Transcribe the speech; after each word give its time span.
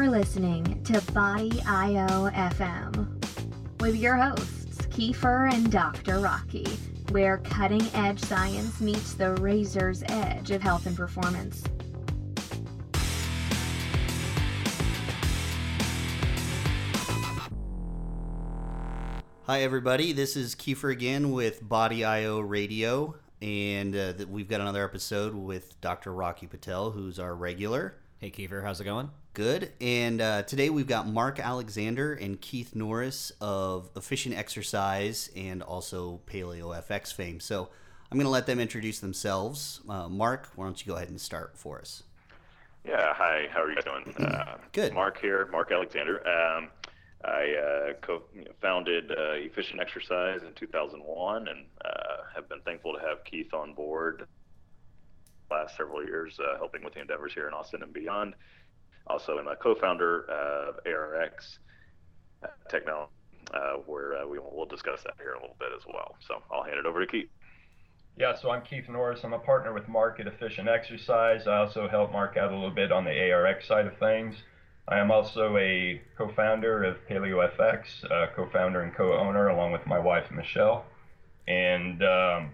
You're 0.00 0.08
listening 0.08 0.82
to 0.84 0.98
Body 1.12 1.60
IO 1.66 2.30
FM 2.30 3.22
with 3.82 3.96
your 3.96 4.16
hosts, 4.16 4.78
Kiefer 4.86 5.52
and 5.52 5.70
Dr. 5.70 6.20
Rocky, 6.20 6.64
where 7.10 7.36
cutting 7.36 7.82
edge 7.92 8.18
science 8.18 8.80
meets 8.80 9.12
the 9.12 9.34
razor's 9.34 10.02
edge 10.08 10.52
of 10.52 10.62
health 10.62 10.86
and 10.86 10.96
performance. 10.96 11.62
Hi, 19.44 19.60
everybody. 19.60 20.12
This 20.12 20.34
is 20.34 20.54
Kiefer 20.54 20.90
again 20.90 21.30
with 21.30 21.68
Body 21.68 22.06
IO 22.06 22.40
Radio, 22.40 23.16
and 23.42 23.94
uh, 23.94 24.14
th- 24.14 24.28
we've 24.30 24.48
got 24.48 24.62
another 24.62 24.82
episode 24.82 25.34
with 25.34 25.78
Dr. 25.82 26.14
Rocky 26.14 26.46
Patel, 26.46 26.90
who's 26.90 27.18
our 27.18 27.34
regular. 27.34 27.96
Hey 28.16 28.30
Kiefer, 28.30 28.62
how's 28.62 28.80
it 28.80 28.84
going? 28.84 29.10
Good. 29.32 29.72
And 29.80 30.20
uh, 30.20 30.42
today 30.42 30.70
we've 30.70 30.88
got 30.88 31.06
Mark 31.06 31.38
Alexander 31.38 32.14
and 32.14 32.40
Keith 32.40 32.74
Norris 32.74 33.30
of 33.40 33.88
Efficient 33.94 34.34
Exercise 34.34 35.30
and 35.36 35.62
also 35.62 36.20
Paleo 36.26 36.76
FX 36.84 37.14
fame. 37.14 37.38
So 37.38 37.68
I'm 38.10 38.18
going 38.18 38.26
to 38.26 38.30
let 38.30 38.46
them 38.46 38.58
introduce 38.58 38.98
themselves. 38.98 39.80
Uh, 39.88 40.08
Mark, 40.08 40.48
why 40.56 40.64
don't 40.64 40.84
you 40.84 40.90
go 40.90 40.96
ahead 40.96 41.10
and 41.10 41.20
start 41.20 41.56
for 41.56 41.78
us? 41.78 42.02
Yeah, 42.84 43.14
hi. 43.14 43.46
How 43.52 43.62
are 43.62 43.70
you 43.70 43.80
doing? 43.82 44.14
Uh, 44.20 44.56
Good. 44.72 44.94
Mark 44.94 45.20
here, 45.20 45.48
Mark 45.52 45.70
Alexander. 45.70 46.26
Um, 46.26 46.68
I 47.24 47.54
uh, 47.54 47.92
co- 48.00 48.24
founded 48.60 49.12
uh, 49.12 49.32
Efficient 49.34 49.80
Exercise 49.80 50.42
in 50.42 50.54
2001 50.54 51.48
and 51.48 51.66
uh, 51.84 51.90
have 52.34 52.48
been 52.48 52.60
thankful 52.62 52.94
to 52.94 53.00
have 53.00 53.22
Keith 53.24 53.54
on 53.54 53.74
board 53.74 54.26
last 55.50 55.76
several 55.76 56.04
years, 56.04 56.38
uh, 56.40 56.56
helping 56.56 56.82
with 56.82 56.94
the 56.94 57.00
endeavors 57.00 57.32
here 57.32 57.46
in 57.46 57.54
Austin 57.54 57.82
and 57.82 57.92
beyond. 57.92 58.34
Also, 59.06 59.38
I'm 59.38 59.48
a 59.48 59.56
co-founder 59.56 60.24
of 60.30 60.80
ARX 60.86 61.58
uh, 62.44 62.48
Technology, 62.68 63.10
uh, 63.52 63.74
where 63.86 64.16
uh, 64.16 64.26
we 64.26 64.38
will 64.38 64.52
we'll 64.52 64.66
discuss 64.66 65.02
that 65.02 65.14
here 65.18 65.32
in 65.32 65.38
a 65.38 65.40
little 65.40 65.56
bit 65.58 65.70
as 65.76 65.84
well. 65.86 66.16
So 66.26 66.42
I'll 66.52 66.62
hand 66.62 66.78
it 66.78 66.86
over 66.86 67.04
to 67.04 67.06
Keith. 67.10 67.28
Yeah, 68.16 68.34
so 68.34 68.50
I'm 68.50 68.62
Keith 68.62 68.88
Norris. 68.88 69.20
I'm 69.24 69.32
a 69.32 69.38
partner 69.38 69.72
with 69.72 69.88
Mark 69.88 70.20
at 70.20 70.26
Efficient 70.26 70.68
Exercise. 70.68 71.46
I 71.46 71.56
also 71.56 71.88
help 71.88 72.12
Mark 72.12 72.36
out 72.36 72.52
a 72.52 72.54
little 72.54 72.70
bit 72.70 72.92
on 72.92 73.04
the 73.04 73.10
ARX 73.10 73.66
side 73.66 73.86
of 73.86 73.96
things. 73.98 74.36
I 74.88 74.98
am 74.98 75.10
also 75.10 75.56
a 75.56 76.02
co-founder 76.18 76.84
of 76.84 76.96
PaleoFX, 77.08 78.10
uh, 78.10 78.26
co-founder 78.34 78.82
and 78.82 78.94
co-owner, 78.94 79.48
along 79.48 79.72
with 79.72 79.86
my 79.86 79.98
wife 79.98 80.30
Michelle, 80.30 80.84
and 81.46 82.02
um, 82.02 82.50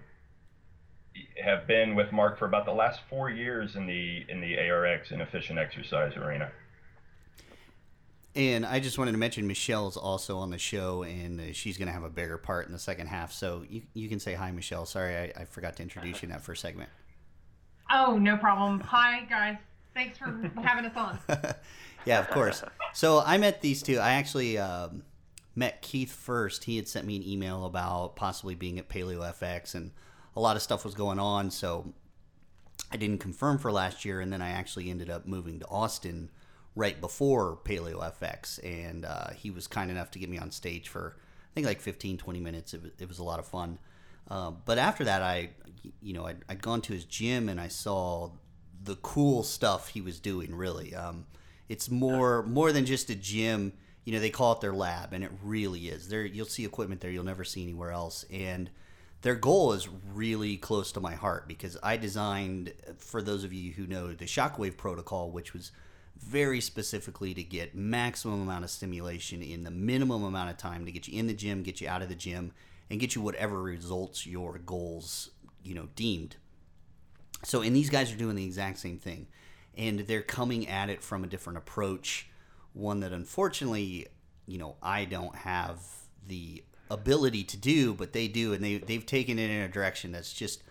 have 1.43 1.67
been 1.67 1.95
with 1.95 2.13
Mark 2.13 2.39
for 2.39 2.47
about 2.47 2.65
the 2.65 2.73
last 2.73 3.01
four 3.09 3.31
years 3.31 3.77
in 3.77 3.87
the 3.87 4.25
in 4.29 4.41
the 4.41 4.59
ARX 4.59 5.11
and 5.11 5.23
efficient 5.23 5.59
exercise 5.59 6.17
arena. 6.17 6.51
And 8.35 8.67
I 8.67 8.81
just 8.81 8.99
wanted 8.99 9.13
to 9.13 9.19
mention 9.19 9.47
Michelle's 9.47 9.97
also 9.97 10.37
on 10.37 10.51
the 10.51 10.59
show, 10.59 11.03
and 11.03 11.41
uh, 11.41 11.45
she's 11.53 11.79
going 11.79 11.87
to 11.87 11.93
have 11.93 12.05
a 12.05 12.11
bigger 12.11 12.37
part 12.37 12.67
in 12.67 12.73
the 12.73 12.79
second 12.79 13.07
half. 13.07 13.33
So 13.33 13.65
you, 13.67 13.83
you 13.95 14.11
can 14.11 14.21
say 14.21 14.35
hi, 14.35 14.51
Michelle. 14.51 14.85
Sorry, 14.85 15.17
I, 15.17 15.41
I 15.41 15.45
forgot 15.47 15.77
to 15.77 15.83
introduce 15.83 16.21
you 16.21 16.27
in 16.27 16.33
that 16.33 16.43
first 16.43 16.61
segment. 16.61 16.91
Oh, 17.91 18.19
no 18.19 18.37
problem. 18.37 18.81
Hi, 18.81 19.25
guys. 19.25 19.57
Thanks 19.95 20.19
for 20.19 20.27
having 20.63 20.85
us 20.85 20.95
on. 20.95 21.19
yeah, 22.05 22.19
of 22.19 22.29
course. 22.29 22.63
So 22.93 23.23
I 23.25 23.39
met 23.39 23.63
these 23.63 23.83
two. 23.83 23.99
I 23.99 24.13
actually 24.13 24.59
um, 24.59 25.03
met 25.55 25.81
Keith 25.81 26.13
first. 26.13 26.65
He 26.65 26.77
had 26.77 26.87
sent 26.87 27.07
me 27.07 27.17
an 27.17 27.27
email 27.27 27.65
about 27.65 28.17
possibly 28.17 28.55
being 28.55 28.79
at 28.79 28.91
Paleo 28.91 29.21
FX, 29.21 29.75
and 29.75 29.93
a 30.37 30.41
lot 30.41 30.55
of 30.55 30.63
stuff 30.63 30.85
was 30.85 30.95
going 30.95 31.19
on. 31.19 31.51
So 31.51 31.93
I 32.93 32.97
didn't 32.97 33.19
confirm 33.19 33.59
for 33.59 33.73
last 33.73 34.05
year, 34.05 34.21
and 34.21 34.33
then 34.33 34.43
I 34.43 34.51
actually 34.51 34.91
ended 34.91 35.11
up 35.11 35.27
moving 35.27 35.59
to 35.61 35.67
Austin 35.69 36.31
right 36.75 37.01
before 37.01 37.59
Paleo 37.65 37.99
FX, 38.21 38.63
and 38.63 39.05
uh, 39.05 39.31
he 39.31 39.51
was 39.51 39.67
kind 39.67 39.91
enough 39.91 40.11
to 40.13 40.19
get 40.19 40.29
me 40.29 40.39
on 40.39 40.51
stage 40.51 40.89
for 40.89 41.17
I 41.17 41.55
think 41.55 41.67
like 41.67 41.81
15, 41.81 42.19
20 42.19 42.41
minutes. 42.41 42.75
It 42.75 42.83
was, 42.83 42.93
it 42.99 43.09
was 43.09 43.19
a 43.19 43.25
lot 43.25 43.39
of 43.39 43.47
fun. 43.47 43.79
Uh, 44.29 44.51
but 44.51 44.77
after 44.77 45.05
that, 45.05 45.23
I, 45.23 45.51
you 46.03 46.13
know, 46.13 46.27
I'd, 46.27 46.45
I'd, 46.49 46.61
gone 46.61 46.83
to 46.83 46.93
his 46.93 47.05
gym 47.05 47.49
and 47.49 47.61
I 47.61 47.69
saw 47.69 48.31
the 48.83 48.97
cool 48.97 49.43
stuff 49.43 49.89
he 49.89 50.01
was 50.01 50.21
doing. 50.21 50.55
Really, 50.55 50.95
um, 50.95 51.27
it's 51.69 51.91
more 51.91 52.43
more 52.43 52.73
than 52.73 52.85
just 52.85 53.09
a 53.09 53.15
gym. 53.15 53.73
You 54.05 54.13
know, 54.13 54.21
they 54.21 54.31
call 54.31 54.53
it 54.53 54.61
their 54.61 54.75
lab, 54.75 55.13
and 55.13 55.25
it 55.25 55.31
really 55.43 55.89
is. 55.89 56.09
There, 56.09 56.25
you'll 56.25 56.47
see 56.47 56.65
equipment 56.65 57.01
there 57.01 57.11
you'll 57.11 57.25
never 57.25 57.45
see 57.45 57.63
anywhere 57.63 57.91
else, 57.91 58.25
and 58.31 58.71
their 59.27 59.35
goal 59.35 59.73
is 59.73 59.89
really 60.15 60.57
close 60.57 60.93
to 60.93 61.01
my 61.01 61.17
heart 61.17 61.49
because 61.49 61.77
I 61.83 61.97
designed, 61.97 62.73
for 62.99 63.21
those 63.21 63.43
of 63.43 63.53
you 63.53 63.73
who 63.73 63.85
know, 63.85 64.13
the 64.13 64.25
Shockwave 64.25 64.77
protocol, 64.77 65.33
which 65.33 65.53
was 65.53 65.73
very 66.17 66.61
specifically 66.61 67.35
to 67.35 67.43
get 67.43 67.75
maximum 67.75 68.41
amount 68.43 68.63
of 68.63 68.71
stimulation 68.71 69.43
in 69.43 69.65
the 69.65 69.71
minimum 69.73 70.23
amount 70.23 70.51
of 70.51 70.59
time 70.59 70.85
to 70.87 70.93
get 70.93 71.09
you 71.09 71.19
in 71.19 71.27
the 71.27 71.35
gym, 71.35 71.65
get 71.65 71.81
you 71.81 71.89
out 71.89 72.03
of 72.03 72.09
the 72.09 72.15
gym, 72.15 72.53
and 72.89 73.01
get 73.01 73.17
you 73.17 73.21
whatever 73.21 73.61
results 73.61 74.29
your 74.29 74.59
goals, 74.59 75.31
you 75.65 75.75
know, 75.75 75.89
deemed. 75.97 76.37
So, 77.43 77.63
and 77.63 77.75
these 77.75 77.91
guys 77.91 78.13
are 78.13 78.17
doing 78.17 78.37
the 78.37 78.45
exact 78.45 78.79
same 78.79 78.99
thing, 78.99 79.27
and 79.77 79.99
they're 79.99 80.23
coming 80.23 80.69
at 80.69 80.89
it 80.89 81.03
from 81.03 81.25
a 81.25 81.27
different 81.27 81.59
approach, 81.59 82.29
one 82.75 83.01
that 83.01 83.13
unfortunately, 83.13 84.07
you 84.47 84.59
know, 84.59 84.77
I 84.81 85.05
don't 85.05 85.35
have 85.35 85.81
the 86.29 86.63
ability 86.91 87.45
to 87.45 87.57
do, 87.57 87.95
but 87.95 88.13
they 88.13 88.29
do, 88.29 88.53
and 88.53 88.63
they 88.63 88.79
they've 88.79 89.05
taken 89.05 89.39
it 89.39 89.51
in 89.51 89.63
a 89.63 89.69
direction 89.69 90.13
that's 90.13 90.33
just 90.33 90.63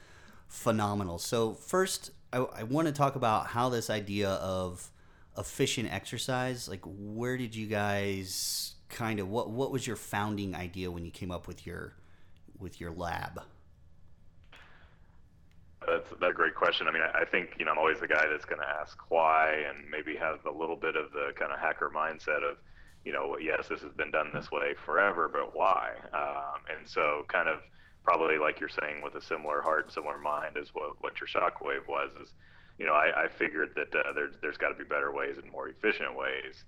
phenomenal. 0.47 1.19
So, 1.19 1.53
first, 1.53 2.11
I, 2.31 2.39
I 2.39 2.63
want 2.63 2.87
to 2.87 2.93
talk 2.93 3.15
about 3.15 3.47
how 3.47 3.69
this 3.69 3.89
idea 3.89 4.29
of 4.29 4.91
efficient 5.37 5.91
exercise 5.91 6.69
like 6.69 6.79
where 6.85 7.35
did 7.35 7.53
you 7.53 7.67
guys 7.67 8.75
kind 8.87 9.19
of 9.19 9.27
what 9.27 9.49
what 9.49 9.69
was 9.69 9.85
your 9.85 9.97
founding 9.97 10.55
idea 10.55 10.89
when 10.89 11.03
you 11.03 11.11
came 11.11 11.29
up 11.29 11.45
with 11.45 11.67
your 11.67 11.93
with 12.57 12.79
your 12.79 12.89
lab 12.91 13.41
that's, 15.87 16.11
a 16.11 16.33
great 16.33 16.55
question. 16.55 16.87
I 16.87 16.91
mean, 16.91 17.03
I 17.03 17.25
think, 17.25 17.55
you 17.59 17.65
know, 17.65 17.71
I'm 17.71 17.77
always 17.77 17.99
the 17.99 18.07
guy 18.07 18.25
that's 18.29 18.45
going 18.45 18.61
to 18.61 18.67
ask 18.67 18.97
why 19.09 19.65
and 19.69 19.89
maybe 19.89 20.15
have 20.15 20.43
a 20.45 20.51
little 20.51 20.75
bit 20.75 20.95
of 20.95 21.11
the 21.11 21.31
kind 21.37 21.51
of 21.51 21.59
hacker 21.59 21.91
mindset 21.95 22.43
of, 22.49 22.57
you 23.05 23.13
know, 23.13 23.37
yes, 23.39 23.67
this 23.69 23.81
has 23.81 23.93
been 23.93 24.11
done 24.11 24.31
this 24.33 24.51
way 24.51 24.73
forever, 24.83 25.29
but 25.31 25.55
why? 25.55 25.91
Um, 26.11 26.61
and 26.75 26.89
so 26.89 27.23
kind 27.27 27.47
of 27.47 27.59
probably 28.03 28.37
like 28.37 28.59
you're 28.59 28.69
saying 28.69 29.01
with 29.03 29.15
a 29.15 29.21
similar 29.21 29.61
heart, 29.61 29.93
similar 29.93 30.17
mind 30.17 30.57
is 30.57 30.69
what, 30.73 31.01
what 31.01 31.13
your 31.19 31.27
shockwave 31.27 31.87
was 31.87 32.11
is, 32.21 32.33
you 32.77 32.85
know, 32.85 32.93
I, 32.93 33.25
I 33.25 33.27
figured 33.27 33.69
that 33.75 33.95
uh, 33.95 34.11
there's 34.13 34.35
there's 34.41 34.57
got 34.57 34.69
to 34.69 34.75
be 34.75 34.83
better 34.83 35.13
ways 35.13 35.37
and 35.41 35.49
more 35.51 35.69
efficient 35.69 36.15
ways. 36.15 36.65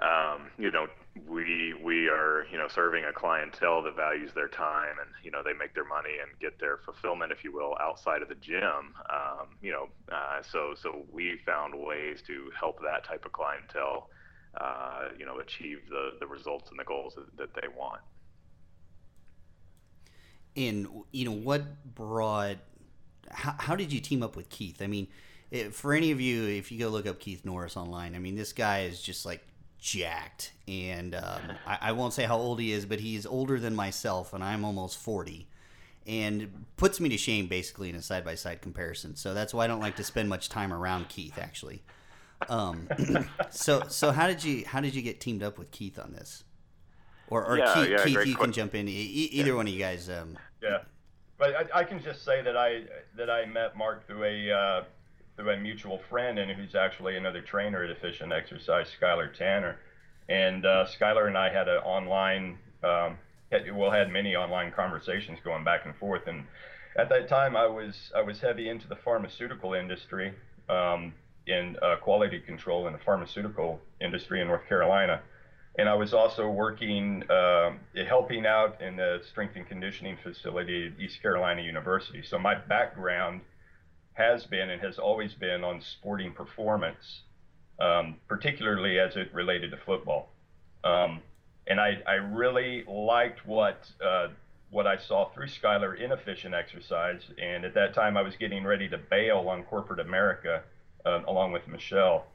Um, 0.00 0.48
you 0.58 0.70
know, 0.70 0.86
we 1.28 1.74
we 1.84 2.08
are 2.08 2.46
you 2.50 2.56
know 2.56 2.66
serving 2.66 3.04
a 3.04 3.12
clientele 3.12 3.82
that 3.82 3.94
values 3.94 4.32
their 4.34 4.48
time 4.48 4.96
and 5.00 5.10
you 5.22 5.30
know 5.30 5.42
they 5.44 5.52
make 5.52 5.74
their 5.74 5.84
money 5.84 6.16
and 6.20 6.38
get 6.40 6.58
their 6.58 6.78
fulfillment, 6.78 7.30
if 7.30 7.44
you 7.44 7.52
will, 7.52 7.76
outside 7.78 8.22
of 8.22 8.28
the 8.28 8.34
gym. 8.36 8.94
Um, 9.10 9.58
you 9.60 9.70
know, 9.70 9.88
uh, 10.10 10.42
so 10.42 10.74
so 10.74 11.04
we 11.12 11.38
found 11.44 11.74
ways 11.76 12.22
to 12.26 12.50
help 12.58 12.80
that 12.82 13.04
type 13.04 13.24
of 13.26 13.32
clientele, 13.32 14.08
uh, 14.60 15.08
you 15.18 15.26
know, 15.26 15.38
achieve 15.38 15.80
the 15.88 16.12
the 16.20 16.26
results 16.26 16.70
and 16.70 16.78
the 16.78 16.84
goals 16.84 17.14
that, 17.14 17.36
that 17.36 17.54
they 17.60 17.68
want. 17.68 18.00
And 20.56 20.86
you 21.12 21.24
know 21.24 21.32
what 21.32 21.94
brought 21.94 22.58
how, 23.32 23.54
how 23.58 23.76
did 23.76 23.92
you 23.92 24.00
team 24.00 24.22
up 24.22 24.36
with 24.36 24.48
Keith? 24.48 24.82
I 24.82 24.86
mean, 24.86 25.08
it, 25.50 25.74
for 25.74 25.92
any 25.92 26.10
of 26.10 26.20
you, 26.20 26.46
if 26.46 26.70
you 26.72 26.78
go 26.78 26.88
look 26.88 27.06
up 27.06 27.20
Keith 27.20 27.44
Norris 27.44 27.76
online, 27.76 28.14
I 28.14 28.18
mean, 28.18 28.36
this 28.36 28.52
guy 28.52 28.82
is 28.82 29.00
just 29.00 29.26
like 29.26 29.46
jacked. 29.78 30.52
And 30.68 31.14
um, 31.14 31.52
I, 31.66 31.78
I, 31.80 31.92
won't 31.92 32.12
say 32.12 32.24
how 32.24 32.36
old 32.36 32.60
he 32.60 32.72
is, 32.72 32.86
but 32.86 33.00
he's 33.00 33.26
older 33.26 33.58
than 33.58 33.74
myself, 33.74 34.32
and 34.32 34.42
I'm 34.42 34.64
almost 34.64 34.98
40. 34.98 35.48
And 36.06 36.64
puts 36.76 36.98
me 36.98 37.08
to 37.10 37.16
shame 37.16 37.46
basically 37.46 37.88
in 37.88 37.94
a 37.94 38.02
side 38.02 38.24
by 38.24 38.34
side 38.34 38.60
comparison. 38.60 39.14
So 39.14 39.34
that's 39.34 39.54
why 39.54 39.64
I 39.64 39.66
don't 39.68 39.80
like 39.80 39.96
to 39.96 40.04
spend 40.04 40.28
much 40.28 40.48
time 40.48 40.72
around 40.72 41.08
Keith, 41.08 41.38
actually. 41.38 41.82
Um, 42.48 42.88
so 43.50 43.84
so 43.88 44.10
how 44.12 44.26
did 44.26 44.42
you 44.44 44.64
how 44.66 44.80
did 44.80 44.94
you 44.94 45.02
get 45.02 45.20
teamed 45.20 45.42
up 45.42 45.58
with 45.58 45.70
Keith 45.70 45.98
on 45.98 46.12
this? 46.12 46.44
Or, 47.28 47.46
or 47.46 47.58
yeah, 47.58 47.74
Keith, 47.74 47.88
yeah, 47.88 48.04
Keith 48.04 48.26
you 48.26 48.36
qu- 48.36 48.44
can 48.44 48.52
jump 48.52 48.74
in. 48.74 48.88
E- 48.88 48.92
either 48.92 49.50
yeah. 49.50 49.56
one 49.56 49.66
of 49.66 49.72
you 49.72 49.78
guys. 49.78 50.10
Um, 50.10 50.36
yeah. 50.62 50.78
But 51.38 51.56
I, 51.74 51.80
I, 51.80 51.84
can 51.84 52.02
just 52.02 52.24
say 52.24 52.42
that 52.42 52.56
I 52.56 52.82
that 53.16 53.30
I 53.30 53.46
met 53.46 53.76
Mark 53.76 54.06
through 54.06 54.24
a 54.24 54.50
uh, 54.50 54.84
through 55.36 55.50
a 55.50 55.56
mutual 55.56 55.98
friend, 56.10 56.38
and 56.38 56.50
who's 56.50 56.74
actually 56.74 57.16
another 57.16 57.40
trainer 57.40 57.82
at 57.82 57.90
Efficient 57.90 58.32
Exercise, 58.32 58.88
Skyler 59.00 59.32
Tanner. 59.32 59.78
And 60.28 60.64
uh, 60.64 60.86
Skyler 60.86 61.26
and 61.26 61.36
I 61.36 61.52
had 61.52 61.68
an 61.68 61.78
online, 61.78 62.58
um, 62.84 63.18
had, 63.50 63.74
well, 63.74 63.90
had 63.90 64.10
many 64.10 64.36
online 64.36 64.72
conversations 64.72 65.38
going 65.42 65.64
back 65.64 65.84
and 65.84 65.96
forth. 65.96 66.26
And 66.26 66.44
at 66.96 67.08
that 67.08 67.28
time, 67.28 67.56
I 67.56 67.66
was 67.66 68.12
I 68.14 68.22
was 68.22 68.40
heavy 68.40 68.68
into 68.68 68.88
the 68.88 68.96
pharmaceutical 68.96 69.74
industry, 69.74 70.34
um, 70.68 71.14
in 71.46 71.76
uh, 71.82 71.96
quality 71.96 72.40
control 72.40 72.86
in 72.86 72.92
the 72.92 72.98
pharmaceutical 72.98 73.80
industry 74.00 74.40
in 74.40 74.48
North 74.48 74.66
Carolina 74.68 75.20
and 75.78 75.88
I 75.88 75.94
was 75.94 76.12
also 76.12 76.50
working, 76.50 77.22
uh, 77.30 77.70
helping 78.06 78.44
out 78.44 78.82
in 78.82 78.96
the 78.96 79.22
strength 79.30 79.56
and 79.56 79.66
conditioning 79.66 80.18
facility 80.22 80.88
at 80.88 81.00
East 81.02 81.22
Carolina 81.22 81.62
University. 81.62 82.22
So 82.22 82.38
my 82.38 82.54
background 82.54 83.40
has 84.12 84.44
been 84.44 84.68
and 84.68 84.82
has 84.82 84.98
always 84.98 85.32
been 85.32 85.64
on 85.64 85.80
sporting 85.80 86.34
performance 86.34 87.22
um, 87.80 88.16
particularly 88.28 88.98
as 88.98 89.16
it 89.16 89.32
related 89.34 89.70
to 89.72 89.76
football. 89.76 90.28
Um, 90.84 91.20
and 91.66 91.80
I, 91.80 92.02
I 92.06 92.14
really 92.14 92.84
liked 92.88 93.46
what 93.46 93.90
uh, 94.04 94.28
what 94.70 94.86
I 94.86 94.96
saw 94.96 95.30
through 95.30 95.48
Skyler 95.48 96.00
in 96.00 96.12
efficient 96.12 96.54
exercise. 96.54 97.22
And 97.40 97.64
at 97.64 97.74
that 97.74 97.94
time, 97.94 98.16
I 98.16 98.22
was 98.22 98.36
getting 98.36 98.64
ready 98.64 98.88
to 98.88 98.98
bail 98.98 99.48
on 99.48 99.64
corporate 99.64 100.00
America 100.00 100.62
uh, 101.04 101.20
along 101.26 101.52
with 101.52 101.66
Michelle. 101.68 102.26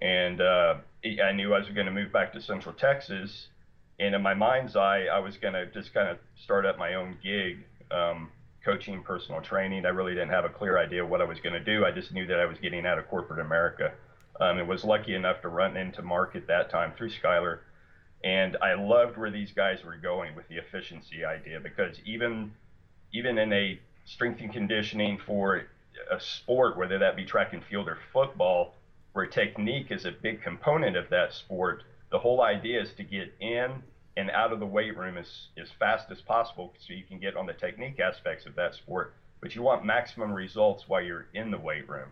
And 0.00 0.40
uh, 0.40 0.76
I 1.04 1.32
knew 1.32 1.54
I 1.54 1.58
was 1.58 1.68
going 1.68 1.86
to 1.86 1.92
move 1.92 2.12
back 2.12 2.32
to 2.34 2.42
Central 2.42 2.74
Texas. 2.74 3.48
And 3.98 4.14
in 4.14 4.22
my 4.22 4.34
mind's 4.34 4.76
eye, 4.76 5.06
I 5.12 5.18
was 5.18 5.36
going 5.36 5.54
to 5.54 5.66
just 5.66 5.92
kind 5.92 6.08
of 6.08 6.18
start 6.36 6.66
up 6.66 6.78
my 6.78 6.94
own 6.94 7.16
gig, 7.22 7.58
um, 7.90 8.30
coaching, 8.64 9.02
personal 9.02 9.40
training. 9.40 9.86
I 9.86 9.90
really 9.90 10.12
didn't 10.12 10.30
have 10.30 10.44
a 10.44 10.50
clear 10.50 10.78
idea 10.78 11.04
what 11.04 11.20
I 11.20 11.24
was 11.24 11.40
going 11.40 11.54
to 11.54 11.64
do. 11.64 11.84
I 11.84 11.90
just 11.90 12.12
knew 12.12 12.26
that 12.26 12.38
I 12.38 12.44
was 12.44 12.58
getting 12.58 12.86
out 12.86 12.98
of 12.98 13.08
corporate 13.08 13.40
America. 13.40 13.92
Um, 14.40 14.58
and 14.58 14.68
was 14.68 14.84
lucky 14.84 15.16
enough 15.16 15.42
to 15.42 15.48
run 15.48 15.76
into 15.76 16.00
Mark 16.00 16.36
at 16.36 16.46
that 16.46 16.70
time 16.70 16.92
through 16.96 17.10
Skyler 17.10 17.58
and 18.24 18.56
I 18.60 18.74
loved 18.74 19.16
where 19.16 19.30
these 19.30 19.52
guys 19.52 19.84
were 19.84 19.96
going 19.96 20.34
with 20.34 20.48
the 20.48 20.56
efficiency 20.56 21.24
idea 21.24 21.60
because 21.60 21.96
even 22.04 22.52
even 23.12 23.38
in 23.38 23.52
a 23.52 23.78
strength 24.04 24.40
and 24.40 24.52
conditioning 24.52 25.18
for 25.24 25.62
a 26.10 26.20
sport, 26.20 26.76
whether 26.76 26.98
that 26.98 27.16
be 27.16 27.24
track 27.24 27.52
and 27.52 27.64
field 27.64 27.88
or 27.88 27.98
football, 28.12 28.74
where 29.12 29.26
technique 29.26 29.90
is 29.90 30.04
a 30.04 30.12
big 30.12 30.42
component 30.42 30.96
of 30.96 31.10
that 31.10 31.32
sport, 31.32 31.82
the 32.10 32.18
whole 32.18 32.42
idea 32.42 32.80
is 32.80 32.92
to 32.94 33.02
get 33.02 33.34
in 33.40 33.82
and 34.16 34.30
out 34.30 34.52
of 34.52 34.60
the 34.60 34.66
weight 34.66 34.96
room 34.96 35.16
as, 35.16 35.48
as 35.60 35.68
fast 35.78 36.10
as 36.10 36.20
possible 36.20 36.72
so 36.78 36.92
you 36.92 37.04
can 37.04 37.18
get 37.18 37.36
on 37.36 37.46
the 37.46 37.52
technique 37.52 38.00
aspects 38.00 38.46
of 38.46 38.54
that 38.56 38.74
sport. 38.74 39.14
But 39.40 39.54
you 39.54 39.62
want 39.62 39.84
maximum 39.84 40.32
results 40.32 40.84
while 40.88 41.02
you're 41.02 41.26
in 41.34 41.50
the 41.50 41.58
weight 41.58 41.88
room. 41.88 42.08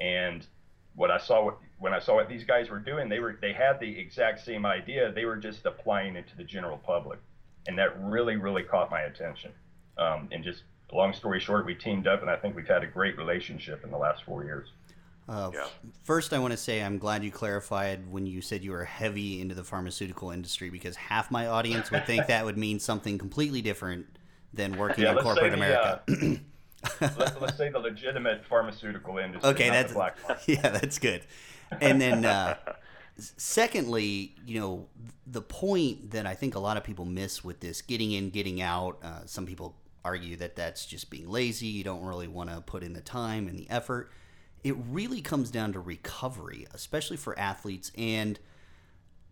And 0.00 0.46
what 0.94 1.10
I 1.10 1.18
saw 1.18 1.52
when 1.78 1.92
I 1.92 1.98
saw 1.98 2.14
what 2.16 2.28
these 2.28 2.44
guys 2.44 2.70
were 2.70 2.78
doing, 2.78 3.08
they 3.08 3.18
were 3.18 3.38
they 3.40 3.52
had 3.52 3.80
the 3.80 3.98
exact 3.98 4.44
same 4.44 4.64
idea. 4.64 5.10
They 5.12 5.24
were 5.24 5.36
just 5.36 5.66
applying 5.66 6.16
it 6.16 6.28
to 6.28 6.36
the 6.36 6.44
general 6.44 6.78
public, 6.78 7.18
and 7.66 7.78
that 7.78 8.00
really 8.00 8.36
really 8.36 8.62
caught 8.62 8.90
my 8.90 9.02
attention. 9.02 9.52
Um, 9.98 10.28
and 10.30 10.44
just 10.44 10.62
long 10.92 11.12
story 11.12 11.40
short, 11.40 11.66
we 11.66 11.74
teamed 11.74 12.06
up, 12.06 12.20
and 12.20 12.30
I 12.30 12.36
think 12.36 12.54
we've 12.54 12.66
had 12.66 12.82
a 12.82 12.86
great 12.86 13.16
relationship 13.16 13.84
in 13.84 13.90
the 13.90 13.98
last 13.98 14.24
four 14.24 14.44
years. 14.44 14.68
Uh, 15.28 15.50
yeah. 15.54 15.66
First, 16.02 16.32
I 16.32 16.38
want 16.38 16.52
to 16.52 16.56
say 16.56 16.82
I'm 16.82 16.98
glad 16.98 17.22
you 17.22 17.30
clarified 17.30 18.10
when 18.10 18.26
you 18.26 18.40
said 18.40 18.64
you 18.64 18.72
were 18.72 18.84
heavy 18.84 19.40
into 19.40 19.54
the 19.54 19.64
pharmaceutical 19.64 20.30
industry 20.30 20.68
because 20.68 20.96
half 20.96 21.30
my 21.30 21.46
audience 21.46 21.90
would 21.90 22.06
think 22.06 22.26
that 22.26 22.44
would 22.44 22.58
mean 22.58 22.80
something 22.80 23.18
completely 23.18 23.62
different 23.62 24.06
than 24.52 24.76
working 24.76 25.04
yeah, 25.04 25.12
in 25.12 25.18
corporate 25.18 25.52
the, 25.52 25.56
America. 25.56 26.02
Uh, 26.08 26.36
let's, 27.16 27.40
let's, 27.40 27.56
say 27.56 27.70
the 27.70 27.78
legitimate 27.78 28.44
pharmaceutical 28.44 29.16
industry. 29.18 29.50
Okay, 29.50 29.70
that's 29.70 29.94
yeah, 30.46 30.68
that's 30.68 30.98
good. 30.98 31.22
And 31.80 32.00
then, 32.00 32.24
uh, 32.24 32.56
secondly, 33.16 34.34
you 34.44 34.60
know, 34.60 34.88
the 35.26 35.40
point 35.40 36.10
that 36.10 36.26
I 36.26 36.34
think 36.34 36.56
a 36.56 36.58
lot 36.58 36.76
of 36.76 36.84
people 36.84 37.04
miss 37.04 37.44
with 37.44 37.60
this 37.60 37.80
getting 37.80 38.12
in, 38.12 38.30
getting 38.30 38.60
out. 38.60 38.98
Uh, 39.02 39.20
some 39.24 39.46
people 39.46 39.76
argue 40.04 40.36
that 40.36 40.56
that's 40.56 40.86
just 40.86 41.10
being 41.10 41.28
lazy. 41.28 41.66
You 41.66 41.84
don't 41.84 42.04
really 42.04 42.28
want 42.28 42.50
to 42.50 42.60
put 42.60 42.82
in 42.82 42.92
the 42.92 43.00
time 43.00 43.46
and 43.48 43.58
the 43.58 43.68
effort. 43.70 44.10
It 44.64 44.76
really 44.90 45.20
comes 45.20 45.50
down 45.50 45.72
to 45.72 45.80
recovery, 45.80 46.66
especially 46.72 47.16
for 47.16 47.38
athletes. 47.38 47.90
And 47.96 48.38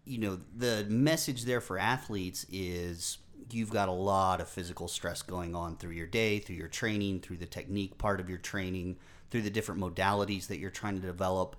you 0.05 0.19
know, 0.19 0.41
the 0.57 0.87
message 0.89 1.45
there 1.45 1.61
for 1.61 1.79
athletes 1.79 2.45
is 2.51 3.19
you've 3.53 3.71
got 3.71 3.89
a 3.89 3.93
lot 3.93 4.41
of 4.41 4.49
physical 4.49 4.89
stress 4.89 5.23
going 5.23 5.55
on 5.55 5.77
through 5.77 5.93
your 5.93 6.07
day, 6.07 6.39
through 6.39 6.57
your 6.57 6.69
training, 6.69 7.21
through 7.21 7.37
the 7.37 7.47
technique 7.47 7.99
part 7.99 8.21
of 8.21 8.29
your 8.29 8.39
training, 8.39 8.97
through 9.31 9.43
the 9.43 9.51
different 9.51 9.81
modalities 9.81 10.47
that 10.49 10.59
you're 10.59 10.71
trying 10.71 11.01
to 11.01 11.07
develop. 11.07 11.57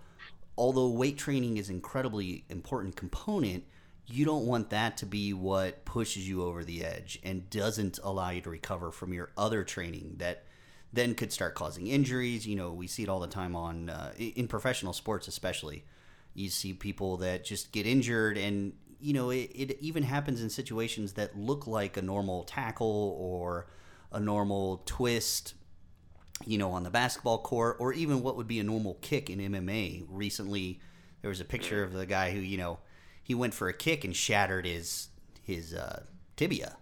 Although 0.57 0.89
weight 0.89 1.17
training 1.17 1.57
is 1.57 1.69
incredibly 1.69 2.43
important 2.49 2.95
component, 2.95 3.63
you 4.11 4.25
don't 4.25 4.45
want 4.45 4.69
that 4.69 4.97
to 4.97 5.05
be 5.05 5.33
what 5.33 5.85
pushes 5.85 6.27
you 6.27 6.43
over 6.43 6.63
the 6.63 6.83
edge 6.83 7.19
and 7.23 7.49
doesn't 7.49 7.99
allow 8.03 8.29
you 8.29 8.41
to 8.41 8.49
recover 8.49 8.91
from 8.91 9.13
your 9.13 9.31
other 9.37 9.63
training 9.63 10.15
that 10.17 10.43
then 10.93 11.15
could 11.15 11.31
start 11.31 11.55
causing 11.55 11.87
injuries. 11.87 12.45
You 12.45 12.55
know, 12.55 12.71
we 12.71 12.87
see 12.87 13.03
it 13.03 13.09
all 13.09 13.19
the 13.19 13.27
time 13.27 13.55
on 13.55 13.89
uh, 13.89 14.13
in 14.17 14.47
professional 14.47 14.93
sports, 14.93 15.27
especially. 15.27 15.85
You 16.33 16.49
see 16.49 16.73
people 16.73 17.17
that 17.17 17.43
just 17.43 17.71
get 17.71 17.85
injured, 17.85 18.37
and 18.37 18.73
you 18.99 19.13
know, 19.13 19.29
it, 19.29 19.51
it 19.53 19.77
even 19.81 20.03
happens 20.03 20.41
in 20.41 20.49
situations 20.49 21.13
that 21.13 21.37
look 21.37 21.67
like 21.67 21.97
a 21.97 22.01
normal 22.01 22.43
tackle 22.43 23.15
or 23.19 23.67
a 24.11 24.19
normal 24.19 24.83
twist, 24.85 25.55
you 26.45 26.57
know, 26.57 26.71
on 26.71 26.83
the 26.83 26.89
basketball 26.89 27.39
court, 27.39 27.77
or 27.79 27.93
even 27.93 28.21
what 28.21 28.35
would 28.37 28.47
be 28.47 28.59
a 28.59 28.63
normal 28.63 28.97
kick 29.01 29.29
in 29.29 29.39
MMA. 29.39 30.05
Recently, 30.09 30.79
there 31.21 31.29
was 31.29 31.39
a 31.39 31.45
picture 31.45 31.83
of 31.83 31.93
the 31.93 32.05
guy 32.05 32.31
who, 32.31 32.39
you 32.39 32.57
know, 32.57 32.79
he 33.31 33.35
went 33.35 33.53
for 33.53 33.69
a 33.69 33.73
kick 33.73 34.03
and 34.03 34.13
shattered 34.13 34.65
his 34.65 35.07
his 35.41 35.73
uh, 35.73 36.03
tibia. 36.35 36.75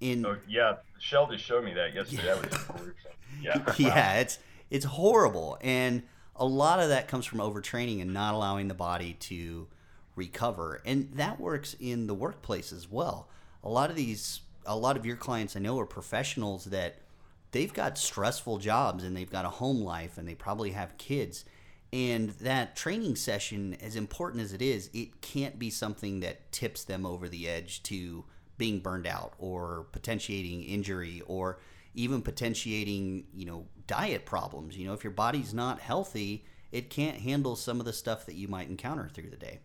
In 0.00 0.26
oh, 0.26 0.36
yeah, 0.46 0.76
Sheldon 0.98 1.38
showed 1.38 1.64
me 1.64 1.72
that 1.72 1.94
yesterday. 1.94 2.26
Yeah. 2.26 2.34
That 2.34 2.74
was 2.74 2.92
yeah, 3.42 3.74
yeah, 3.78 4.14
it's 4.20 4.38
it's 4.68 4.84
horrible, 4.84 5.56
and 5.62 6.02
a 6.36 6.44
lot 6.44 6.78
of 6.78 6.90
that 6.90 7.08
comes 7.08 7.24
from 7.24 7.38
overtraining 7.38 8.02
and 8.02 8.12
not 8.12 8.34
allowing 8.34 8.68
the 8.68 8.74
body 8.74 9.14
to 9.14 9.66
recover. 10.14 10.82
And 10.84 11.08
that 11.14 11.40
works 11.40 11.74
in 11.80 12.06
the 12.06 12.14
workplace 12.14 12.70
as 12.70 12.90
well. 12.90 13.30
A 13.64 13.70
lot 13.70 13.88
of 13.88 13.96
these, 13.96 14.40
a 14.66 14.76
lot 14.76 14.98
of 14.98 15.06
your 15.06 15.16
clients 15.16 15.56
I 15.56 15.60
know 15.60 15.78
are 15.78 15.86
professionals 15.86 16.66
that 16.66 16.96
they've 17.52 17.72
got 17.72 17.96
stressful 17.96 18.58
jobs 18.58 19.04
and 19.04 19.16
they've 19.16 19.30
got 19.30 19.46
a 19.46 19.50
home 19.50 19.80
life 19.80 20.18
and 20.18 20.28
they 20.28 20.34
probably 20.34 20.72
have 20.72 20.98
kids. 20.98 21.46
And 21.92 22.30
that 22.40 22.74
training 22.74 23.16
session, 23.16 23.76
as 23.82 23.96
important 23.96 24.42
as 24.42 24.52
it 24.54 24.62
is, 24.62 24.88
it 24.94 25.20
can't 25.20 25.58
be 25.58 25.68
something 25.68 26.20
that 26.20 26.50
tips 26.50 26.84
them 26.84 27.04
over 27.04 27.28
the 27.28 27.48
edge 27.48 27.82
to 27.84 28.24
being 28.56 28.80
burned 28.80 29.06
out 29.06 29.34
or 29.38 29.86
potentiating 29.92 30.62
injury 30.62 31.22
or 31.26 31.58
even 31.94 32.22
potentiating, 32.22 33.24
you 33.34 33.44
know, 33.44 33.66
diet 33.86 34.24
problems. 34.24 34.76
You 34.76 34.86
know, 34.86 34.94
if 34.94 35.04
your 35.04 35.12
body's 35.12 35.52
not 35.52 35.80
healthy, 35.80 36.46
it 36.70 36.88
can't 36.88 37.18
handle 37.18 37.56
some 37.56 37.78
of 37.78 37.84
the 37.84 37.92
stuff 37.92 38.24
that 38.26 38.34
you 38.34 38.48
might 38.48 38.68
encounter 38.68 39.10
through 39.12 39.28
the 39.28 39.36
day. 39.36 39.60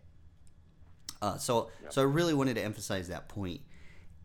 Uh, 1.20 1.36
so 1.38 1.70
yep. 1.82 1.92
so 1.92 2.02
I 2.02 2.04
really 2.04 2.34
wanted 2.34 2.54
to 2.54 2.64
emphasize 2.64 3.08
that 3.08 3.28
point, 3.28 3.62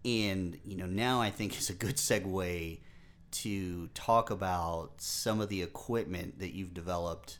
and 0.05 0.59
you 0.63 0.77
know 0.77 0.85
now 0.85 1.21
I 1.21 1.31
think 1.31 1.57
is 1.59 1.69
a 1.69 1.73
good 1.73 1.95
segue 1.95 2.79
to 3.31 3.87
talk 3.95 4.29
about 4.29 4.91
some 4.97 5.41
of 5.41 5.49
the 5.49 5.63
equipment 5.63 6.39
that 6.39 6.53
you've 6.53 6.73
developed 6.73 7.39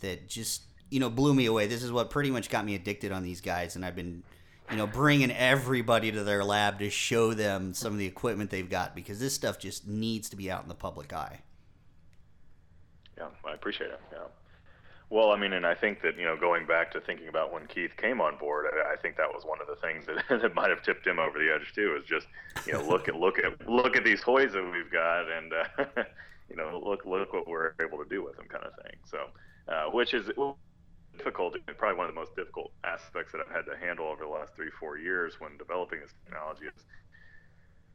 that 0.00 0.28
just 0.28 0.62
you 0.90 1.00
know 1.00 1.10
blew 1.10 1.34
me 1.34 1.46
away. 1.46 1.66
This 1.66 1.82
is 1.82 1.92
what 1.92 2.10
pretty 2.10 2.30
much 2.30 2.50
got 2.50 2.64
me 2.64 2.74
addicted 2.74 3.12
on 3.12 3.22
these 3.22 3.40
guys, 3.40 3.76
and 3.76 3.84
I've 3.84 3.96
been 3.96 4.22
you 4.70 4.76
know 4.76 4.86
bringing 4.86 5.30
everybody 5.30 6.12
to 6.12 6.24
their 6.24 6.44
lab 6.44 6.78
to 6.78 6.90
show 6.90 7.34
them 7.34 7.74
some 7.74 7.92
of 7.92 7.98
the 7.98 8.06
equipment 8.06 8.50
they've 8.50 8.68
got 8.68 8.94
because 8.94 9.20
this 9.20 9.34
stuff 9.34 9.58
just 9.58 9.86
needs 9.86 10.28
to 10.30 10.36
be 10.36 10.50
out 10.50 10.62
in 10.62 10.68
the 10.68 10.74
public 10.74 11.12
eye. 11.12 11.40
Yeah, 13.16 13.28
I 13.46 13.52
appreciate 13.52 13.90
it. 13.90 14.00
Yeah. 14.12 14.18
Well, 15.10 15.30
I 15.30 15.38
mean, 15.38 15.52
and 15.52 15.66
I 15.66 15.74
think 15.74 16.02
that 16.02 16.18
you 16.18 16.24
know, 16.24 16.36
going 16.36 16.66
back 16.66 16.90
to 16.92 17.00
thinking 17.00 17.28
about 17.28 17.52
when 17.52 17.66
Keith 17.66 17.96
came 17.96 18.20
on 18.20 18.36
board, 18.38 18.66
I, 18.66 18.94
I 18.94 18.96
think 18.96 19.16
that 19.16 19.28
was 19.28 19.44
one 19.44 19.60
of 19.60 19.66
the 19.66 19.76
things 19.76 20.06
that, 20.06 20.24
that 20.42 20.54
might 20.54 20.70
have 20.70 20.82
tipped 20.82 21.06
him 21.06 21.18
over 21.18 21.38
the 21.38 21.52
edge 21.54 21.72
too. 21.74 21.96
Is 22.00 22.04
just 22.04 22.26
you 22.66 22.72
know, 22.72 22.82
look 22.86 23.08
at 23.08 23.14
look 23.14 23.38
at 23.38 23.68
look 23.68 23.96
at 23.96 24.04
these 24.04 24.20
toys 24.22 24.52
that 24.54 24.62
we've 24.62 24.90
got, 24.90 25.30
and 25.30 25.52
uh, 25.52 26.02
you 26.50 26.56
know, 26.56 26.82
look 26.84 27.04
look 27.04 27.32
what 27.32 27.46
we're 27.46 27.74
able 27.80 28.02
to 28.02 28.08
do 28.08 28.24
with 28.24 28.36
them, 28.36 28.46
kind 28.48 28.64
of 28.64 28.72
thing. 28.82 28.96
So, 29.04 29.18
uh, 29.68 29.84
which 29.90 30.14
is 30.14 30.26
difficult, 31.16 31.56
probably 31.78 31.96
one 31.96 32.08
of 32.08 32.14
the 32.14 32.20
most 32.20 32.34
difficult 32.36 32.72
aspects 32.84 33.32
that 33.32 33.40
I've 33.40 33.54
had 33.54 33.66
to 33.66 33.76
handle 33.76 34.06
over 34.06 34.24
the 34.24 34.30
last 34.30 34.54
three 34.54 34.70
four 34.78 34.98
years 34.98 35.40
when 35.40 35.56
developing 35.56 36.00
this 36.00 36.12
technology 36.24 36.66
is 36.66 36.84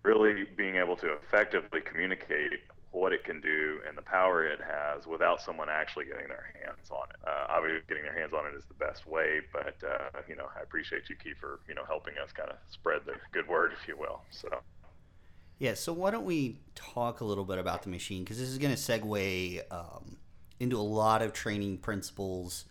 really 0.04 0.46
being 0.56 0.76
able 0.76 0.96
to 0.98 1.14
effectively 1.14 1.82
communicate 1.82 2.62
what 2.92 3.14
it 3.14 3.24
can 3.24 3.40
do 3.40 3.80
and 3.88 3.96
the 3.98 4.02
power 4.02 4.44
it 4.44 4.60
has 4.60 5.06
without 5.06 5.42
someone 5.42 5.68
actually 5.70 6.06
getting 6.06 6.28
their 6.28 6.54
hands 6.64 6.90
on 6.90 7.08
it. 7.10 7.18
Uh, 7.28 7.46
obviously, 7.50 7.82
getting 7.88 8.04
their 8.04 8.18
hands 8.18 8.34
on 8.34 8.46
it 8.48 8.58
is 8.58 8.64
the 8.66 8.74
best 8.74 9.06
way, 9.08 9.42
but 9.54 9.76
uh, 9.86 10.20
you 10.28 10.36
know, 10.36 10.48
I 10.58 10.64
appreciate 10.64 11.04
you, 11.10 11.16
Keith, 11.16 11.38
for 11.40 11.60
you 11.68 11.76
know 11.76 11.84
helping 11.86 12.16
us 12.24 12.32
kind 12.32 12.50
of 12.50 12.58
spread 12.70 13.02
the 13.06 13.14
good 13.32 13.48
word, 13.48 13.72
if 13.80 13.88
you 13.88 13.98
will. 13.98 14.22
So. 14.32 14.50
Yeah, 15.60 15.74
so 15.74 15.92
why 15.92 16.10
don't 16.12 16.24
we 16.24 16.62
talk 16.74 17.20
a 17.20 17.26
little 17.26 17.44
bit 17.44 17.58
about 17.58 17.84
the 17.84 17.90
machine 17.90 18.24
because 18.24 18.40
this 18.40 18.48
is 18.48 18.58
going 18.58 18.74
to 18.74 18.80
segue 18.80 19.62
um, 19.72 20.16
into 20.60 20.78
a 20.78 20.82
lot 20.82 21.22
of 21.22 21.34
training 21.34 21.78
principles 21.78 22.66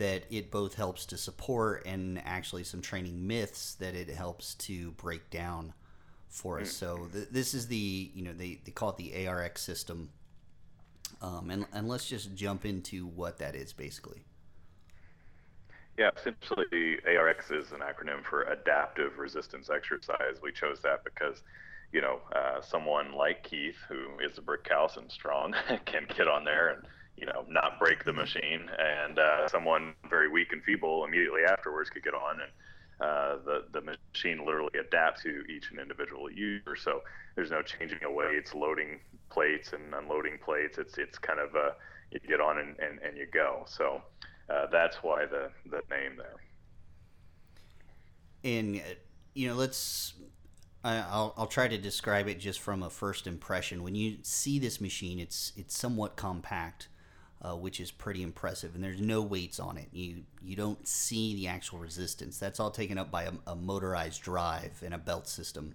that 0.00 0.24
it 0.30 0.50
both 0.50 0.74
helps 0.74 1.04
to 1.06 1.16
support 1.18 1.84
and 1.84 2.20
actually 2.24 2.64
some 2.64 2.80
training 2.80 3.26
myths 3.26 3.74
that 3.74 3.94
it 3.94 4.08
helps 4.08 4.54
to 4.54 4.92
break 4.92 5.28
down 5.30 5.74
for 6.30 6.60
us. 6.60 6.68
Mm. 6.68 6.72
So 6.72 7.08
th- 7.12 7.28
this 7.30 7.52
is 7.52 7.66
the 7.66 8.10
you 8.14 8.22
know 8.22 8.32
they, 8.32 8.58
they 8.64 8.72
call 8.72 8.90
it 8.90 8.96
the 8.96 9.26
ARX 9.26 9.62
system, 9.62 10.10
um, 11.20 11.50
and 11.50 11.66
and 11.72 11.88
let's 11.88 12.08
just 12.08 12.34
jump 12.34 12.64
into 12.64 13.06
what 13.06 13.38
that 13.38 13.54
is 13.54 13.72
basically. 13.72 14.22
Yeah, 15.98 16.10
essentially 16.16 16.98
ARX 17.06 17.50
is 17.50 17.72
an 17.72 17.80
acronym 17.80 18.24
for 18.24 18.44
Adaptive 18.44 19.18
Resistance 19.18 19.68
Exercise. 19.68 20.40
We 20.42 20.50
chose 20.50 20.80
that 20.80 21.04
because 21.04 21.42
you 21.92 22.00
know 22.00 22.20
uh, 22.34 22.62
someone 22.62 23.12
like 23.12 23.42
Keith, 23.42 23.76
who 23.86 24.18
is 24.24 24.38
a 24.38 24.42
brick 24.42 24.66
house 24.66 24.96
and 24.96 25.10
strong, 25.12 25.54
can 25.84 26.06
get 26.16 26.26
on 26.26 26.44
there 26.44 26.70
and 26.70 26.86
you 27.20 27.26
know, 27.26 27.44
not 27.48 27.78
break 27.78 28.04
the 28.04 28.12
machine, 28.12 28.68
and 28.78 29.18
uh, 29.18 29.48
someone 29.48 29.94
very 30.08 30.28
weak 30.28 30.52
and 30.52 30.62
feeble 30.62 31.04
immediately 31.04 31.42
afterwards 31.46 31.90
could 31.90 32.02
get 32.02 32.14
on, 32.14 32.40
and 32.40 32.50
uh, 33.00 33.36
the 33.44 33.64
the 33.72 33.80
machine 33.80 34.44
literally 34.44 34.78
adapts 34.78 35.22
to 35.22 35.42
each 35.54 35.70
and 35.70 35.78
individual 35.78 36.30
user. 36.30 36.76
So 36.76 37.02
there's 37.36 37.50
no 37.50 37.62
changing 37.62 38.02
away. 38.04 38.26
It's 38.32 38.54
loading 38.54 39.00
plates 39.30 39.72
and 39.72 39.94
unloading 39.94 40.38
plates. 40.42 40.78
It's 40.78 40.98
it's 40.98 41.18
kind 41.18 41.38
of 41.38 41.54
uh, 41.54 41.70
you 42.10 42.20
get 42.20 42.40
on 42.40 42.58
and, 42.58 42.78
and, 42.78 42.98
and 43.00 43.16
you 43.16 43.26
go. 43.32 43.64
So 43.66 44.02
uh, 44.48 44.66
that's 44.72 44.96
why 44.96 45.26
the 45.26 45.50
the 45.70 45.82
name 45.90 46.16
there. 46.16 46.36
And 48.42 48.82
you 49.34 49.48
know, 49.48 49.54
let's 49.54 50.14
I'll, 50.82 51.34
I'll 51.36 51.46
try 51.46 51.68
to 51.68 51.76
describe 51.76 52.26
it 52.28 52.40
just 52.40 52.60
from 52.60 52.82
a 52.82 52.90
first 52.90 53.26
impression. 53.26 53.82
When 53.82 53.94
you 53.94 54.18
see 54.22 54.58
this 54.58 54.80
machine, 54.80 55.20
it's 55.20 55.52
it's 55.56 55.76
somewhat 55.76 56.16
compact, 56.16 56.88
uh, 57.42 57.56
which 57.56 57.80
is 57.80 57.90
pretty 57.90 58.22
impressive, 58.22 58.74
and 58.74 58.84
there's 58.84 59.00
no 59.00 59.22
weights 59.22 59.58
on 59.58 59.78
it. 59.78 59.88
You 59.92 60.24
you 60.42 60.56
don't 60.56 60.86
see 60.86 61.34
the 61.34 61.48
actual 61.48 61.78
resistance. 61.78 62.38
That's 62.38 62.60
all 62.60 62.70
taken 62.70 62.98
up 62.98 63.10
by 63.10 63.24
a, 63.24 63.32
a 63.46 63.56
motorized 63.56 64.22
drive 64.22 64.82
and 64.84 64.92
a 64.92 64.98
belt 64.98 65.26
system. 65.26 65.74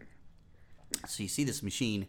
So 1.07 1.23
you 1.23 1.29
see 1.29 1.43
this 1.43 1.63
machine, 1.63 2.07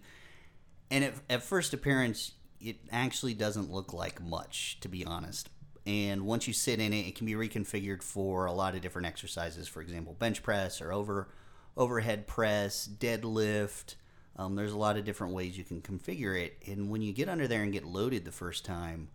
and 0.91 1.05
at, 1.05 1.15
at 1.31 1.43
first 1.43 1.73
appearance, 1.73 2.33
it 2.61 2.77
actually 2.93 3.35
doesn't 3.35 3.73
look 3.73 3.93
like 3.93 4.23
much, 4.23 4.79
to 4.81 4.89
be 4.89 5.05
honest. 5.05 5.49
And 5.87 6.27
once 6.27 6.49
you 6.49 6.53
sit 6.53 6.81
in 6.81 6.93
it, 6.93 7.07
it 7.07 7.15
can 7.15 7.27
be 7.27 7.35
reconfigured 7.35 8.03
for 8.03 8.47
a 8.47 8.53
lot 8.53 8.75
of 8.75 8.81
different 8.81 9.07
exercises. 9.07 9.69
For 9.69 9.81
example, 9.81 10.15
bench 10.19 10.43
press 10.43 10.81
or 10.81 10.93
over 10.93 11.29
overhead 11.77 12.27
press, 12.27 12.89
deadlift. 12.89 13.95
Um, 14.37 14.55
there's 14.55 14.73
a 14.73 14.79
lot 14.79 14.97
of 14.97 15.05
different 15.05 15.33
ways 15.33 15.57
you 15.57 15.65
can 15.65 15.81
configure 15.81 16.39
it. 16.39 16.59
And 16.67 16.91
when 16.91 17.03
you 17.03 17.13
get 17.13 17.29
under 17.29 17.47
there 17.47 17.63
and 17.63 17.73
get 17.73 17.85
loaded 17.85 18.25
the 18.25 18.33
first 18.33 18.65
time, 18.65 19.09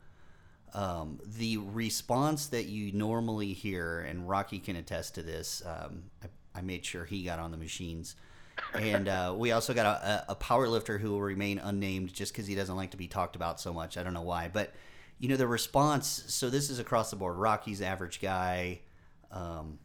um, 0.74 1.20
the 1.26 1.58
response 1.58 2.48
that 2.48 2.66
you 2.66 2.92
normally 2.94 3.54
hear, 3.54 4.00
and 4.00 4.28
Rocky 4.28 4.60
can 4.60 4.76
attest 4.76 5.16
to 5.16 5.24
this, 5.24 5.62
um, 5.66 6.04
I, 6.24 6.60
I, 6.60 6.62
made 6.62 6.86
sure 6.86 7.04
he 7.04 7.24
got 7.24 7.40
on 7.40 7.52
the 7.52 7.58
machines. 7.58 8.16
And 8.74 9.10
uh, 9.10 9.34
we 9.38 9.52
also 9.52 9.74
got 9.74 9.86
a, 9.86 10.26
a 10.30 10.36
power 10.36 10.68
lifter 10.68 10.98
who 10.98 11.12
will 11.12 11.22
remain 11.22 11.60
unnamed 11.60 12.14
just 12.14 12.32
because 12.32 12.48
he 12.48 12.56
doesn't 12.56 12.76
like 12.76 12.92
to 12.92 12.98
be 12.98 13.08
talked 13.08 13.36
about 13.36 13.60
so 13.60 13.74
much. 13.74 13.98
I 13.98 14.04
don't 14.04 14.14
know 14.14 14.22
why. 14.22 14.50
But, 14.52 14.74
you 15.20 15.28
know, 15.28 15.36
the 15.36 15.48
response 15.48 16.24
so 16.28 16.50
this 16.50 16.70
is 16.70 16.80
across 16.80 17.10
the 17.10 17.18
board. 17.18 17.36
Rocky's 17.36 17.82
average 17.82 18.22
guy. 18.22 18.80
Um, 19.30 19.80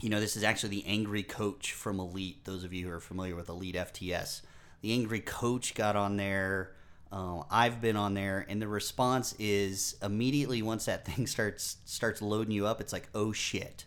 you 0.00 0.08
know, 0.08 0.20
this 0.20 0.36
is 0.36 0.44
actually 0.44 0.70
the 0.70 0.86
angry 0.86 1.24
coach 1.24 1.72
from 1.72 1.98
Elite. 1.98 2.44
Those 2.44 2.62
of 2.62 2.72
you 2.72 2.86
who 2.86 2.92
are 2.92 3.00
familiar 3.00 3.34
with 3.34 3.48
Elite 3.48 3.74
FTS, 3.74 4.42
the 4.82 4.92
angry 4.92 5.20
coach 5.20 5.74
got 5.74 5.96
on 5.96 6.16
there. 6.16 6.74
Uh, 7.10 7.42
I've 7.50 7.80
been 7.80 7.96
on 7.96 8.14
there, 8.14 8.44
and 8.48 8.60
the 8.60 8.68
response 8.68 9.34
is 9.38 9.96
immediately 10.02 10.60
once 10.62 10.84
that 10.86 11.04
thing 11.06 11.26
starts 11.26 11.78
starts 11.84 12.20
loading 12.20 12.52
you 12.52 12.66
up, 12.66 12.80
it's 12.80 12.92
like, 12.92 13.08
oh 13.14 13.32
shit, 13.32 13.84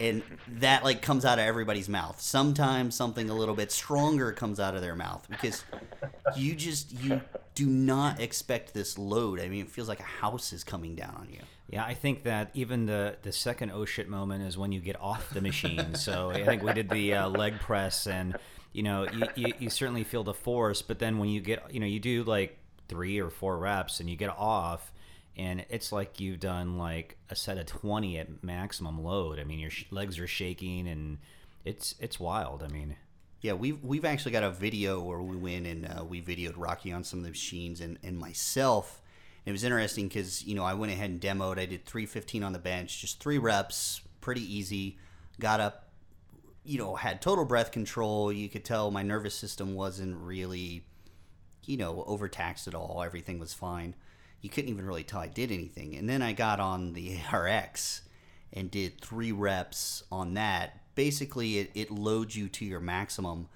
and 0.00 0.22
that 0.48 0.82
like 0.82 1.02
comes 1.02 1.24
out 1.24 1.38
of 1.38 1.44
everybody's 1.44 1.88
mouth. 1.88 2.20
Sometimes 2.20 2.94
something 2.94 3.30
a 3.30 3.34
little 3.34 3.54
bit 3.54 3.70
stronger 3.70 4.32
comes 4.32 4.58
out 4.58 4.74
of 4.74 4.82
their 4.82 4.96
mouth 4.96 5.26
because 5.30 5.64
you 6.36 6.54
just 6.54 6.92
you 6.92 7.20
do 7.54 7.66
not 7.66 8.20
expect 8.20 8.74
this 8.74 8.98
load. 8.98 9.40
I 9.40 9.48
mean, 9.48 9.62
it 9.62 9.70
feels 9.70 9.88
like 9.88 10.00
a 10.00 10.04
house 10.04 10.52
is 10.52 10.64
coming 10.64 10.96
down 10.96 11.14
on 11.16 11.28
you. 11.30 11.40
Yeah, 11.70 11.84
I 11.84 11.94
think 11.94 12.24
that 12.24 12.50
even 12.54 12.86
the 12.86 13.16
the 13.22 13.32
second 13.32 13.70
oh 13.70 13.84
shit 13.84 14.08
moment 14.08 14.42
is 14.42 14.58
when 14.58 14.72
you 14.72 14.80
get 14.80 15.00
off 15.00 15.30
the 15.30 15.40
machine. 15.40 15.94
so 15.94 16.30
I 16.30 16.44
think 16.44 16.62
we 16.62 16.72
did 16.72 16.90
the 16.90 17.14
uh, 17.14 17.28
leg 17.28 17.60
press, 17.60 18.06
and 18.06 18.36
you 18.74 18.82
know, 18.82 19.06
you, 19.10 19.26
you, 19.36 19.52
you 19.60 19.70
certainly 19.70 20.04
feel 20.04 20.22
the 20.22 20.34
force, 20.34 20.82
but 20.82 20.98
then 20.98 21.18
when 21.18 21.30
you 21.30 21.40
get, 21.40 21.72
you 21.72 21.80
know, 21.80 21.86
you 21.86 22.00
do 22.00 22.24
like 22.24 22.58
three 22.88 23.18
or 23.18 23.30
four 23.30 23.56
reps 23.56 24.00
and 24.00 24.10
you 24.10 24.16
get 24.16 24.30
off, 24.30 24.92
and 25.36 25.64
it's 25.70 25.90
like 25.90 26.20
you've 26.20 26.40
done 26.40 26.76
like 26.76 27.16
a 27.30 27.34
set 27.34 27.56
of 27.56 27.64
20 27.66 28.18
at 28.18 28.44
maximum 28.44 29.02
load. 29.02 29.40
I 29.40 29.44
mean, 29.44 29.58
your 29.58 29.70
sh- 29.70 29.86
legs 29.90 30.18
are 30.18 30.26
shaking 30.26 30.86
and 30.86 31.18
it's 31.64 31.94
it's 31.98 32.20
wild. 32.20 32.62
I 32.62 32.68
mean, 32.68 32.96
yeah, 33.40 33.54
we've 33.54 33.82
we've 33.82 34.04
actually 34.04 34.32
got 34.32 34.42
a 34.42 34.50
video 34.50 35.00
where 35.00 35.22
we 35.22 35.36
went 35.36 35.66
and 35.66 35.86
uh, 35.86 36.04
we 36.04 36.20
videoed 36.20 36.54
Rocky 36.56 36.92
on 36.92 37.02
some 37.02 37.20
of 37.20 37.24
the 37.24 37.30
machines 37.30 37.80
and 37.80 37.98
and 38.02 38.18
myself 38.18 39.00
it 39.46 39.52
was 39.52 39.64
interesting 39.64 40.08
because 40.08 40.44
you 40.44 40.54
know 40.54 40.64
I 40.64 40.74
went 40.74 40.92
ahead 40.92 41.10
and 41.10 41.20
demoed. 41.20 41.58
I 41.58 41.66
did 41.66 41.84
315 41.84 42.42
on 42.42 42.52
the 42.52 42.58
bench, 42.58 43.00
just 43.00 43.20
three 43.20 43.38
reps, 43.38 44.00
pretty 44.20 44.42
easy. 44.42 44.98
Got 45.38 45.60
up, 45.60 45.88
you 46.64 46.78
know, 46.78 46.94
had 46.94 47.20
total 47.20 47.44
breath 47.44 47.72
control. 47.72 48.32
You 48.32 48.48
could 48.48 48.64
tell 48.64 48.90
my 48.90 49.02
nervous 49.02 49.34
system 49.34 49.74
wasn't 49.74 50.16
really, 50.16 50.84
you 51.64 51.76
know, 51.76 52.04
overtaxed 52.06 52.66
at 52.66 52.74
all. 52.74 53.02
Everything 53.04 53.38
was 53.38 53.54
fine. 53.54 53.94
You 54.40 54.50
couldn't 54.50 54.70
even 54.70 54.86
really 54.86 55.04
tell 55.04 55.20
I 55.20 55.28
did 55.28 55.50
anything. 55.50 55.96
And 55.96 56.08
then 56.08 56.22
I 56.22 56.32
got 56.32 56.60
on 56.60 56.92
the 56.92 57.16
ARX 57.30 58.02
and 58.52 58.70
did 58.70 59.00
three 59.00 59.32
reps 59.32 60.02
on 60.10 60.34
that. 60.34 60.80
Basically, 60.94 61.58
it, 61.58 61.70
it 61.74 61.90
loads 61.90 62.36
you 62.36 62.48
to 62.48 62.64
your 62.64 62.80
maximum 62.80 63.48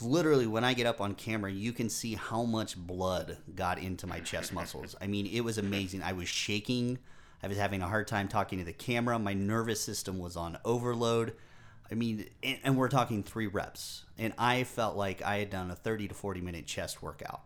literally 0.00 0.46
when 0.46 0.64
I 0.64 0.74
get 0.74 0.86
up 0.86 1.00
on 1.00 1.14
camera, 1.14 1.50
you 1.50 1.72
can 1.72 1.88
see 1.88 2.14
how 2.14 2.44
much 2.44 2.76
blood 2.76 3.38
got 3.54 3.78
into 3.78 4.06
my 4.06 4.20
chest 4.20 4.52
muscles. 4.52 4.94
I 5.00 5.06
mean, 5.06 5.26
it 5.26 5.40
was 5.40 5.58
amazing. 5.58 6.02
I 6.02 6.12
was 6.12 6.28
shaking. 6.28 6.98
I 7.42 7.48
was 7.48 7.58
having 7.58 7.82
a 7.82 7.88
hard 7.88 8.08
time 8.08 8.28
talking 8.28 8.58
to 8.58 8.64
the 8.64 8.72
camera. 8.72 9.18
My 9.18 9.34
nervous 9.34 9.80
system 9.80 10.18
was 10.18 10.36
on 10.36 10.58
overload. 10.64 11.34
I 11.90 11.94
mean, 11.94 12.26
and, 12.42 12.58
and 12.64 12.76
we're 12.76 12.88
talking 12.88 13.22
three 13.22 13.46
reps, 13.46 14.04
and 14.18 14.32
I 14.38 14.64
felt 14.64 14.96
like 14.96 15.22
I 15.22 15.38
had 15.38 15.50
done 15.50 15.70
a 15.70 15.74
30 15.74 16.08
to 16.08 16.14
40 16.14 16.40
minute 16.40 16.66
chest 16.66 17.02
workout. 17.02 17.42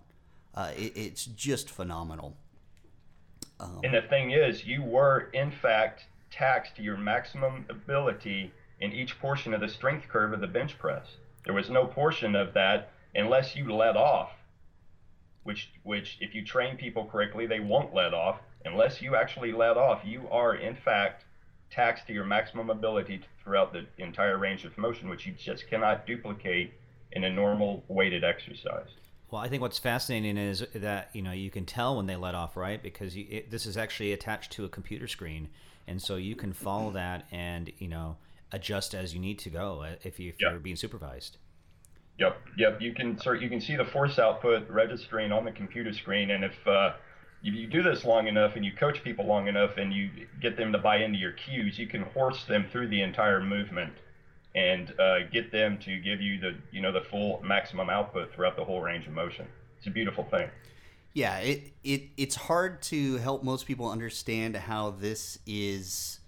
Uh, 0.55 0.71
it, 0.77 0.97
it's 0.97 1.25
just 1.25 1.71
phenomenal. 1.71 2.37
Um, 3.61 3.81
and 3.83 3.95
the 3.95 4.03
thing 4.03 4.31
is, 4.31 4.65
you 4.65 4.83
were 4.83 5.31
in 5.33 5.51
fact 5.51 6.07
taxed 6.31 6.77
to 6.77 6.83
your 6.83 6.97
maximum 6.97 7.67
ability 7.69 8.53
in 8.81 8.93
each 8.93 9.19
portion 9.19 9.53
of 9.55 9.61
the 9.61 9.69
strength 9.69 10.09
curve 10.09 10.33
of 10.33 10.41
the 10.41 10.47
bench 10.47 10.79
press. 10.79 11.17
There 11.45 11.55
was 11.55 11.71
no 11.71 11.87
portion 11.87 12.37
of 12.37 12.55
that 12.55 12.93
unless 13.15 13.57
you 13.57 13.73
let 13.75 13.97
off, 13.97 14.31
which, 15.43 15.71
which 15.83 16.19
if 16.21 16.35
you 16.35 16.45
train 16.45 16.77
people 16.77 17.07
correctly, 17.07 17.47
they 17.47 17.61
won't 17.61 17.95
let 17.95 18.15
off. 18.15 18.41
Unless 18.65 19.01
you 19.01 19.17
actually 19.17 19.53
let 19.53 19.77
off, 19.77 20.03
you 20.05 20.29
are 20.31 20.55
in 20.55 20.77
fact 20.77 21.25
taxed 21.71 22.07
to 22.07 22.13
your 22.13 22.25
maximum 22.25 22.71
ability 22.71 23.21
throughout 23.43 23.73
the 23.73 23.87
entire 23.99 24.39
range 24.39 24.65
of 24.65 24.77
motion, 24.79 25.09
which 25.09 25.27
you 25.27 25.33
just 25.33 25.69
cannot 25.69 26.07
duplicate 26.07 26.73
in 27.13 27.25
a 27.25 27.31
normal 27.31 27.85
weighted 27.89 28.25
exercise. 28.25 28.89
Well, 29.31 29.43
I 29.43 29.49
think 29.49 29.61
what's 29.61 29.79
fascinating 29.79 30.39
is 30.39 30.65
that 30.75 31.11
you 31.13 31.23
know 31.23 31.33
you 31.33 31.51
can 31.51 31.67
tell 31.67 31.97
when 31.97 32.07
they 32.07 32.17
let 32.17 32.35
off, 32.35 32.57
right? 32.57 32.83
Because 32.83 33.15
you, 33.17 33.27
it, 33.29 33.51
this 33.51 33.67
is 33.67 33.77
actually 33.77 34.13
attached 34.13 34.53
to 34.53 34.65
a 34.65 34.69
computer 34.69 35.07
screen, 35.07 35.49
and 35.87 36.01
so 36.01 36.17
you 36.17 36.35
can 36.35 36.53
follow 36.53 36.91
that 36.93 37.27
and 37.31 37.71
you 37.79 37.89
know 37.89 38.17
adjust 38.53 38.95
as 38.95 39.13
you 39.13 39.21
need 39.21 39.39
to 39.41 39.51
go 39.51 39.83
uh, 39.83 39.97
if, 40.03 40.19
you, 40.19 40.31
if 40.31 40.37
yep. 40.41 40.53
you're 40.53 40.61
being 40.61 40.77
supervised. 40.77 41.37
Yep, 42.19 42.41
yep. 42.57 42.81
You 42.81 42.95
can 42.95 43.19
sort 43.19 43.43
you 43.43 43.51
can 43.51 43.61
see 43.61 43.77
the 43.77 43.85
force 43.85 44.19
output 44.19 44.69
registering 44.71 45.31
on 45.31 45.45
the 45.45 45.53
computer 45.53 45.93
screen, 45.93 46.31
and 46.31 46.45
if 46.45 46.67
uh, 46.67 46.95
if 47.43 47.55
you 47.55 47.67
do 47.67 47.83
this 47.83 48.05
long 48.05 48.27
enough 48.27 48.57
and 48.57 48.65
you 48.65 48.73
coach 48.73 49.03
people 49.05 49.25
long 49.25 49.47
enough 49.47 49.77
and 49.77 49.93
you 49.93 50.11
get 50.41 50.57
them 50.57 50.73
to 50.73 50.79
buy 50.79 50.97
into 50.97 51.19
your 51.19 51.33
cues, 51.33 51.79
you 51.79 51.87
can 51.87 52.03
horse 52.03 52.45
them 52.45 52.67
through 52.71 52.89
the 52.89 53.01
entire 53.03 53.41
movement 53.41 53.93
and 54.55 54.93
uh, 54.99 55.21
get 55.33 55.53
them 55.53 55.79
to 55.79 55.99
give 56.01 56.21
you 56.21 56.41
the 56.41 56.57
you 56.73 56.81
know 56.81 56.91
the 56.91 57.03
full 57.03 57.41
maximum 57.45 57.89
output 57.91 58.33
throughout 58.35 58.57
the 58.57 58.65
whole 58.65 58.81
range 58.81 59.07
of 59.07 59.13
motion. 59.13 59.47
It's 59.79 59.87
a 59.87 59.91
beautiful 59.91 60.25
thing. 60.25 60.49
Yeah, 61.13 61.39
it, 61.39 61.73
it 61.85 62.03
it's 62.17 62.35
hard 62.35 62.83
to 62.83 63.17
help 63.17 63.45
most 63.45 63.67
people 63.67 63.91
understand 63.91 64.57
how 64.57 64.91
this 64.91 65.39
is 65.47 66.21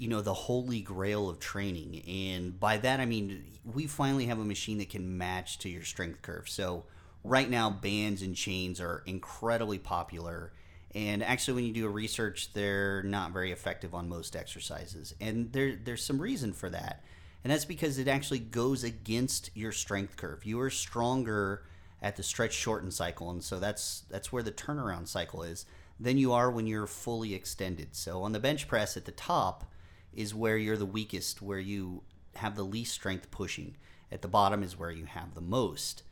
you 0.00 0.08
know 0.08 0.22
the 0.22 0.34
holy 0.34 0.80
grail 0.80 1.28
of 1.28 1.38
training 1.38 2.02
and 2.08 2.58
by 2.58 2.78
that 2.78 3.00
i 3.00 3.04
mean 3.04 3.44
we 3.74 3.86
finally 3.86 4.24
have 4.24 4.38
a 4.38 4.44
machine 4.44 4.78
that 4.78 4.88
can 4.88 5.18
match 5.18 5.58
to 5.58 5.68
your 5.68 5.82
strength 5.82 6.22
curve 6.22 6.48
so 6.48 6.84
right 7.24 7.48
now 7.48 7.70
bands 7.70 8.22
and 8.22 8.34
chains 8.34 8.80
are 8.80 9.02
incredibly 9.06 9.78
popular. 9.78 10.52
And 10.94 11.22
actually 11.22 11.54
when 11.54 11.64
you 11.64 11.72
do 11.72 11.86
a 11.86 11.90
research 11.90 12.52
they're 12.52 13.02
not 13.02 13.32
very 13.32 13.52
effective 13.52 13.94
on 13.94 14.08
most 14.08 14.34
exercises. 14.34 15.14
And 15.20 15.52
there 15.52 15.76
there's 15.82 16.02
some 16.02 16.20
reason 16.20 16.52
for 16.52 16.70
that. 16.70 17.02
And 17.42 17.52
that's 17.52 17.64
because 17.64 17.98
it 17.98 18.08
actually 18.08 18.40
goes 18.40 18.84
against 18.84 19.50
your 19.54 19.72
strength 19.72 20.16
curve. 20.16 20.44
You 20.44 20.60
are 20.60 20.70
stronger 20.70 21.64
at 22.02 22.16
the 22.16 22.22
stretch 22.22 22.52
shorten 22.52 22.90
cycle. 22.90 23.30
And 23.30 23.42
so 23.42 23.58
that's 23.58 24.04
that's 24.10 24.32
where 24.32 24.42
the 24.42 24.52
turnaround 24.52 25.08
cycle 25.08 25.42
is 25.42 25.66
than 25.98 26.18
you 26.18 26.32
are 26.32 26.50
when 26.50 26.66
you're 26.66 26.86
fully 26.86 27.34
extended. 27.34 27.94
So 27.94 28.22
on 28.22 28.32
the 28.32 28.40
bench 28.40 28.66
press 28.68 28.96
at 28.96 29.04
the 29.04 29.12
top 29.12 29.70
is 30.14 30.34
where 30.34 30.56
you're 30.56 30.76
the 30.76 30.86
weakest, 30.86 31.42
where 31.42 31.58
you 31.58 32.02
have 32.36 32.56
the 32.56 32.62
least 32.62 32.94
strength 32.94 33.30
pushing. 33.30 33.76
At 34.10 34.22
the 34.22 34.28
bottom 34.28 34.62
is 34.62 34.78
where 34.78 34.90
you 34.90 35.04
have 35.04 35.34
the 35.34 35.40
most. 35.40 36.02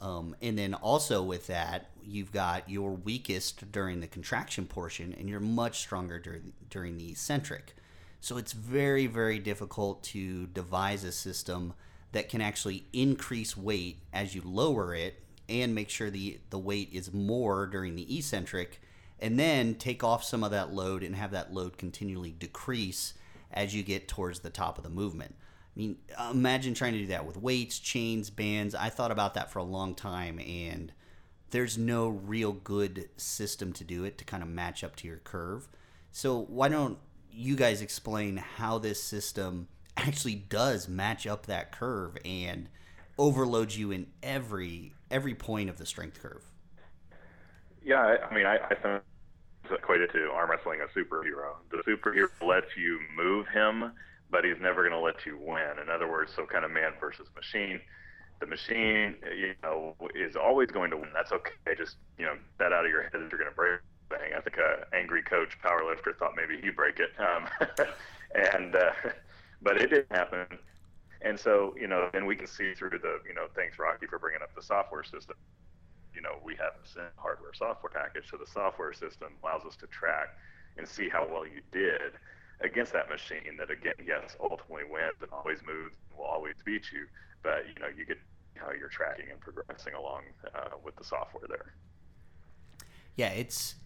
Um, 0.00 0.34
and 0.40 0.58
then 0.58 0.74
also 0.74 1.22
with 1.22 1.46
that, 1.48 1.90
you've 2.02 2.32
got 2.32 2.68
your 2.68 2.92
weakest 2.92 3.70
during 3.70 4.00
the 4.00 4.06
contraction 4.06 4.66
portion, 4.66 5.14
and 5.18 5.28
you're 5.28 5.40
much 5.40 5.80
stronger 5.80 6.18
during, 6.18 6.52
during 6.70 6.96
the 6.96 7.10
eccentric. 7.10 7.74
So 8.20 8.36
it's 8.36 8.52
very, 8.52 9.06
very 9.06 9.38
difficult 9.38 10.02
to 10.04 10.46
devise 10.46 11.04
a 11.04 11.12
system 11.12 11.74
that 12.12 12.28
can 12.28 12.40
actually 12.40 12.84
increase 12.92 13.56
weight 13.56 13.98
as 14.12 14.34
you 14.34 14.42
lower 14.44 14.94
it 14.94 15.22
and 15.48 15.74
make 15.74 15.90
sure 15.90 16.10
the, 16.10 16.38
the 16.50 16.58
weight 16.58 16.90
is 16.92 17.12
more 17.12 17.66
during 17.66 17.94
the 17.94 18.16
eccentric 18.16 18.80
and 19.20 19.38
then 19.38 19.74
take 19.74 20.02
off 20.02 20.24
some 20.24 20.42
of 20.42 20.50
that 20.50 20.72
load 20.72 21.02
and 21.02 21.14
have 21.14 21.30
that 21.32 21.52
load 21.52 21.76
continually 21.76 22.30
decrease 22.30 23.14
as 23.52 23.74
you 23.74 23.82
get 23.82 24.08
towards 24.08 24.40
the 24.40 24.50
top 24.50 24.78
of 24.78 24.84
the 24.84 24.90
movement. 24.90 25.34
I 25.80 25.82
mean, 25.82 25.96
imagine 26.30 26.74
trying 26.74 26.92
to 26.92 26.98
do 26.98 27.06
that 27.06 27.24
with 27.24 27.38
weights, 27.38 27.78
chains, 27.78 28.28
bands. 28.28 28.74
I 28.74 28.90
thought 28.90 29.10
about 29.10 29.32
that 29.32 29.50
for 29.50 29.60
a 29.60 29.64
long 29.64 29.94
time, 29.94 30.38
and 30.38 30.92
there's 31.52 31.78
no 31.78 32.08
real 32.08 32.52
good 32.52 33.08
system 33.16 33.72
to 33.72 33.84
do 33.84 34.04
it 34.04 34.18
to 34.18 34.24
kind 34.26 34.42
of 34.42 34.50
match 34.50 34.84
up 34.84 34.94
to 34.96 35.08
your 35.08 35.16
curve. 35.16 35.68
So, 36.12 36.38
why 36.38 36.68
don't 36.68 36.98
you 37.32 37.56
guys 37.56 37.80
explain 37.80 38.36
how 38.36 38.76
this 38.76 39.02
system 39.02 39.68
actually 39.96 40.34
does 40.34 40.86
match 40.86 41.26
up 41.26 41.46
that 41.46 41.72
curve 41.72 42.18
and 42.26 42.68
overloads 43.16 43.78
you 43.78 43.90
in 43.90 44.08
every 44.22 44.92
every 45.10 45.34
point 45.34 45.70
of 45.70 45.78
the 45.78 45.86
strength 45.86 46.20
curve? 46.20 46.44
Yeah, 47.82 48.16
I, 48.30 48.34
mean, 48.34 48.44
I, 48.44 48.56
I 48.56 48.74
think 48.74 49.02
it's 49.64 49.72
equated 49.72 50.12
to 50.12 50.30
arm 50.30 50.50
wrestling 50.50 50.80
a 50.82 50.98
superhero. 50.98 51.54
The 51.70 51.78
superhero 51.90 52.28
lets 52.46 52.76
you 52.76 53.00
move 53.16 53.46
him 53.48 53.92
but 54.30 54.44
he's 54.44 54.60
never 54.60 54.82
going 54.82 54.92
to 54.92 55.00
let 55.00 55.26
you 55.26 55.38
win. 55.40 55.78
In 55.82 55.90
other 55.90 56.08
words, 56.08 56.32
so 56.34 56.46
kind 56.46 56.64
of 56.64 56.70
man 56.70 56.92
versus 57.00 57.28
machine. 57.34 57.80
The 58.40 58.46
machine, 58.46 59.16
you 59.36 59.54
know, 59.62 59.96
is 60.14 60.36
always 60.36 60.70
going 60.70 60.90
to 60.92 60.96
win. 60.96 61.10
That's 61.12 61.32
okay. 61.32 61.52
Just 61.76 61.96
you 62.18 62.24
know, 62.24 62.34
that 62.58 62.72
out 62.72 62.84
of 62.84 62.90
your 62.90 63.02
head 63.02 63.12
that 63.12 63.30
you're 63.30 63.38
going 63.38 63.50
to 63.50 63.56
break 63.56 63.80
thing. 64.10 64.34
I 64.36 64.40
think 64.40 64.56
a 64.58 64.86
angry 64.94 65.22
coach 65.22 65.56
powerlifter 65.64 66.16
thought 66.18 66.32
maybe 66.36 66.60
he'd 66.60 66.76
break 66.76 66.98
it, 67.00 67.10
um, 67.18 67.48
and 68.34 68.74
uh, 68.74 68.92
but 69.62 69.80
it 69.80 69.90
didn't 69.90 70.12
happen. 70.12 70.46
And 71.22 71.38
so 71.38 71.74
you 71.78 71.86
know, 71.86 72.10
then 72.12 72.26
we 72.26 72.36
can 72.36 72.46
see 72.46 72.74
through 72.74 72.90
the 72.90 73.20
you 73.26 73.34
know, 73.34 73.46
thanks 73.54 73.78
Rocky 73.78 74.06
for 74.06 74.18
bringing 74.18 74.42
up 74.42 74.54
the 74.54 74.62
software 74.62 75.04
system. 75.04 75.36
You 76.14 76.22
know, 76.22 76.38
we 76.44 76.56
have 76.56 76.72
a 76.96 77.20
hardware 77.20 77.54
software 77.54 77.90
package, 77.90 78.30
so 78.30 78.36
the 78.36 78.50
software 78.50 78.92
system 78.92 79.28
allows 79.42 79.64
us 79.64 79.76
to 79.76 79.86
track 79.86 80.28
and 80.76 80.86
see 80.86 81.08
how 81.08 81.26
well 81.30 81.46
you 81.46 81.60
did 81.72 82.12
against 82.60 82.92
that 82.92 83.08
machine 83.08 83.56
that 83.58 83.70
again, 83.70 83.94
yes, 84.06 84.36
ultimately 84.40 84.84
wins 84.90 85.16
and 85.20 85.30
always 85.32 85.58
moves 85.66 85.94
and 86.10 86.18
will 86.18 86.26
always 86.26 86.54
beat 86.64 86.92
you. 86.92 87.06
But 87.42 87.64
you 87.68 87.80
know, 87.80 87.88
you 87.96 88.04
get 88.04 88.18
how 88.56 88.72
you're 88.72 88.88
tracking 88.88 89.26
and 89.30 89.40
progressing 89.40 89.94
along 89.94 90.22
uh, 90.54 90.76
with 90.84 90.96
the 90.96 91.04
software 91.04 91.44
there. 91.48 91.74
Yeah, 93.16 93.30
it's 93.30 93.76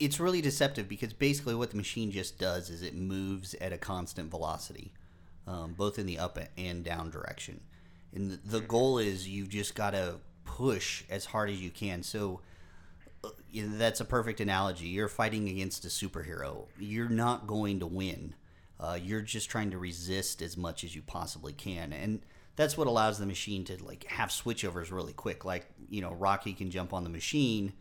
it's 0.00 0.18
really 0.18 0.40
deceptive 0.40 0.88
because 0.88 1.12
basically 1.12 1.54
what 1.54 1.70
the 1.70 1.76
machine 1.76 2.10
just 2.10 2.38
does 2.38 2.70
is 2.70 2.82
it 2.82 2.94
moves 2.94 3.54
at 3.60 3.72
a 3.72 3.78
constant 3.78 4.30
velocity, 4.30 4.92
um, 5.46 5.74
both 5.76 5.98
in 5.98 6.06
the 6.06 6.18
up 6.18 6.38
and 6.56 6.84
down 6.84 7.10
direction. 7.10 7.60
And 8.14 8.38
the 8.44 8.60
goal 8.60 8.98
is 8.98 9.28
you've 9.28 9.50
just 9.50 9.74
got 9.74 9.90
to 9.90 10.16
push 10.44 11.04
as 11.10 11.26
hard 11.26 11.50
as 11.50 11.60
you 11.60 11.70
can. 11.70 12.02
So 12.02 12.40
that's 13.54 14.00
a 14.00 14.04
perfect 14.04 14.40
analogy. 14.40 14.86
You're 14.86 15.08
fighting 15.08 15.48
against 15.48 15.84
a 15.84 15.88
superhero. 15.88 16.66
You're 16.78 17.08
not 17.08 17.46
going 17.46 17.80
to 17.80 17.86
win. 17.86 18.34
Uh, 18.80 18.98
you're 19.00 19.22
just 19.22 19.50
trying 19.50 19.70
to 19.72 19.78
resist 19.78 20.40
as 20.40 20.56
much 20.56 20.84
as 20.84 20.94
you 20.94 21.02
possibly 21.02 21.52
can, 21.52 21.92
and 21.92 22.20
that's 22.54 22.76
what 22.76 22.86
allows 22.86 23.18
the 23.18 23.26
machine 23.26 23.64
to 23.64 23.84
like 23.84 24.04
have 24.04 24.28
switchovers 24.28 24.92
really 24.92 25.12
quick. 25.12 25.44
Like 25.44 25.66
you 25.88 26.00
know, 26.00 26.12
Rocky 26.12 26.52
can 26.52 26.70
jump 26.70 26.92
on 26.92 27.02
the 27.02 27.10
machine 27.10 27.72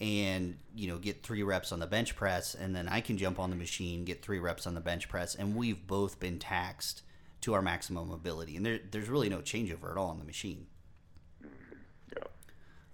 and 0.00 0.56
you 0.74 0.88
know 0.88 0.98
get 0.98 1.22
three 1.22 1.42
reps 1.42 1.72
on 1.72 1.80
the 1.80 1.86
bench 1.86 2.14
press, 2.14 2.54
and 2.54 2.76
then 2.76 2.88
I 2.88 3.00
can 3.00 3.18
jump 3.18 3.40
on 3.40 3.50
the 3.50 3.56
machine, 3.56 4.04
get 4.04 4.22
three 4.22 4.38
reps 4.38 4.66
on 4.66 4.74
the 4.74 4.80
bench 4.80 5.08
press, 5.08 5.34
and 5.34 5.56
we've 5.56 5.84
both 5.86 6.20
been 6.20 6.38
taxed 6.38 7.02
to 7.40 7.54
our 7.54 7.62
maximum 7.62 8.12
ability, 8.12 8.56
and 8.56 8.64
there, 8.64 8.78
there's 8.90 9.08
really 9.08 9.28
no 9.28 9.38
changeover 9.38 9.90
at 9.90 9.96
all 9.96 10.10
on 10.10 10.18
the 10.18 10.24
machine. 10.24 10.66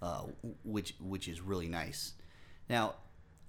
Uh, 0.03 0.23
which 0.65 0.95
which 0.99 1.29
is 1.29 1.39
really 1.39 1.69
nice. 1.69 2.11
Now, 2.69 2.95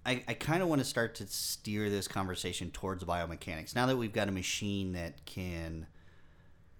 I, 0.07 0.23
I 0.29 0.35
kind 0.35 0.63
of 0.63 0.69
want 0.69 0.81
to 0.81 0.85
start 0.85 1.17
to 1.17 1.27
steer 1.27 1.91
this 1.91 2.07
conversation 2.07 2.71
towards 2.71 3.03
biomechanics. 3.03 3.75
Now 3.75 3.87
that 3.87 3.97
we've 3.97 4.13
got 4.13 4.29
a 4.29 4.33
machine 4.33 4.93
that 4.93 5.25
can 5.25 5.89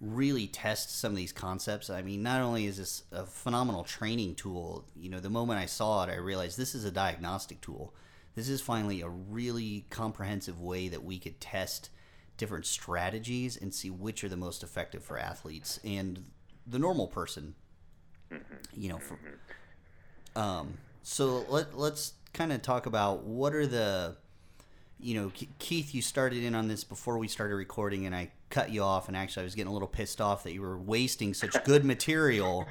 really 0.01 0.47
test 0.47 0.97
some 0.97 1.11
of 1.11 1.17
these 1.17 1.33
concepts, 1.33 1.91
I 1.91 2.03
mean, 2.03 2.23
not 2.23 2.41
only 2.41 2.67
is 2.67 2.77
this 2.77 3.03
a 3.11 3.27
phenomenal 3.27 3.83
training 3.83 4.37
tool, 4.37 4.85
you 4.95 5.11
know, 5.11 5.19
the 5.19 5.29
moment 5.29 5.59
I 5.59 5.67
saw 5.67 6.05
it, 6.05 6.11
I 6.11 6.19
realized 6.19 6.57
this 6.57 6.77
is 6.77 6.85
a 6.85 6.93
diagnostic 6.93 7.61
tool. 7.61 7.93
This 8.37 8.49
is 8.49 8.61
finally 8.61 9.01
a 9.01 9.09
really 9.09 9.87
comprehensive 9.91 10.61
way 10.61 10.87
that 10.87 11.03
we 11.03 11.19
could 11.19 11.41
test 11.41 11.91
different 12.37 12.67
strategies 12.67 13.57
and 13.57 13.75
see 13.75 13.91
which 13.91 14.23
are 14.23 14.29
the 14.29 14.37
most 14.37 14.63
effective 14.63 15.03
for 15.03 15.19
athletes 15.19 15.81
and 15.83 16.27
the 16.65 16.79
normal 16.79 17.09
person. 17.09 17.57
Mm-hmm. 18.31 18.55
You 18.73 18.89
know, 18.91 18.99
for, 18.99 19.15
mm-hmm. 19.15 19.35
Um, 20.37 20.79
so 21.03 21.45
let 21.49 21.77
let's 21.79 22.15
kind 22.33 22.53
of 22.53 22.63
talk 22.63 22.87
about 22.87 23.25
what 23.25 23.55
are 23.55 23.67
the, 23.67 24.17
you 24.99 25.15
know, 25.15 25.33
Keith, 25.59 25.95
you 25.95 26.03
started 26.03 26.43
in 26.43 26.55
on 26.55 26.69
this 26.69 26.85
before 26.85 27.19
we 27.19 27.29
started 27.29 27.55
recording, 27.55 28.07
and 28.07 28.15
I 28.15 28.31
cut 28.51 28.71
you 28.71 28.83
off, 28.83 29.09
and 29.09 29.17
actually 29.17 29.43
I 29.43 29.45
was 29.45 29.55
getting 29.55 29.71
a 29.71 29.73
little 29.73 29.89
pissed 29.89 30.21
off 30.21 30.45
that 30.45 30.53
you 30.53 30.63
were 30.63 30.79
wasting 30.79 31.35
such 31.35 31.57
good 31.65 31.85
material 31.85 32.67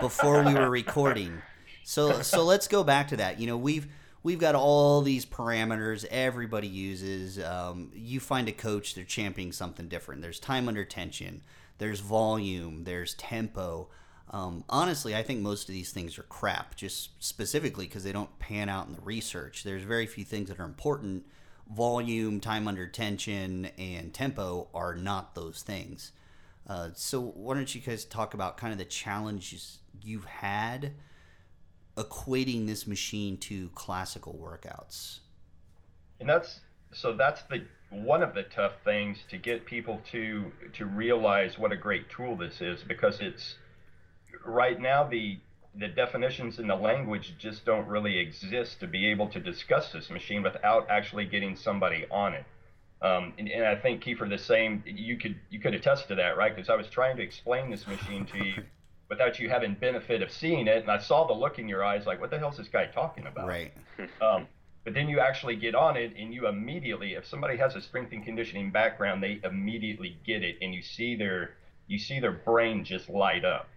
before 0.00 0.42
we 0.42 0.54
were 0.54 0.70
recording. 0.70 1.42
So 1.84 2.22
so 2.22 2.44
let's 2.44 2.68
go 2.68 2.84
back 2.84 3.08
to 3.08 3.16
that. 3.18 3.38
You 3.38 3.46
know, 3.46 3.56
we've 3.56 3.86
we've 4.22 4.40
got 4.40 4.56
all 4.56 5.02
these 5.02 5.24
parameters 5.24 6.04
everybody 6.10 6.66
uses. 6.66 7.38
Um, 7.38 7.92
you 7.94 8.18
find 8.18 8.48
a 8.48 8.52
coach, 8.52 8.94
they're 8.94 9.04
championing 9.04 9.52
something 9.52 9.88
different. 9.88 10.20
There's 10.20 10.40
time 10.40 10.68
under 10.68 10.84
tension. 10.84 11.42
There's 11.78 12.00
volume. 12.00 12.84
There's 12.84 13.14
tempo. 13.14 13.88
Um, 14.30 14.64
honestly, 14.68 15.14
I 15.14 15.22
think 15.22 15.40
most 15.40 15.68
of 15.68 15.74
these 15.74 15.92
things 15.92 16.18
are 16.18 16.24
crap, 16.24 16.74
just 16.74 17.10
specifically 17.22 17.86
because 17.86 18.04
they 18.04 18.12
don't 18.12 18.38
pan 18.38 18.68
out 18.68 18.86
in 18.88 18.94
the 18.94 19.00
research. 19.00 19.62
There's 19.62 19.84
very 19.84 20.06
few 20.06 20.24
things 20.24 20.48
that 20.48 20.58
are 20.58 20.64
important. 20.64 21.26
Volume, 21.74 22.40
time 22.40 22.68
under 22.68 22.86
tension, 22.86 23.66
and 23.78 24.12
tempo 24.12 24.68
are 24.74 24.94
not 24.94 25.34
those 25.34 25.62
things. 25.62 26.12
Uh, 26.66 26.90
so, 26.94 27.20
why 27.20 27.54
don't 27.54 27.72
you 27.74 27.80
guys 27.80 28.04
talk 28.04 28.34
about 28.34 28.56
kind 28.56 28.72
of 28.72 28.78
the 28.78 28.84
challenges 28.84 29.78
you've 30.02 30.24
had 30.24 30.92
equating 31.96 32.66
this 32.66 32.86
machine 32.86 33.36
to 33.38 33.68
classical 33.70 34.34
workouts? 34.34 35.20
And 36.20 36.28
that's 36.28 36.60
so 36.92 37.12
that's 37.12 37.42
the 37.42 37.64
one 37.90 38.22
of 38.22 38.34
the 38.34 38.42
tough 38.44 38.72
things 38.84 39.18
to 39.30 39.36
get 39.36 39.64
people 39.64 40.00
to 40.10 40.50
to 40.72 40.86
realize 40.86 41.58
what 41.58 41.72
a 41.72 41.76
great 41.76 42.08
tool 42.10 42.36
this 42.36 42.60
is 42.60 42.82
because 42.82 43.20
it's 43.20 43.54
right 44.48 44.80
now 44.80 45.04
the 45.04 45.38
the 45.78 45.88
definitions 45.88 46.58
in 46.58 46.66
the 46.66 46.74
language 46.74 47.34
just 47.38 47.64
don't 47.64 47.86
really 47.86 48.18
exist 48.18 48.80
to 48.80 48.86
be 48.86 49.06
able 49.06 49.28
to 49.28 49.38
discuss 49.38 49.92
this 49.92 50.08
machine 50.10 50.42
without 50.42 50.88
actually 50.88 51.26
getting 51.26 51.54
somebody 51.54 52.06
on 52.10 52.32
it. 52.32 52.44
Um, 53.02 53.34
and, 53.38 53.46
and, 53.48 53.66
I 53.66 53.76
think 53.76 54.02
Kiefer, 54.02 54.28
the 54.28 54.38
same. 54.38 54.82
You 54.86 55.18
could 55.18 55.36
you 55.50 55.60
could 55.60 55.74
attest 55.74 56.08
to 56.08 56.14
that, 56.14 56.38
right? 56.38 56.54
Because 56.54 56.70
I 56.70 56.76
was 56.76 56.88
trying 56.88 57.18
to 57.18 57.22
explain 57.22 57.70
this 57.70 57.86
machine 57.86 58.24
to 58.26 58.38
you 58.42 58.54
without 59.10 59.38
you 59.38 59.50
having 59.50 59.74
benefit 59.74 60.22
of 60.22 60.32
seeing 60.32 60.66
it, 60.66 60.78
and 60.78 60.90
I 60.90 60.98
saw 60.98 61.26
the 61.26 61.34
look 61.34 61.58
in 61.58 61.68
your 61.68 61.84
eyes, 61.84 62.06
like, 62.06 62.20
what 62.20 62.30
the 62.30 62.38
hell 62.38 62.50
is 62.50 62.56
this 62.56 62.68
guy 62.68 62.86
talking 62.86 63.26
about? 63.26 63.48
Right. 63.48 63.72
Um, 64.20 64.46
but 64.84 64.94
then 64.94 65.08
you 65.08 65.18
actually 65.18 65.56
get 65.56 65.74
on 65.74 65.96
it, 65.96 66.14
and 66.16 66.32
you 66.32 66.46
immediately, 66.46 67.14
if 67.14 67.26
somebody 67.26 67.56
has 67.56 67.74
a 67.74 67.80
strength 67.80 68.12
and 68.12 68.24
conditioning 68.24 68.70
background, 68.70 69.20
they 69.20 69.40
immediately 69.42 70.16
get 70.24 70.44
it, 70.44 70.58
and 70.62 70.72
you 70.72 70.80
see 70.80 71.16
their 71.16 71.56
you 71.88 71.98
see 71.98 72.20
their 72.20 72.32
brain 72.32 72.84
just 72.84 73.08
light 73.08 73.44
up 73.44 73.68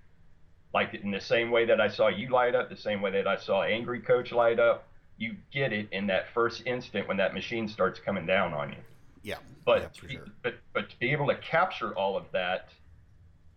like 0.74 0.94
in 0.94 1.12
the 1.12 1.22
same 1.22 1.52
way 1.52 1.66
that 1.66 1.82
I 1.82 1.88
saw 1.90 2.08
you 2.08 2.30
light 2.30 2.56
up, 2.56 2.70
the 2.70 2.78
same 2.78 3.02
way 3.02 3.12
that 3.12 3.28
I 3.28 3.38
saw 3.38 3.64
Angry 3.64 4.00
Coach 4.00 4.32
light 4.32 4.60
up, 4.60 4.88
you 5.18 5.36
get 5.52 5.74
it 5.74 5.90
in 5.92 6.08
that 6.08 6.26
first 6.34 6.64
instant 6.66 7.08
when 7.08 7.18
that 7.18 7.34
machine 7.34 7.68
starts 7.68 8.00
coming 8.00 8.26
down 8.26 8.54
on 8.54 8.70
you. 8.70 8.78
Yeah. 9.24 9.38
But 9.66 9.92
yeah, 10.04 10.10
sure. 10.10 10.26
but 10.44 10.56
but 10.74 10.90
to 10.90 11.00
be 11.00 11.12
able 11.12 11.28
to 11.28 11.36
capture 11.36 11.94
all 11.94 12.16
of 12.16 12.26
that 12.32 12.70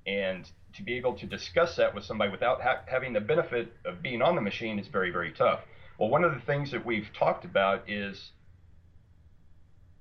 and 0.07 0.51
to 0.75 0.83
be 0.83 0.95
able 0.95 1.15
to 1.19 1.27
discuss 1.27 1.77
that 1.77 1.95
with 1.95 2.05
somebody 2.05 2.31
without 2.31 2.61
ha- 2.61 2.81
having 2.87 3.13
the 3.13 3.21
benefit 3.21 3.73
of 3.85 4.03
being 4.03 4.23
on 4.23 4.35
the 4.35 4.41
machine 4.41 4.79
is 4.79 4.89
very 4.89 5.11
very 5.11 5.33
tough. 5.33 5.61
Well, 5.99 6.09
one 6.09 6.25
of 6.25 6.35
the 6.35 6.41
things 6.41 6.73
that 6.73 6.85
we've 6.85 7.09
talked 7.17 7.45
about 7.45 7.89
is 7.89 8.33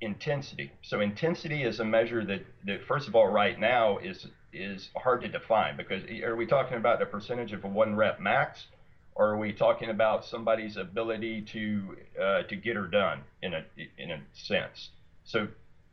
intensity. 0.02 0.72
So 0.82 1.00
intensity 1.00 1.64
is 1.64 1.80
a 1.80 1.86
measure 1.86 2.26
that, 2.26 2.44
that 2.66 2.84
first 2.88 3.08
of 3.08 3.16
all 3.16 3.28
right 3.28 3.60
now 3.60 4.00
is 4.00 4.26
is 4.54 4.90
hard 4.96 5.22
to 5.22 5.28
define 5.28 5.78
because 5.78 6.04
are 6.24 6.36
we 6.36 6.46
talking 6.46 6.78
about 6.78 7.02
a 7.02 7.06
percentage 7.06 7.54
of 7.54 7.64
a 7.64 7.68
one 7.68 7.96
rep 7.96 8.20
max? 8.20 8.66
Or 9.14 9.32
are 9.32 9.38
we 9.38 9.52
talking 9.52 9.90
about 9.90 10.24
somebody's 10.24 10.78
ability 10.78 11.42
to 11.54 11.98
uh, 12.22 12.44
to 12.44 12.56
get 12.56 12.76
her 12.76 12.88
done 12.88 13.22
in 13.42 13.54
a 13.54 13.66
in 13.98 14.12
a 14.12 14.22
sense? 14.34 14.90
So 15.26 15.48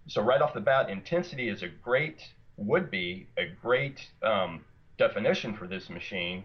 so 0.08 0.22
right 0.22 0.40
off 0.40 0.54
the 0.54 0.60
bat 0.60 0.88
intensity 0.88 1.48
is 1.48 1.62
a 1.62 1.68
great 1.68 2.20
would 2.56 2.90
be 2.90 3.26
a 3.36 3.46
great 3.62 4.00
um, 4.22 4.64
definition 4.98 5.54
for 5.54 5.66
this 5.68 5.88
machine 5.88 6.42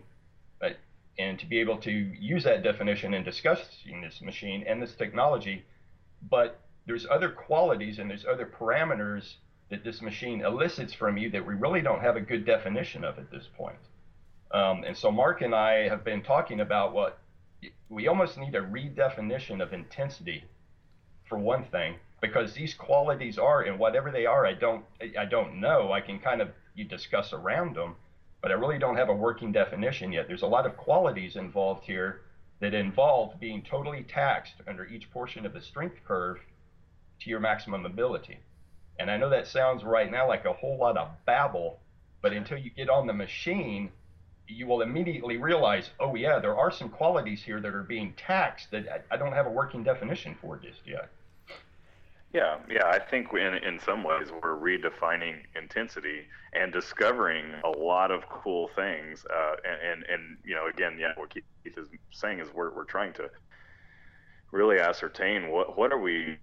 but, 0.60 0.78
and 1.18 1.40
to 1.40 1.46
be 1.46 1.60
able 1.60 1.78
to 1.78 1.92
use 1.92 2.44
that 2.44 2.64
definition 2.64 3.14
in 3.14 3.24
discussing 3.24 4.02
this 4.02 4.22
machine 4.22 4.64
and 4.68 4.82
this 4.82 4.94
technology 4.94 5.64
but 6.30 6.60
there's 6.86 7.08
other 7.10 7.30
qualities 7.30 7.98
and 8.00 8.10
there's 8.10 8.26
other 8.26 8.46
parameters 8.46 9.36
that 9.74 9.84
this 9.84 10.04
machine 10.04 10.46
elicits 10.46 10.94
from 10.94 11.18
you 11.18 11.32
that 11.32 11.44
we 11.44 11.56
really 11.56 11.82
don't 11.82 12.02
have 12.02 12.16
a 12.16 12.22
good 12.22 12.46
definition 12.46 13.04
of 13.04 13.18
at 13.18 13.32
this 13.32 13.48
point. 13.58 13.80
Um, 14.52 14.84
and 14.84 14.96
so 14.96 15.12
Mark 15.12 15.42
and 15.42 15.56
I 15.56 15.90
have 15.90 16.04
been 16.04 16.22
talking 16.22 16.60
about 16.60 16.94
what 16.94 17.18
we 17.90 18.08
almost 18.08 18.38
need 18.38 18.54
a 18.54 18.62
redefinition 18.62 19.64
of 19.64 19.74
intensity 19.74 20.44
for 21.28 21.40
one 21.40 21.64
thing 21.64 21.96
because 22.22 22.54
these 22.54 22.76
qualities 22.76 23.40
are 23.40 23.64
and 23.64 23.80
whatever 23.80 24.12
they 24.12 24.28
are 24.28 24.46
i 24.46 24.54
don't 24.54 24.86
i 25.18 25.26
don't 25.26 25.60
know. 25.60 25.92
I 25.92 26.02
can 26.02 26.20
kind 26.20 26.40
of 26.40 26.50
you 26.76 26.84
discuss 26.84 27.34
around 27.34 27.76
them 27.76 27.96
but 28.44 28.52
i 28.52 28.54
really 28.54 28.78
don't 28.78 28.98
have 28.98 29.10
a 29.10 29.16
working 29.28 29.52
definition 29.52 30.12
yet. 30.12 30.28
There's 30.28 30.44
a 30.44 30.56
lot 30.58 30.68
of 30.68 30.78
qualities 30.78 31.36
involved 31.36 31.84
here 31.84 32.22
that 32.60 32.76
involve 32.76 33.40
being 33.40 33.64
totally 33.64 34.04
taxed 34.04 34.62
under 34.68 34.86
each 34.86 35.10
portion 35.10 35.48
of 35.48 35.54
the 35.54 35.62
strength 35.62 35.98
curve 36.06 36.38
to 37.22 37.30
your 37.32 37.40
maximum 37.40 37.88
ability 37.88 38.38
and 39.00 39.10
i 39.10 39.18
know 39.18 39.30
that 39.30 39.48
sounds 39.48 39.84
right 39.84 40.12
now 40.12 40.28
like 40.28 40.46
a 40.46 40.54
whole 40.54 40.78
lot 40.78 40.98
of 40.98 41.10
babble 41.26 41.80
but 42.22 42.34
until 42.34 42.58
you 42.58 42.70
get 42.70 42.90
on 42.90 43.08
the 43.08 43.14
machine 43.14 43.90
you 44.48 44.68
will 44.68 44.82
immediately 44.82 45.38
realize, 45.38 45.90
oh 46.00 46.16
yeah, 46.16 46.40
there 46.40 46.58
are 46.58 46.72
some 46.72 46.90
qualities 46.90 47.42
here 47.42 47.60
that 47.62 47.74
are 47.74 47.84
being 47.84 48.14
taxed 48.14 48.72
that 48.72 49.06
I, 49.10 49.18
don't 49.18 49.34
have 49.34 49.46
a 49.46 49.52
working 49.52 49.84
definition 49.84 50.36
for 50.42 50.58
just 50.58 50.82
yet. 50.86 51.10
Yeah, 52.34 52.58
yeah, 52.68 52.88
I 52.88 52.98
think 52.98 53.32
in 53.34 53.54
in 53.56 53.80
some 53.80 54.04
ways 54.04 54.30
we're 54.32 54.58
redefining 54.58 55.36
intensity 55.56 56.24
and 56.54 56.74
discovering 56.74 57.46
a 57.64 57.70
lot 57.70 58.10
of 58.10 58.28
cool 58.28 58.70
things. 58.76 59.24
Uh, 59.26 59.56
and, 59.64 59.92
and 59.92 60.06
and 60.10 60.38
you 60.44 60.56
know, 60.56 60.66
again, 60.66 60.98
yeah, 61.00 61.12
what 61.16 61.30
Keith 61.30 61.44
is 61.66 61.88
saying 62.12 62.40
is 62.40 62.48
we're 62.52 62.74
we're 62.74 62.86
trying 62.86 63.14
to 63.14 63.30
really 64.52 64.80
ascertain 64.80 65.52
what 65.52 65.78
what 65.78 65.94
are 65.94 66.00
we 66.00 66.40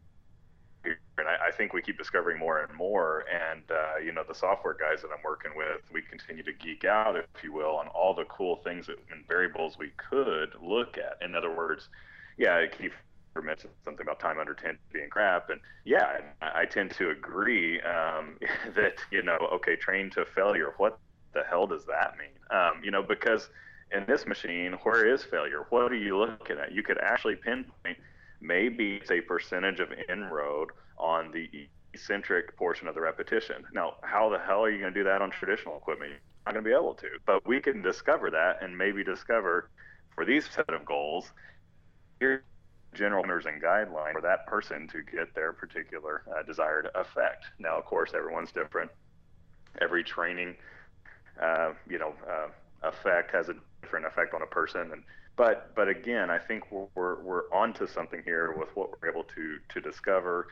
and 0.85 1.29
I, 1.29 1.49
I, 1.49 1.51
think 1.53 1.73
we 1.73 1.83
keep 1.83 1.99
discovering 1.99 2.39
more 2.39 2.63
and 2.63 2.75
more. 2.75 3.25
And 3.31 3.63
uh, 3.71 3.99
you 4.03 4.13
know, 4.13 4.23
the 4.27 4.35
software 4.35 4.75
guys 4.75 5.03
that 5.03 5.09
I'm 5.09 5.23
working 5.25 5.53
with, 5.57 5.83
we 5.93 6.03
continue 6.03 6.43
to 6.43 6.53
geek 6.53 6.85
out, 6.85 7.17
if 7.17 7.27
you 7.43 7.53
will, 7.53 7.77
on 7.77 7.89
all 7.89 8.15
the 8.15 8.25
cool 8.25 8.57
things 8.57 8.87
that, 8.87 8.97
and 9.11 9.27
variables 9.27 9.79
we 9.79 9.91
could 9.97 10.55
look 10.63 10.99
at. 10.99 11.25
In 11.25 11.35
other 11.35 11.55
words, 11.55 11.89
yeah, 12.39 12.65
Keith 12.67 12.93
mentioned 13.43 13.73
something 13.85 14.05
about 14.05 14.21
time 14.21 14.39
under 14.39 14.55
tension 14.55 14.79
being 14.93 15.09
crap, 15.09 15.51
and 15.51 15.61
yeah, 15.85 16.19
I, 16.43 16.63
I 16.63 16.65
tend 16.65 16.91
to 16.93 17.11
agree 17.11 17.81
um, 17.83 18.37
that 18.75 18.95
you 19.11 19.23
know, 19.23 19.39
okay, 19.53 19.77
train 19.77 20.11
to 20.11 20.25
failure. 20.25 20.75
What 20.79 20.99
the 21.33 21.43
hell 21.49 21.67
does 21.67 21.85
that 21.87 22.17
mean? 22.19 22.29
Um, 22.51 22.83
you 22.83 22.91
know, 22.91 23.03
because 23.03 23.51
in 23.93 24.05
this 24.07 24.27
machine, 24.27 24.73
where 24.83 25.13
is 25.13 25.23
failure? 25.23 25.67
What 25.71 25.93
are 25.93 25.97
you 25.97 26.17
looking 26.17 26.59
at? 26.59 26.73
You 26.73 26.83
could 26.83 26.99
actually 26.99 27.37
pinpoint 27.37 27.99
maybe 28.41 28.97
it's 28.97 29.11
a 29.11 29.21
percentage 29.21 29.81
of 29.81 29.89
inroad 30.09 30.71
on 30.99 31.31
the 31.33 31.49
eccentric 31.93 32.57
portion 32.57 32.87
of 32.89 32.95
the 32.95 33.01
repetition. 33.01 33.65
Now, 33.73 33.95
how 34.03 34.29
the 34.29 34.39
hell 34.39 34.65
are 34.65 34.71
you 34.71 34.81
going 34.81 34.93
to 34.95 35.01
do 35.01 35.05
that 35.05 35.23
on 35.23 35.31
traditional 35.31 35.77
equipment? 35.77 36.11
You're 36.11 36.21
not 36.47 36.55
going 36.55 36.65
to 36.65 36.69
be 36.69 36.75
able 36.75 36.95
to. 36.95 37.09
But 37.27 37.47
we 37.47 37.61
can 37.61 37.83
discover 37.83 38.31
that 38.31 38.63
and 38.63 38.77
maybe 38.77 39.03
discover 39.03 39.71
for 40.15 40.25
these 40.25 40.49
set 40.49 40.69
of 40.69 40.85
goals, 40.85 41.33
here 42.19 42.45
general 42.95 43.23
runners 43.23 43.47
and 43.47 43.63
guidelines 43.63 44.13
for 44.13 44.21
that 44.21 44.47
person 44.47 44.89
to 44.89 45.03
get 45.03 45.35
their 45.35 45.53
particular 45.53 46.23
uh, 46.37 46.43
desired 46.43 46.89
effect. 46.95 47.45
Now, 47.59 47.79
of 47.79 47.85
course, 47.85 48.13
everyone's 48.15 48.53
different. 48.53 48.91
Every 49.81 50.03
training, 50.03 50.57
uh, 51.41 51.73
you 51.89 51.99
know, 51.99 52.15
uh, 52.29 52.49
effect 52.83 53.33
has 53.33 53.49
a 53.49 53.55
different 53.83 54.07
effect 54.07 54.35
on 54.35 54.43
a 54.43 54.47
person, 54.47 54.91
and 54.93 55.03
but 55.41 55.75
but 55.75 55.89
again, 55.89 56.29
I 56.29 56.37
think 56.37 56.65
we're 56.71 57.23
we're 57.23 57.51
onto 57.51 57.87
something 57.87 58.21
here 58.27 58.55
with 58.59 58.69
what 58.77 58.91
we're 58.91 59.09
able 59.09 59.25
to 59.25 59.57
to 59.71 59.81
discover, 59.81 60.49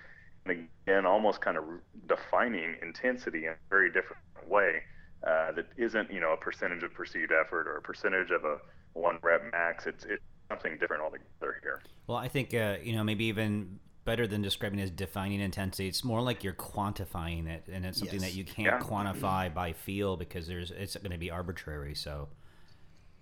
and 0.46 0.66
again, 0.86 1.04
almost 1.04 1.42
kind 1.42 1.58
of 1.58 1.64
defining 2.06 2.74
intensity 2.80 3.44
in 3.44 3.52
a 3.52 3.56
very 3.68 3.92
different 3.92 4.22
way 4.48 4.80
uh, 5.26 5.52
that 5.52 5.66
isn't 5.76 6.10
you 6.10 6.20
know 6.20 6.32
a 6.32 6.38
percentage 6.38 6.82
of 6.82 6.94
perceived 6.94 7.32
effort 7.32 7.68
or 7.68 7.76
a 7.76 7.82
percentage 7.82 8.30
of 8.30 8.44
a 8.44 8.56
one 8.94 9.18
rep 9.20 9.42
max. 9.52 9.86
It's 9.86 10.04
it's 10.04 10.22
something 10.48 10.78
different 10.78 11.02
altogether 11.02 11.60
here. 11.62 11.82
Well, 12.06 12.16
I 12.16 12.28
think 12.28 12.54
uh, 12.54 12.76
you 12.82 12.96
know 12.96 13.04
maybe 13.04 13.26
even 13.26 13.80
better 14.06 14.26
than 14.26 14.40
describing 14.40 14.80
as 14.80 14.90
defining 14.90 15.42
intensity. 15.42 15.86
It's 15.88 16.02
more 16.02 16.22
like 16.22 16.42
you're 16.42 16.54
quantifying 16.54 17.46
it, 17.46 17.64
and 17.70 17.84
it's 17.84 17.98
something 17.98 18.22
yes. 18.22 18.30
that 18.30 18.38
you 18.38 18.44
can't 18.46 18.80
yeah. 18.80 18.88
quantify 18.88 19.52
by 19.52 19.74
feel 19.74 20.16
because 20.16 20.46
there's 20.46 20.70
it's 20.70 20.96
going 20.96 21.12
to 21.12 21.18
be 21.18 21.30
arbitrary. 21.30 21.94
So. 21.94 22.28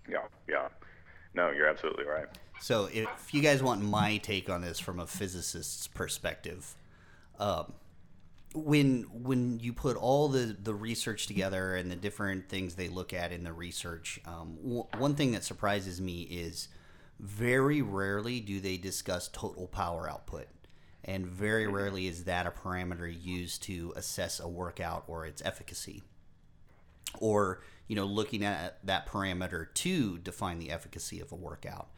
Yeah, 0.09 0.19
yeah. 0.49 0.69
No, 1.37 1.51
you're 1.51 1.69
absolutely 1.69 2.07
right. 2.07 2.27
So, 2.61 2.89
if 2.91 3.35
you 3.35 3.43
guys 3.43 3.63
want 3.63 3.83
my 3.83 4.17
take 4.17 4.49
on 4.49 4.63
this 4.63 4.81
from 4.81 4.99
a 4.99 5.07
physicist's 5.07 5.87
perspective, 5.87 6.75
um, 7.39 7.75
when 8.55 9.03
when 9.13 9.61
you 9.61 9.75
put 9.75 9.99
all 9.99 10.29
the 10.29 10.57
the 10.61 10.75
research 10.75 11.27
together 11.27 11.77
and 11.77 11.91
the 11.91 11.97
different 11.97 12.49
things 12.49 12.75
they 12.75 12.89
look 12.89 13.13
at 13.13 13.33
in 13.33 13.45
the 13.45 13.53
research, 13.53 14.19
um, 14.27 14.57
w- 14.63 14.87
one 14.97 15.15
thing 15.15 15.33
that 15.33 15.45
surprises 15.45 16.01
me 16.01 16.23
is 16.23 16.69
very 17.21 17.83
rarely 17.83 18.41
do 18.41 18.59
they 18.59 18.79
discuss 18.79 19.29
total 19.29 19.67
power 19.67 20.09
output, 20.09 20.47
and 21.05 21.27
very 21.27 21.67
mm-hmm. 21.67 21.75
rarely 21.75 22.07
is 22.07 22.25
that 22.25 22.47
a 22.47 22.51
parameter 22.51 23.15
used 23.23 23.63
to 23.65 23.93
assess 23.95 24.41
a 24.41 24.49
workout 24.49 25.05
or 25.07 25.27
its 25.27 25.43
efficacy, 25.45 26.03
or 27.21 27.61
you 27.89 27.97
know, 27.97 28.05
looking 28.05 28.45
at 28.45 28.85
that 28.85 29.09
parameter 29.09 29.73
to 29.75 30.19
define 30.19 30.59
the 30.59 30.71
efficacy 30.71 31.21
of 31.21 31.33
a 31.33 31.37
workout. 31.37 31.89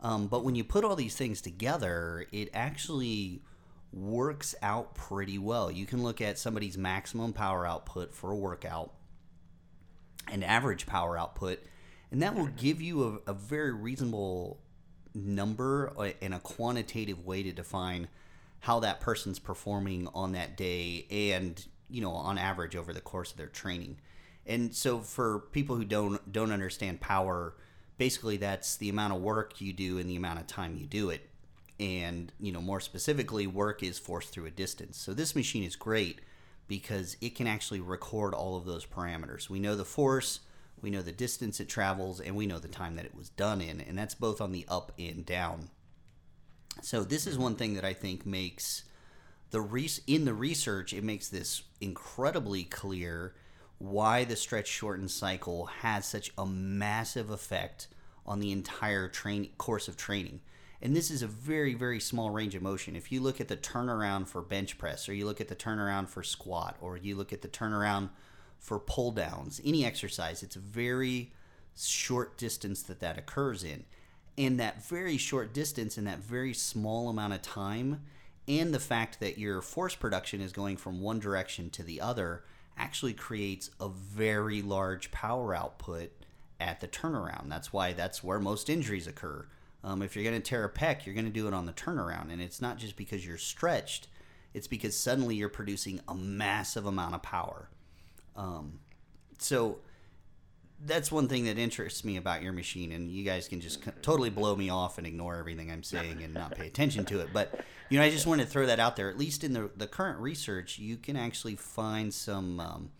Um, 0.00 0.26
but 0.26 0.44
when 0.44 0.54
you 0.54 0.64
put 0.64 0.84
all 0.84 0.96
these 0.96 1.16
things 1.16 1.40
together, 1.40 2.26
it 2.32 2.50
actually 2.52 3.42
works 3.92 4.54
out 4.62 4.94
pretty 4.94 5.38
well. 5.38 5.70
You 5.70 5.86
can 5.86 6.02
look 6.02 6.20
at 6.20 6.38
somebody's 6.38 6.78
maximum 6.78 7.32
power 7.32 7.66
output 7.66 8.14
for 8.14 8.30
a 8.30 8.36
workout 8.36 8.92
and 10.30 10.42
average 10.42 10.86
power 10.86 11.16
output, 11.18 11.60
and 12.10 12.22
that 12.22 12.34
will 12.34 12.46
give 12.46 12.80
you 12.80 13.20
a, 13.26 13.30
a 13.30 13.34
very 13.34 13.72
reasonable 13.72 14.60
number 15.14 15.92
uh, 15.98 16.10
and 16.20 16.34
a 16.34 16.40
quantitative 16.40 17.24
way 17.24 17.42
to 17.42 17.52
define 17.52 18.08
how 18.60 18.80
that 18.80 19.00
person's 19.00 19.38
performing 19.38 20.08
on 20.14 20.32
that 20.32 20.56
day 20.56 21.06
and 21.10 21.66
you 21.90 22.00
know 22.00 22.12
on 22.12 22.38
average 22.38 22.76
over 22.76 22.92
the 22.92 23.00
course 23.00 23.32
of 23.32 23.36
their 23.36 23.48
training 23.48 23.98
and 24.46 24.74
so 24.74 25.00
for 25.00 25.40
people 25.52 25.76
who 25.76 25.84
don't 25.84 26.32
don't 26.32 26.52
understand 26.52 27.00
power, 27.00 27.54
basically 27.98 28.36
that's 28.36 28.76
the 28.76 28.88
amount 28.88 29.14
of 29.14 29.20
work 29.20 29.60
you 29.60 29.72
do 29.72 29.98
and 29.98 30.08
the 30.08 30.16
amount 30.16 30.40
of 30.40 30.46
time 30.46 30.76
you 30.76 30.86
do 30.86 31.10
it. 31.10 31.28
And, 31.78 32.32
you 32.38 32.52
know, 32.52 32.60
more 32.60 32.80
specifically, 32.80 33.46
work 33.46 33.82
is 33.82 33.98
forced 33.98 34.30
through 34.30 34.46
a 34.46 34.50
distance. 34.50 34.98
So 34.98 35.14
this 35.14 35.34
machine 35.34 35.64
is 35.64 35.74
great 35.74 36.20
because 36.68 37.16
it 37.20 37.34
can 37.34 37.46
actually 37.46 37.80
record 37.80 38.34
all 38.34 38.56
of 38.56 38.64
those 38.64 38.86
parameters. 38.86 39.48
We 39.48 39.58
know 39.58 39.74
the 39.74 39.84
force, 39.84 40.40
we 40.80 40.90
know 40.90 41.02
the 41.02 41.12
distance 41.12 41.60
it 41.60 41.68
travels, 41.68 42.20
and 42.20 42.36
we 42.36 42.46
know 42.46 42.58
the 42.58 42.68
time 42.68 42.96
that 42.96 43.04
it 43.04 43.14
was 43.14 43.30
done 43.30 43.60
in, 43.60 43.80
and 43.80 43.98
that's 43.98 44.14
both 44.14 44.40
on 44.40 44.52
the 44.52 44.64
up 44.68 44.92
and 44.98 45.26
down. 45.26 45.70
So 46.82 47.04
this 47.04 47.26
is 47.26 47.36
one 47.36 47.56
thing 47.56 47.74
that 47.74 47.84
I 47.84 47.92
think 47.92 48.24
makes 48.24 48.84
the 49.50 49.60
re- 49.60 49.88
in 50.06 50.24
the 50.24 50.34
research 50.34 50.92
it 50.92 51.04
makes 51.04 51.28
this 51.28 51.62
incredibly 51.80 52.64
clear 52.64 53.34
why 53.82 54.22
the 54.22 54.36
stretch 54.36 54.68
shorten 54.68 55.08
cycle 55.08 55.66
has 55.66 56.06
such 56.06 56.30
a 56.38 56.46
massive 56.46 57.30
effect 57.30 57.88
on 58.24 58.38
the 58.38 58.52
entire 58.52 59.08
train 59.08 59.50
course 59.58 59.88
of 59.88 59.96
training. 59.96 60.40
And 60.80 60.94
this 60.94 61.10
is 61.10 61.22
a 61.22 61.26
very, 61.26 61.74
very 61.74 61.98
small 61.98 62.30
range 62.30 62.54
of 62.54 62.62
motion. 62.62 62.94
If 62.94 63.10
you 63.10 63.20
look 63.20 63.40
at 63.40 63.48
the 63.48 63.56
turnaround 63.56 64.28
for 64.28 64.40
bench 64.40 64.78
press, 64.78 65.08
or 65.08 65.14
you 65.14 65.26
look 65.26 65.40
at 65.40 65.48
the 65.48 65.56
turnaround 65.56 66.08
for 66.08 66.22
squat, 66.22 66.76
or 66.80 66.96
you 66.96 67.16
look 67.16 67.32
at 67.32 67.42
the 67.42 67.48
turnaround 67.48 68.10
for 68.58 68.78
pull 68.78 69.10
downs, 69.10 69.60
any 69.64 69.84
exercise, 69.84 70.44
it's 70.44 70.56
a 70.56 70.60
very 70.60 71.32
short 71.76 72.38
distance 72.38 72.82
that 72.82 73.00
that 73.00 73.18
occurs 73.18 73.64
in. 73.64 73.84
And 74.38 74.60
that 74.60 74.84
very 74.84 75.16
short 75.16 75.52
distance 75.52 75.98
in 75.98 76.04
that 76.04 76.20
very 76.20 76.54
small 76.54 77.08
amount 77.08 77.32
of 77.32 77.42
time, 77.42 78.02
and 78.46 78.72
the 78.72 78.80
fact 78.80 79.18
that 79.18 79.38
your 79.38 79.60
force 79.60 79.96
production 79.96 80.40
is 80.40 80.52
going 80.52 80.76
from 80.76 81.00
one 81.00 81.18
direction 81.18 81.68
to 81.70 81.82
the 81.82 82.00
other, 82.00 82.44
actually 82.76 83.12
creates 83.14 83.70
a 83.80 83.88
very 83.88 84.62
large 84.62 85.10
power 85.10 85.54
output 85.54 86.10
at 86.60 86.80
the 86.80 86.88
turnaround. 86.88 87.48
That's 87.48 87.72
why 87.72 87.92
that's 87.92 88.22
where 88.22 88.38
most 88.38 88.70
injuries 88.70 89.06
occur. 89.06 89.46
Um, 89.84 90.02
if 90.02 90.14
you're 90.14 90.24
going 90.24 90.40
to 90.40 90.48
tear 90.48 90.64
a 90.64 90.70
pec, 90.70 91.04
you're 91.04 91.14
going 91.14 91.26
to 91.26 91.32
do 91.32 91.48
it 91.48 91.54
on 91.54 91.66
the 91.66 91.72
turnaround. 91.72 92.32
And 92.32 92.40
it's 92.40 92.62
not 92.62 92.78
just 92.78 92.96
because 92.96 93.26
you're 93.26 93.38
stretched, 93.38 94.06
it's 94.54 94.68
because 94.68 94.96
suddenly 94.96 95.34
you're 95.34 95.48
producing 95.48 96.00
a 96.06 96.14
massive 96.14 96.86
amount 96.86 97.14
of 97.14 97.22
power. 97.22 97.68
Um, 98.36 98.78
so 99.38 99.78
that's 100.84 101.10
one 101.12 101.28
thing 101.28 101.44
that 101.44 101.58
interests 101.58 102.04
me 102.04 102.16
about 102.16 102.42
your 102.42 102.52
machine, 102.52 102.92
and 102.92 103.10
you 103.10 103.24
guys 103.24 103.48
can 103.48 103.60
just 103.60 103.82
totally 104.02 104.30
blow 104.30 104.56
me 104.56 104.68
off 104.68 104.98
and 104.98 105.06
ignore 105.06 105.36
everything 105.36 105.70
I'm 105.70 105.82
saying 105.82 106.22
and 106.22 106.34
not 106.34 106.56
pay 106.56 106.66
attention 106.66 107.04
to 107.06 107.20
it. 107.20 107.28
But 107.32 107.60
you 107.92 107.98
know, 107.98 108.06
I 108.06 108.10
just 108.10 108.26
wanted 108.26 108.44
to 108.44 108.50
throw 108.50 108.64
that 108.64 108.80
out 108.80 108.96
there. 108.96 109.10
At 109.10 109.18
least 109.18 109.44
in 109.44 109.52
the 109.52 109.68
the 109.76 109.86
current 109.86 110.18
research, 110.18 110.78
you 110.78 110.96
can 110.96 111.14
actually 111.14 111.56
find 111.56 112.12
some 112.12 112.58
um, 112.58 112.90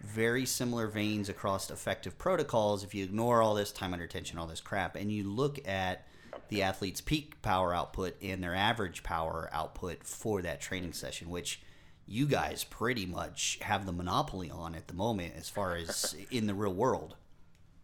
very 0.00 0.46
similar 0.46 0.86
veins 0.86 1.28
across 1.28 1.68
effective 1.68 2.16
protocols 2.16 2.84
if 2.84 2.94
you 2.94 3.02
ignore 3.02 3.42
all 3.42 3.54
this 3.54 3.72
time 3.72 3.92
under 3.92 4.06
tension, 4.06 4.38
all 4.38 4.46
this 4.46 4.60
crap, 4.60 4.94
and 4.94 5.10
you 5.10 5.24
look 5.24 5.58
at 5.66 6.06
the 6.46 6.62
athlete's 6.62 7.00
peak 7.00 7.42
power 7.42 7.74
output 7.74 8.14
and 8.22 8.40
their 8.40 8.54
average 8.54 9.02
power 9.02 9.50
output 9.52 10.04
for 10.04 10.42
that 10.42 10.60
training 10.60 10.92
session, 10.92 11.28
which 11.28 11.60
you 12.06 12.24
guys 12.24 12.62
pretty 12.62 13.06
much 13.06 13.58
have 13.62 13.84
the 13.84 13.92
monopoly 13.92 14.48
on 14.48 14.76
at 14.76 14.86
the 14.86 14.94
moment 14.94 15.34
as 15.36 15.48
far 15.48 15.74
as 15.74 16.14
in 16.30 16.46
the 16.46 16.54
real 16.54 16.72
world. 16.72 17.16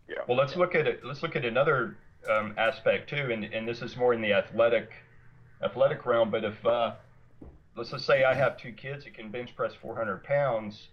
Yeah. 0.09 0.18
Well, 0.28 0.38
let's 0.38 0.54
look 0.54 0.76
at 0.76 0.87
it. 0.87 1.04
Let's 1.04 1.24
look 1.24 1.35
at 1.35 1.44
another 1.44 1.96
um, 2.30 2.54
aspect 2.56 3.11
too, 3.11 3.32
and, 3.32 3.42
and 3.46 3.66
this 3.66 3.82
is 3.82 3.96
more 3.96 4.14
in 4.14 4.20
the 4.20 4.32
athletic 4.32 4.92
athletic 5.62 6.07
realm. 6.07 6.31
But 6.31 6.45
if 6.45 6.66
uh, 6.66 6.95
let's 7.77 7.90
just 7.90 8.07
say 8.07 8.25
I 8.25 8.35
have 8.35 8.57
two 8.57 8.73
kids 8.73 9.05
that 9.05 9.14
can 9.14 9.31
bench 9.31 9.55
press 9.57 9.73
400 9.81 10.25
pounds, 10.25 10.88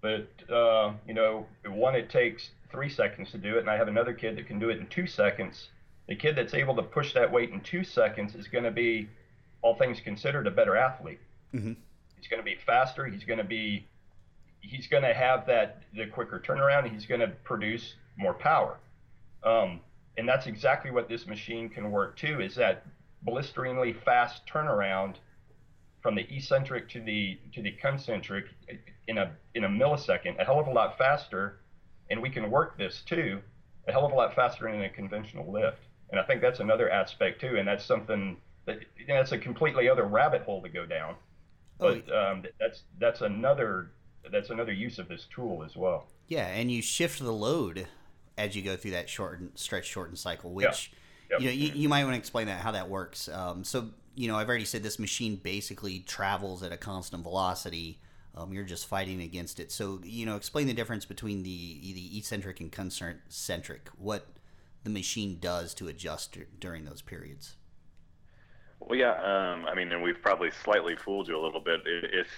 but 0.00 0.28
uh, 0.50 0.92
you 1.06 1.14
know 1.14 1.46
one 1.66 1.94
it 1.94 2.10
takes 2.10 2.50
three 2.70 2.88
seconds 2.88 3.30
to 3.32 3.38
do 3.38 3.56
it, 3.56 3.60
and 3.60 3.70
I 3.70 3.76
have 3.76 3.88
another 3.88 4.12
kid 4.12 4.36
that 4.36 4.46
can 4.46 4.58
do 4.58 4.70
it 4.70 4.78
in 4.78 4.86
two 4.88 5.06
seconds. 5.06 5.68
The 6.08 6.14
kid 6.14 6.36
that's 6.36 6.54
able 6.54 6.76
to 6.76 6.82
push 6.82 7.14
that 7.14 7.32
weight 7.32 7.50
in 7.50 7.60
two 7.60 7.82
seconds 7.84 8.34
is 8.34 8.46
going 8.46 8.64
to 8.64 8.70
be, 8.70 9.08
all 9.62 9.74
things 9.74 9.98
considered, 10.00 10.46
a 10.46 10.50
better 10.50 10.76
athlete. 10.76 11.18
Mm-hmm. 11.54 11.72
He's 12.16 12.28
going 12.28 12.40
to 12.40 12.44
be 12.44 12.56
faster. 12.64 13.06
He's 13.06 13.24
going 13.24 13.38
to 13.38 13.44
be, 13.44 13.86
he's 14.60 14.86
going 14.86 15.02
to 15.02 15.14
have 15.14 15.46
that 15.46 15.82
the 15.94 16.06
quicker 16.06 16.40
turnaround. 16.44 16.90
He's 16.90 17.06
going 17.06 17.20
to 17.20 17.28
produce 17.28 17.94
more 18.16 18.34
power. 18.34 18.78
Um, 19.42 19.80
and 20.16 20.28
that's 20.28 20.46
exactly 20.46 20.90
what 20.90 21.08
this 21.08 21.26
machine 21.26 21.68
can 21.68 21.90
work 21.90 22.16
too. 22.16 22.40
Is 22.40 22.54
that 22.54 22.84
blisteringly 23.22 23.92
fast 23.92 24.42
turnaround 24.46 25.16
from 26.02 26.14
the 26.14 26.22
eccentric 26.34 26.88
to 26.90 27.00
the 27.00 27.38
to 27.52 27.62
the 27.62 27.72
concentric 27.72 28.46
in 29.08 29.18
a 29.18 29.32
in 29.54 29.64
a 29.64 29.68
millisecond, 29.68 30.40
a 30.40 30.44
hell 30.44 30.60
of 30.60 30.66
a 30.66 30.72
lot 30.72 30.96
faster, 30.98 31.60
and 32.10 32.20
we 32.20 32.30
can 32.30 32.50
work 32.50 32.78
this 32.78 33.02
too, 33.06 33.40
a 33.88 33.92
hell 33.92 34.06
of 34.06 34.12
a 34.12 34.14
lot 34.14 34.34
faster 34.34 34.70
than 34.70 34.82
a 34.82 34.88
conventional 34.90 35.50
lift. 35.50 35.78
And 36.10 36.20
I 36.20 36.22
think 36.22 36.40
that's 36.40 36.60
another 36.60 36.90
aspect 36.90 37.40
too, 37.40 37.56
and 37.56 37.66
that's 37.66 37.84
something 37.84 38.36
that 38.66 38.80
you 38.96 39.06
know, 39.08 39.14
that's 39.14 39.32
a 39.32 39.38
completely 39.38 39.88
other 39.88 40.04
rabbit 40.04 40.42
hole 40.42 40.62
to 40.62 40.68
go 40.68 40.86
down. 40.86 41.16
Oh, 41.80 42.00
But 42.06 42.14
um, 42.16 42.44
that's 42.60 42.82
that's 43.00 43.20
another 43.22 43.90
that's 44.30 44.50
another 44.50 44.72
use 44.72 44.98
of 44.98 45.08
this 45.08 45.26
tool 45.34 45.64
as 45.64 45.76
well. 45.76 46.06
Yeah, 46.28 46.46
and 46.46 46.70
you 46.70 46.82
shift 46.82 47.18
the 47.20 47.32
load 47.32 47.86
as 48.38 48.54
you 48.54 48.62
go 48.62 48.76
through 48.76 48.90
that 48.92 49.08
shortened 49.08 49.52
stretch 49.54 49.86
shortened 49.86 50.18
cycle, 50.18 50.52
which 50.52 50.92
Yep. 51.30 51.40
you 51.40 51.46
know 51.46 51.52
you, 51.52 51.72
you 51.74 51.88
might 51.88 52.04
want 52.04 52.14
to 52.14 52.18
explain 52.18 52.46
that 52.46 52.60
how 52.60 52.72
that 52.72 52.88
works. 52.88 53.28
Um, 53.28 53.64
so 53.64 53.90
you 54.14 54.28
know 54.28 54.36
I've 54.36 54.48
already 54.48 54.64
said 54.64 54.82
this 54.82 54.98
machine 54.98 55.36
basically 55.36 56.00
travels 56.00 56.62
at 56.62 56.72
a 56.72 56.76
constant 56.76 57.22
velocity. 57.22 58.00
Um, 58.34 58.52
you're 58.52 58.64
just 58.64 58.86
fighting 58.86 59.22
against 59.22 59.60
it. 59.60 59.72
So 59.72 60.00
you 60.04 60.26
know 60.26 60.36
explain 60.36 60.66
the 60.66 60.74
difference 60.74 61.04
between 61.04 61.42
the 61.42 61.80
the 61.94 62.18
eccentric 62.18 62.60
and 62.60 62.70
concentric. 62.70 63.88
What 63.98 64.26
the 64.84 64.90
machine 64.90 65.38
does 65.40 65.74
to 65.74 65.88
adjust 65.88 66.38
during 66.60 66.84
those 66.84 67.02
periods. 67.02 67.56
Well, 68.78 68.96
yeah. 68.96 69.14
Um, 69.14 69.64
I 69.66 69.74
mean, 69.74 69.90
and 69.90 70.02
we've 70.02 70.20
probably 70.22 70.50
slightly 70.50 70.94
fooled 70.96 71.28
you 71.28 71.36
a 71.36 71.42
little 71.42 71.60
bit. 71.60 71.80
It, 71.86 72.10
it's 72.12 72.30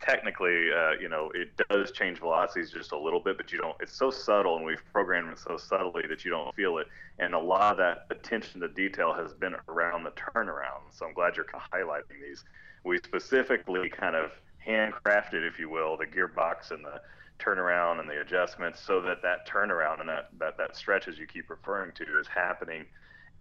technically, 0.00 0.68
uh, 0.72 0.92
you 1.00 1.08
know, 1.08 1.30
it 1.34 1.60
does 1.68 1.90
change 1.92 2.18
velocities 2.18 2.70
just 2.70 2.92
a 2.92 2.98
little 2.98 3.20
bit, 3.20 3.36
but 3.36 3.52
you 3.52 3.58
don't. 3.58 3.76
It's 3.80 3.96
so 3.96 4.10
subtle, 4.10 4.56
and 4.56 4.64
we've 4.64 4.82
programmed 4.92 5.32
it 5.32 5.38
so 5.38 5.56
subtly 5.56 6.02
that 6.08 6.24
you 6.24 6.30
don't 6.30 6.54
feel 6.54 6.78
it. 6.78 6.86
And 7.18 7.34
a 7.34 7.38
lot 7.38 7.72
of 7.72 7.76
that 7.78 8.06
attention 8.10 8.60
to 8.60 8.68
detail 8.68 9.12
has 9.14 9.32
been 9.32 9.54
around 9.68 10.04
the 10.04 10.12
turnaround. 10.12 10.82
So 10.92 11.06
I'm 11.06 11.14
glad 11.14 11.36
you're 11.36 11.46
highlighting 11.46 12.20
these. 12.22 12.44
We 12.84 12.98
specifically 12.98 13.88
kind 13.88 14.16
of 14.16 14.30
handcrafted, 14.66 15.46
if 15.46 15.58
you 15.58 15.70
will, 15.70 15.96
the 15.96 16.06
gearbox 16.06 16.70
and 16.70 16.84
the 16.84 17.00
turnaround 17.38 18.00
and 18.00 18.08
the 18.08 18.20
adjustments 18.20 18.80
so 18.80 19.00
that 19.00 19.22
that 19.22 19.46
turnaround 19.48 20.00
and 20.00 20.08
that, 20.08 20.28
that, 20.38 20.56
that 20.56 20.76
stretch 20.76 21.08
as 21.08 21.18
you 21.18 21.26
keep 21.26 21.50
referring 21.50 21.92
to 21.92 22.04
is 22.18 22.26
happening 22.28 22.84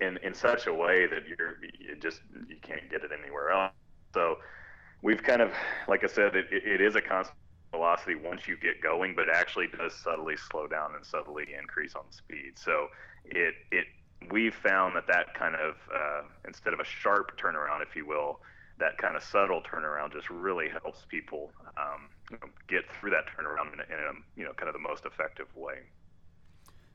in, 0.02 0.18
in 0.24 0.34
such 0.34 0.68
a 0.68 0.74
way 0.74 1.06
that 1.08 1.28
you're 1.28 1.58
you 1.80 1.96
just 2.02 2.22
you 2.48 2.58
can't 2.62 2.89
get 2.89 3.04
it 3.04 3.12
anywhere 3.18 3.52
else. 3.52 3.72
So 4.13 4.38
we've 5.04 5.22
kind 5.22 5.42
of 5.42 5.52
like 5.88 6.04
I 6.04 6.08
said, 6.08 6.36
it, 6.36 6.48
it 6.52 6.82
is 6.82 6.96
a 6.96 7.02
constant 7.02 7.38
velocity 7.70 8.16
once 8.16 8.48
you 8.48 8.58
get 8.58 8.82
going, 8.82 9.13
but 9.16 9.26
actually 9.32 9.68
does 9.68 9.94
subtly 9.94 10.36
slow 10.38 10.66
down 10.66 10.96
and 10.96 11.06
subtly 11.06 11.46
increase 11.60 11.94
on 11.94 12.04
speed. 12.10 12.54
So 12.56 12.88
it 13.26 13.54
it 13.72 13.86
we've 14.32 14.56
found 14.56 14.96
that 14.96 15.06
that 15.08 15.36
kind 15.36 15.56
of 15.56 15.76
uh, 15.94 16.22
instead 16.48 16.74
of 16.74 16.80
a 16.80 16.86
sharp 16.86 17.38
turnaround, 17.38 17.84
if 17.88 17.96
you 17.96 18.08
will, 18.08 18.39
that 18.80 18.98
kind 18.98 19.16
of 19.16 19.24
subtle 19.24 19.62
turnaround 19.62 20.13
just 20.13 20.30
really 20.30 20.70
helps 20.70 21.06
people 21.10 21.52
um, 21.78 22.10
you 22.32 22.38
know, 22.42 22.48
get 22.68 22.84
through 23.00 23.12
that 23.12 23.26
turnaround 23.28 23.74
in, 23.74 23.80
in 23.80 24.00
a 24.00 24.39
you 24.39 24.46
know 24.46 24.54
kind 24.54 24.70
of 24.70 24.74
the 24.74 24.80
most 24.80 25.06
effective 25.06 25.48
way. 25.56 25.80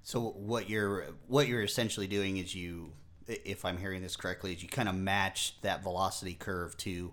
So 0.03 0.31
what 0.31 0.71
you're 0.71 1.09
what 1.27 1.47
you're 1.49 1.63
essentially 1.63 2.07
doing 2.07 2.39
is 2.39 2.55
you, 2.55 2.93
if 3.27 3.67
I'm 3.67 3.77
hearing 3.77 4.01
this 4.01 4.17
correctly, 4.17 4.55
is 4.55 4.63
you 4.63 4.69
kind 4.69 4.89
of 4.89 4.95
match 4.95 5.61
that 5.61 5.83
velocity 5.83 6.33
curve 6.33 6.75
to 6.79 7.13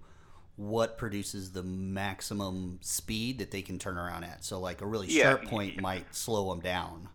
what 0.58 0.98
produces 0.98 1.52
the 1.52 1.64
maximum 1.64 2.80
speed 2.82 3.40
that 3.40 3.52
they 3.52 3.62
can 3.62 3.78
turn 3.78 3.98
around 3.98 4.24
at. 4.24 4.44
So 4.44 4.60
like 4.60 4.82
a 4.82 4.86
really 4.86 5.08
Yeah. 5.08 5.24
sharp 5.24 5.46
point 5.46 5.82
might 5.82 6.16
slow 6.16 6.50
them 6.50 6.62
down. 6.62 7.10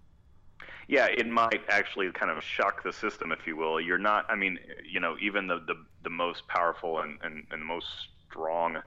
Yeah, 0.88 1.07
it 1.07 1.26
might 1.29 1.62
actually 1.68 2.11
kind 2.12 2.31
of 2.31 2.42
shock 2.42 2.83
the 2.83 2.92
system, 2.92 3.31
if 3.33 3.46
you 3.46 3.57
will. 3.57 3.81
You're 3.81 3.98
not, 3.98 4.26
I 4.29 4.35
mean, 4.35 4.59
you 4.85 4.98
know, 5.00 5.16
even 5.20 5.46
the 5.46 5.61
the, 5.66 5.74
the 6.03 6.11
most 6.11 6.46
powerful 6.48 7.00
and, 7.00 7.18
and, 7.22 7.46
and 7.50 7.64
most 7.64 7.87
strong, 8.29 8.79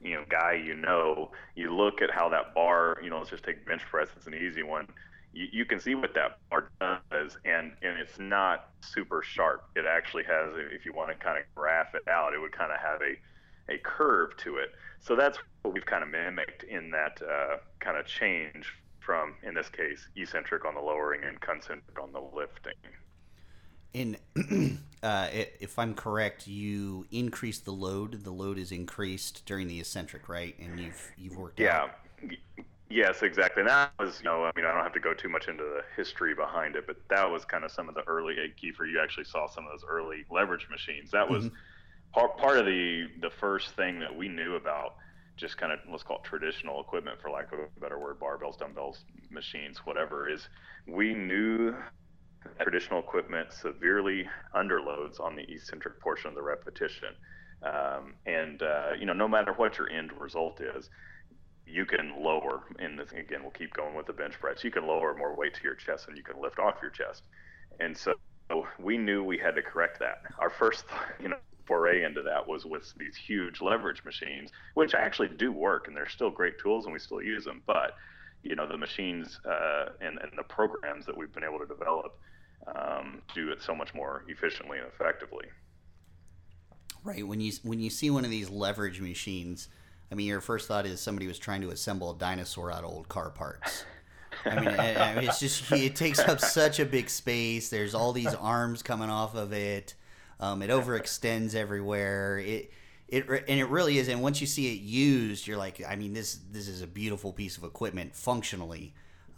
you 0.00 0.14
know, 0.14 0.24
guy 0.28 0.54
you 0.54 0.74
know, 0.74 1.32
you 1.54 1.74
look 1.74 2.00
at 2.00 2.10
how 2.10 2.28
that 2.30 2.54
bar, 2.54 2.98
you 3.02 3.10
know, 3.10 3.18
let's 3.18 3.30
just 3.30 3.44
take 3.44 3.66
bench 3.66 3.82
press, 3.90 4.08
it's 4.16 4.26
an 4.26 4.34
easy 4.34 4.62
one. 4.62 4.88
You, 5.32 5.46
you 5.52 5.64
can 5.64 5.78
see 5.78 5.94
what 5.94 6.14
that 6.14 6.38
bar 6.50 6.70
does, 6.80 7.36
and, 7.44 7.72
and 7.82 7.98
it's 7.98 8.18
not 8.18 8.70
super 8.80 9.22
sharp. 9.22 9.64
It 9.76 9.84
actually 9.86 10.24
has, 10.24 10.54
if 10.72 10.84
you 10.86 10.92
want 10.92 11.10
to 11.10 11.14
kind 11.14 11.38
of 11.38 11.44
graph 11.54 11.94
it 11.94 12.08
out, 12.08 12.32
it 12.34 12.38
would 12.40 12.52
kind 12.52 12.72
of 12.72 12.78
have 12.78 13.00
a, 13.02 13.14
a 13.70 13.78
curve 13.78 14.36
to 14.38 14.56
it. 14.56 14.72
So 15.00 15.16
that's 15.16 15.38
what 15.62 15.72
we've 15.74 15.86
kind 15.86 16.02
of 16.02 16.10
mimicked 16.10 16.64
in 16.64 16.90
that 16.90 17.20
uh, 17.22 17.56
kind 17.80 17.96
of 17.96 18.06
change 18.06 18.74
from, 19.00 19.34
in 19.42 19.54
this 19.54 19.68
case, 19.68 20.08
eccentric 20.16 20.64
on 20.64 20.74
the 20.74 20.80
lowering 20.80 21.22
and 21.24 21.40
concentric 21.40 21.98
on 22.00 22.12
the 22.12 22.20
lifting. 22.20 22.74
And 23.94 24.18
uh, 25.02 25.28
if 25.32 25.78
I'm 25.78 25.94
correct, 25.94 26.46
you 26.46 27.06
increase 27.10 27.58
the 27.58 27.72
load. 27.72 28.24
The 28.24 28.30
load 28.30 28.58
is 28.58 28.70
increased 28.70 29.44
during 29.46 29.66
the 29.66 29.80
eccentric, 29.80 30.28
right? 30.28 30.54
And 30.60 30.78
you've 30.78 31.10
you've 31.16 31.36
worked 31.36 31.58
Yeah. 31.58 31.76
out. 31.84 31.90
Yes, 32.88 33.22
exactly. 33.22 33.60
And 33.60 33.70
that 33.70 33.92
was, 34.00 34.18
you 34.18 34.24
know, 34.24 34.44
I 34.44 34.50
mean, 34.56 34.66
I 34.66 34.72
don't 34.74 34.82
have 34.82 34.92
to 34.94 35.00
go 35.00 35.14
too 35.14 35.28
much 35.28 35.46
into 35.46 35.62
the 35.62 35.82
history 35.96 36.34
behind 36.34 36.74
it, 36.74 36.88
but 36.88 36.96
that 37.08 37.30
was 37.30 37.44
kind 37.44 37.64
of 37.64 37.70
some 37.70 37.88
of 37.88 37.94
the 37.94 38.02
early 38.08 38.34
Kiefer. 38.60 38.90
You 38.90 39.00
actually 39.00 39.24
saw 39.24 39.48
some 39.48 39.64
of 39.64 39.70
those 39.70 39.84
early 39.88 40.24
leverage 40.28 40.66
machines. 40.68 41.12
That 41.12 41.28
was 41.28 41.50
part 42.12 42.36
part 42.38 42.58
of 42.58 42.66
the 42.66 43.06
the 43.20 43.30
first 43.30 43.74
thing 43.76 44.00
that 44.00 44.14
we 44.14 44.28
knew 44.28 44.56
about 44.56 44.96
just 45.36 45.56
kind 45.56 45.72
of 45.72 45.78
let's 45.90 46.02
call 46.02 46.18
it 46.18 46.24
traditional 46.24 46.80
equipment, 46.80 47.20
for 47.20 47.30
lack 47.30 47.50
of 47.52 47.58
a 47.58 47.80
better 47.80 47.98
word, 47.98 48.20
barbells, 48.20 48.58
dumbbells, 48.58 49.04
machines, 49.30 49.78
whatever. 49.84 50.28
Is 50.28 50.48
we 50.86 51.14
knew 51.14 51.74
traditional 52.60 53.00
equipment 53.00 53.52
severely 53.52 54.28
underloads 54.54 55.18
on 55.18 55.36
the 55.36 55.42
eccentric 55.42 55.98
portion 56.00 56.28
of 56.28 56.34
the 56.34 56.42
repetition. 56.42 57.08
Um, 57.62 58.14
and 58.26 58.62
uh, 58.62 58.90
you 58.98 59.06
know, 59.06 59.12
no 59.12 59.28
matter 59.28 59.52
what 59.54 59.78
your 59.78 59.90
end 59.90 60.12
result 60.18 60.60
is, 60.60 60.90
you 61.66 61.86
can 61.86 62.22
lower. 62.22 62.62
And 62.78 62.98
this, 62.98 63.12
again, 63.12 63.42
we'll 63.42 63.50
keep 63.52 63.72
going 63.72 63.94
with 63.94 64.06
the 64.06 64.12
bench 64.12 64.34
press. 64.38 64.62
You 64.62 64.70
can 64.70 64.86
lower 64.86 65.14
more 65.16 65.34
weight 65.34 65.54
to 65.54 65.62
your 65.62 65.74
chest, 65.74 66.08
and 66.08 66.16
you 66.16 66.22
can 66.22 66.40
lift 66.40 66.58
off 66.58 66.76
your 66.82 66.90
chest. 66.90 67.22
And 67.78 67.96
so 67.96 68.14
we 68.78 68.98
knew 68.98 69.22
we 69.22 69.38
had 69.38 69.54
to 69.54 69.62
correct 69.62 69.98
that. 70.00 70.22
Our 70.38 70.50
first, 70.50 70.84
you 71.20 71.28
know, 71.28 71.36
foray 71.70 72.02
into 72.02 72.20
that 72.20 72.48
was 72.48 72.66
with 72.66 72.92
these 72.98 73.14
huge 73.14 73.60
leverage 73.60 74.02
machines, 74.04 74.50
which 74.74 74.92
actually 74.92 75.28
do 75.28 75.52
work, 75.52 75.86
and 75.86 75.96
they're 75.96 76.08
still 76.08 76.28
great 76.30 76.58
tools, 76.58 76.84
and 76.84 76.92
we 76.92 76.98
still 76.98 77.22
use 77.22 77.44
them. 77.44 77.62
But 77.64 77.94
you 78.42 78.56
know, 78.56 78.66
the 78.66 78.76
machines 78.76 79.38
uh, 79.44 79.90
and, 80.00 80.18
and 80.18 80.32
the 80.36 80.42
programs 80.42 81.06
that 81.06 81.16
we've 81.16 81.32
been 81.32 81.44
able 81.44 81.60
to 81.60 81.66
develop 81.66 82.18
um, 82.74 83.22
do 83.34 83.50
it 83.50 83.62
so 83.62 83.72
much 83.74 83.94
more 83.94 84.24
efficiently 84.26 84.78
and 84.78 84.88
effectively. 84.88 85.46
Right. 87.04 87.24
When 87.24 87.40
you 87.40 87.52
when 87.62 87.78
you 87.78 87.88
see 87.88 88.10
one 88.10 88.24
of 88.24 88.30
these 88.32 88.50
leverage 88.50 89.00
machines, 89.00 89.68
I 90.10 90.16
mean, 90.16 90.26
your 90.26 90.40
first 90.40 90.66
thought 90.66 90.86
is 90.86 91.00
somebody 91.00 91.28
was 91.28 91.38
trying 91.38 91.60
to 91.60 91.70
assemble 91.70 92.10
a 92.10 92.18
dinosaur 92.18 92.72
out 92.72 92.82
of 92.82 92.90
old 92.90 93.08
car 93.08 93.30
parts. 93.30 93.84
I 94.44 94.58
mean, 94.58 94.68
I- 94.68 95.12
I 95.12 95.14
mean, 95.14 95.24
it's 95.28 95.38
just 95.38 95.70
it 95.70 95.94
takes 95.94 96.18
up 96.18 96.40
such 96.40 96.80
a 96.80 96.84
big 96.84 97.08
space. 97.08 97.70
There's 97.70 97.94
all 97.94 98.12
these 98.12 98.34
arms 98.34 98.82
coming 98.82 99.08
off 99.08 99.36
of 99.36 99.52
it. 99.52 99.94
Um, 100.40 100.62
it 100.62 100.70
overextends 100.70 101.54
everywhere. 101.54 102.38
It 102.38 102.72
it 103.08 103.28
and 103.28 103.60
it 103.60 103.68
really 103.68 103.98
is. 103.98 104.08
And 104.08 104.22
once 104.22 104.40
you 104.40 104.46
see 104.46 104.72
it 104.74 104.80
used, 104.80 105.46
you're 105.46 105.58
like, 105.58 105.80
I 105.86 105.94
mean, 105.96 106.12
this 106.14 106.40
this 106.50 106.66
is 106.66 106.82
a 106.82 106.86
beautiful 106.86 107.32
piece 107.32 107.56
of 107.56 107.64
equipment 107.64 108.16
functionally. 108.16 108.94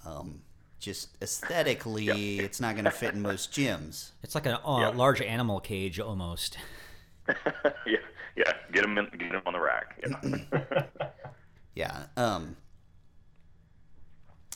Um, 0.07 0.43
just 0.79 1.17
aesthetically, 1.23 2.38
it's 2.41 2.61
not 2.61 2.75
going 2.75 2.85
to 2.87 2.91
fit 2.91 3.15
in 3.15 3.23
most 3.23 3.53
gyms. 3.53 4.11
It's 4.23 4.35
like 4.35 4.47
a 4.47 4.65
uh, 4.67 4.81
Yeah. 4.81 4.88
large 4.88 5.21
animal 5.21 5.61
cage 5.61 6.01
almost. 6.01 6.57
yeah, 7.87 7.99
yeah. 8.37 8.53
Get 8.73 8.83
them, 8.83 8.99
in, 8.99 9.05
get 9.17 9.31
them 9.31 9.43
on 9.47 9.53
the 9.53 9.61
rack. 9.61 10.03
Yeah. 10.03 10.83
Yeah. 11.75 12.05
Um. 12.19 12.57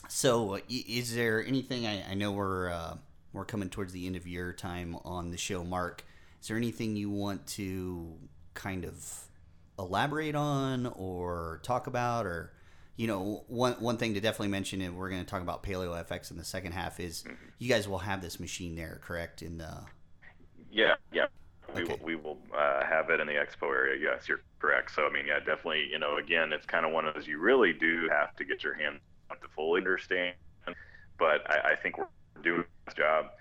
So, 0.07 0.55
uh, 0.55 0.59
is 0.69 1.15
there 1.15 1.43
anything? 1.43 1.87
I, 1.87 2.11
I 2.11 2.13
know 2.13 2.31
we're 2.31 2.69
uh, 2.69 2.97
we're 3.33 3.45
coming 3.45 3.69
towards 3.69 3.91
the 3.91 4.05
end 4.05 4.15
of 4.15 4.27
your 4.27 4.53
time 4.53 4.97
on 5.03 5.31
the 5.31 5.37
show, 5.37 5.63
Mark. 5.63 6.03
Is 6.47 6.49
there 6.49 6.55
anything 6.55 6.95
you 6.95 7.09
want 7.09 7.45
to 7.45 8.13
kind 8.53 8.85
of 8.85 9.05
elaborate 9.77 10.33
on 10.33 10.85
or 10.85 11.59
talk 11.61 11.87
about, 11.87 12.25
or 12.25 12.53
you 12.95 13.05
know, 13.05 13.43
one 13.49 13.73
one 13.73 13.97
thing 13.97 14.13
to 14.13 14.21
definitely 14.21 14.47
mention, 14.47 14.79
and 14.79 14.95
we're 14.95 15.09
going 15.09 15.21
to 15.21 15.29
talk 15.29 15.41
about 15.41 15.61
Paleo 15.61 16.01
FX 16.07 16.31
in 16.31 16.37
the 16.37 16.45
second 16.45 16.71
half, 16.71 17.01
is 17.01 17.25
you 17.59 17.67
guys 17.67 17.85
will 17.85 17.97
have 17.97 18.21
this 18.21 18.39
machine 18.39 18.77
there, 18.77 19.01
correct? 19.03 19.41
In 19.41 19.57
the 19.57 19.87
Yeah, 20.71 20.93
yeah. 21.11 21.25
We 21.75 21.81
Okay. 21.81 21.97
will, 21.99 22.05
we 22.05 22.15
will 22.15 22.37
uh, 22.57 22.85
have 22.85 23.09
it 23.09 23.19
in 23.19 23.27
the 23.27 23.33
expo 23.33 23.63
area. 23.63 23.99
Yes, 24.01 24.29
you're 24.29 24.39
correct. 24.59 24.95
So 24.95 25.05
I 25.05 25.11
mean, 25.11 25.25
yeah, 25.27 25.39
definitely. 25.39 25.89
You 25.91 25.99
know, 25.99 26.15
again, 26.15 26.53
it's 26.53 26.65
kind 26.65 26.85
of 26.85 26.93
one 26.93 27.05
of 27.05 27.13
those 27.13 27.27
you 27.27 27.39
really 27.39 27.73
do 27.73 28.07
have 28.09 28.33
to 28.37 28.45
get 28.45 28.63
your 28.63 28.73
hands 28.73 29.01
on 29.29 29.35
to 29.41 29.49
fully 29.53 29.81
understand. 29.81 30.35
But 31.19 31.41
I, 31.51 31.71
I 31.71 31.75
think 31.75 31.97
we're 31.97 32.07
doing 32.41 32.63
this 32.85 32.95
job. 32.95 33.31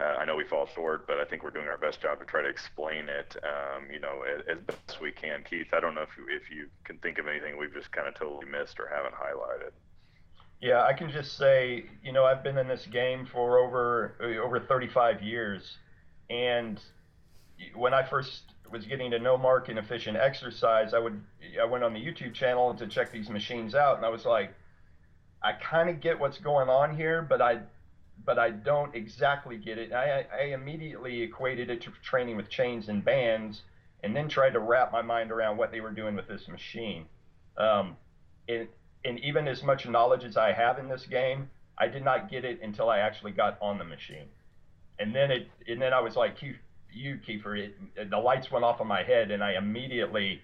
Uh, 0.00 0.16
I 0.18 0.24
know 0.24 0.34
we 0.34 0.44
fall 0.44 0.66
short, 0.74 1.06
but 1.06 1.18
I 1.18 1.24
think 1.24 1.42
we're 1.42 1.50
doing 1.50 1.68
our 1.68 1.76
best 1.76 2.00
job 2.00 2.20
to 2.20 2.24
try 2.24 2.40
to 2.42 2.48
explain 2.48 3.08
it. 3.08 3.36
Um, 3.44 3.90
you 3.92 4.00
know, 4.00 4.22
as, 4.22 4.42
as 4.48 4.58
best 4.64 5.00
we 5.00 5.12
can. 5.12 5.44
Keith, 5.48 5.66
I 5.74 5.80
don't 5.80 5.94
know 5.94 6.02
if 6.02 6.08
you, 6.16 6.24
if 6.34 6.50
you 6.50 6.68
can 6.84 6.96
think 6.98 7.18
of 7.18 7.28
anything 7.28 7.58
we've 7.58 7.74
just 7.74 7.92
kind 7.92 8.08
of 8.08 8.14
totally 8.14 8.46
missed 8.46 8.80
or 8.80 8.88
haven't 8.88 9.14
highlighted. 9.14 9.72
Yeah, 10.60 10.84
I 10.84 10.92
can 10.94 11.10
just 11.10 11.36
say, 11.36 11.84
you 12.02 12.12
know, 12.12 12.24
I've 12.24 12.42
been 12.42 12.58
in 12.58 12.68
this 12.68 12.86
game 12.86 13.26
for 13.30 13.58
over 13.58 14.16
over 14.42 14.60
35 14.60 15.22
years, 15.22 15.78
and 16.28 16.78
when 17.74 17.94
I 17.94 18.02
first 18.02 18.42
was 18.70 18.84
getting 18.84 19.10
to 19.10 19.18
know 19.18 19.38
Mark 19.38 19.68
and 19.70 19.78
efficient 19.78 20.18
exercise, 20.18 20.92
I 20.92 20.98
would 20.98 21.18
I 21.60 21.64
went 21.64 21.82
on 21.82 21.94
the 21.94 22.00
YouTube 22.00 22.34
channel 22.34 22.74
to 22.74 22.86
check 22.86 23.10
these 23.10 23.30
machines 23.30 23.74
out, 23.74 23.96
and 23.96 24.04
I 24.04 24.10
was 24.10 24.26
like, 24.26 24.52
I 25.42 25.52
kind 25.52 25.88
of 25.88 26.00
get 26.00 26.20
what's 26.20 26.38
going 26.38 26.68
on 26.68 26.94
here, 26.94 27.22
but 27.22 27.40
I 27.40 27.60
but 28.24 28.38
I 28.38 28.50
don't 28.50 28.94
exactly 28.94 29.56
get 29.56 29.78
it. 29.78 29.92
I, 29.92 30.26
I 30.32 30.42
immediately 30.46 31.22
equated 31.22 31.70
it 31.70 31.82
to 31.82 31.92
training 32.02 32.36
with 32.36 32.48
chains 32.48 32.88
and 32.88 33.04
bands, 33.04 33.62
and 34.02 34.14
then 34.14 34.28
tried 34.28 34.50
to 34.50 34.60
wrap 34.60 34.92
my 34.92 35.02
mind 35.02 35.30
around 35.30 35.56
what 35.56 35.70
they 35.70 35.80
were 35.80 35.90
doing 35.90 36.16
with 36.16 36.28
this 36.28 36.48
machine. 36.48 37.06
Um, 37.56 37.96
it, 38.48 38.70
and 39.04 39.18
even 39.20 39.48
as 39.48 39.62
much 39.62 39.86
knowledge 39.86 40.24
as 40.24 40.36
I 40.36 40.52
have 40.52 40.78
in 40.78 40.88
this 40.88 41.06
game, 41.06 41.50
I 41.78 41.88
did 41.88 42.04
not 42.04 42.30
get 42.30 42.44
it 42.44 42.60
until 42.62 42.90
I 42.90 42.98
actually 42.98 43.32
got 43.32 43.58
on 43.60 43.78
the 43.78 43.84
machine. 43.84 44.26
And 44.98 45.14
then 45.14 45.30
it, 45.30 45.48
and 45.66 45.80
then 45.80 45.94
I 45.94 46.00
was 46.00 46.16
like, 46.16 46.42
you, 46.42 46.54
you 46.92 47.18
Kiefer, 47.26 47.58
it, 47.58 48.10
the 48.10 48.18
lights 48.18 48.50
went 48.50 48.64
off 48.64 48.80
in 48.80 48.86
my 48.86 49.02
head, 49.02 49.30
and 49.30 49.42
I 49.42 49.54
immediately 49.54 50.42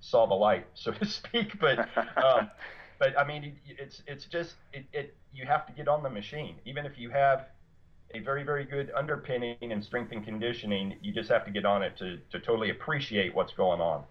saw 0.00 0.26
the 0.26 0.34
light, 0.34 0.66
so 0.74 0.90
to 0.92 1.06
speak. 1.20 1.58
But, 1.60 1.88
um, 2.16 2.50
but 3.02 3.18
I 3.18 3.24
mean, 3.24 3.42
it, 3.42 3.76
it's 3.80 4.04
it's 4.06 4.26
just 4.26 4.54
it, 4.72 4.84
it 4.92 5.16
you 5.32 5.44
have 5.44 5.66
to 5.66 5.72
get 5.72 5.88
on 5.88 6.04
the 6.04 6.08
machine, 6.08 6.54
even 6.64 6.86
if 6.86 6.96
you 6.96 7.10
have 7.10 7.46
a 8.14 8.20
very 8.20 8.44
very 8.44 8.64
good 8.64 8.92
underpinning 8.96 9.56
and 9.60 9.82
strength 9.82 10.12
and 10.12 10.24
conditioning. 10.24 10.96
You 11.02 11.12
just 11.12 11.28
have 11.28 11.44
to 11.46 11.50
get 11.50 11.64
on 11.64 11.82
it 11.82 11.96
to 11.96 12.18
to 12.30 12.38
totally 12.38 12.70
appreciate 12.70 13.34
what's 13.34 13.52
going 13.54 13.80
on. 13.80 14.04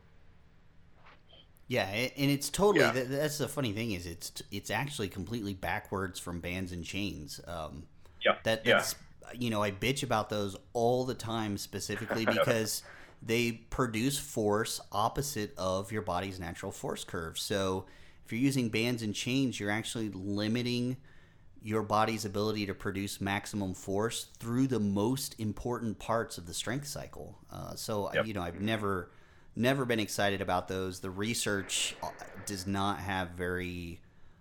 Yeah, 1.67 1.85
and 1.85 2.29
it's 2.29 2.49
totally 2.49 2.89
Yeah. 2.89 2.91
that's 2.91 3.37
the 3.37 3.47
funny 3.47 3.71
thing 3.71 3.91
is 3.91 4.05
it's 4.05 4.41
it's 4.51 4.69
actually 4.69 5.07
completely 5.07 5.53
backwards 5.53 6.19
from 6.19 6.41
bands 6.41 6.71
and 6.73 6.83
chains. 6.83 7.39
Um, 7.47 7.83
Yeah, 8.25 8.35
that 8.43 8.65
yeah. 8.65 8.73
that's 8.75 8.95
you 9.33 9.49
know 9.49 9.63
I 9.63 9.71
bitch 9.71 10.03
about 10.03 10.29
those 10.29 10.55
all 10.73 11.05
the 11.05 11.15
time 11.15 11.57
specifically 11.57 12.25
because 12.37 12.83
they 13.21 13.51
produce 13.53 14.17
force 14.19 14.81
opposite 14.91 15.53
of 15.57 15.91
your 15.91 16.01
body's 16.01 16.39
natural 16.39 16.71
force 16.71 17.03
curve. 17.05 17.39
So 17.39 17.85
if 18.31 18.37
you're 18.37 18.45
using 18.45 18.69
bands 18.69 19.03
and 19.03 19.13
chains, 19.13 19.59
you're 19.59 19.69
actually 19.69 20.07
limiting 20.09 20.95
your 21.61 21.83
body's 21.83 22.23
ability 22.23 22.65
to 22.65 22.73
produce 22.73 23.19
maximum 23.19 23.73
force 23.73 24.27
through 24.39 24.67
the 24.67 24.79
most 24.79 25.37
important 25.37 25.99
parts 25.99 26.37
of 26.37 26.47
the 26.47 26.53
strength 26.53 26.87
cycle. 26.87 27.37
Uh, 27.51 27.75
so 27.75 28.09
Yep. 28.13 28.25
you 28.27 28.33
know 28.33 28.41
I've 28.41 28.61
never 28.61 29.11
never 29.53 29.83
been 29.83 29.99
excited 29.99 30.39
about 30.39 30.69
those. 30.69 31.01
The 31.01 31.09
research 31.09 31.93
uh, 32.01 32.07
does 32.45 32.65
not 32.65 32.99
have 32.99 33.31
very 33.31 33.99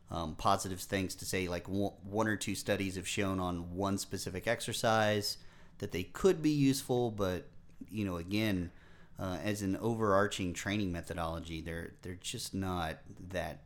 um, 0.09 0.37
positive 0.37 0.79
things 0.81 1.17
to 1.17 1.25
say. 1.25 1.49
Like 1.49 1.69
one, 1.69 1.93
one 2.05 2.29
or 2.29 2.37
two 2.37 2.55
studies 2.55 2.95
have 2.95 3.09
shown 3.09 3.41
on 3.41 3.75
one 3.75 3.99
specific 3.99 4.47
exercise 4.47 5.37
that 5.79 5.91
they 5.91 6.05
could 6.05 6.43
be 6.43 6.51
useful, 6.51 7.11
but 7.11 7.49
you 7.91 8.05
know, 8.05 8.19
again, 8.19 8.71
uh, 9.19 9.39
as 9.43 9.63
an 9.63 9.77
overarching 9.79 10.55
training 10.55 10.93
methodology, 10.93 11.61
they're 11.61 11.95
they're 12.03 12.15
just 12.15 12.55
not 12.55 12.99
that 13.31 13.63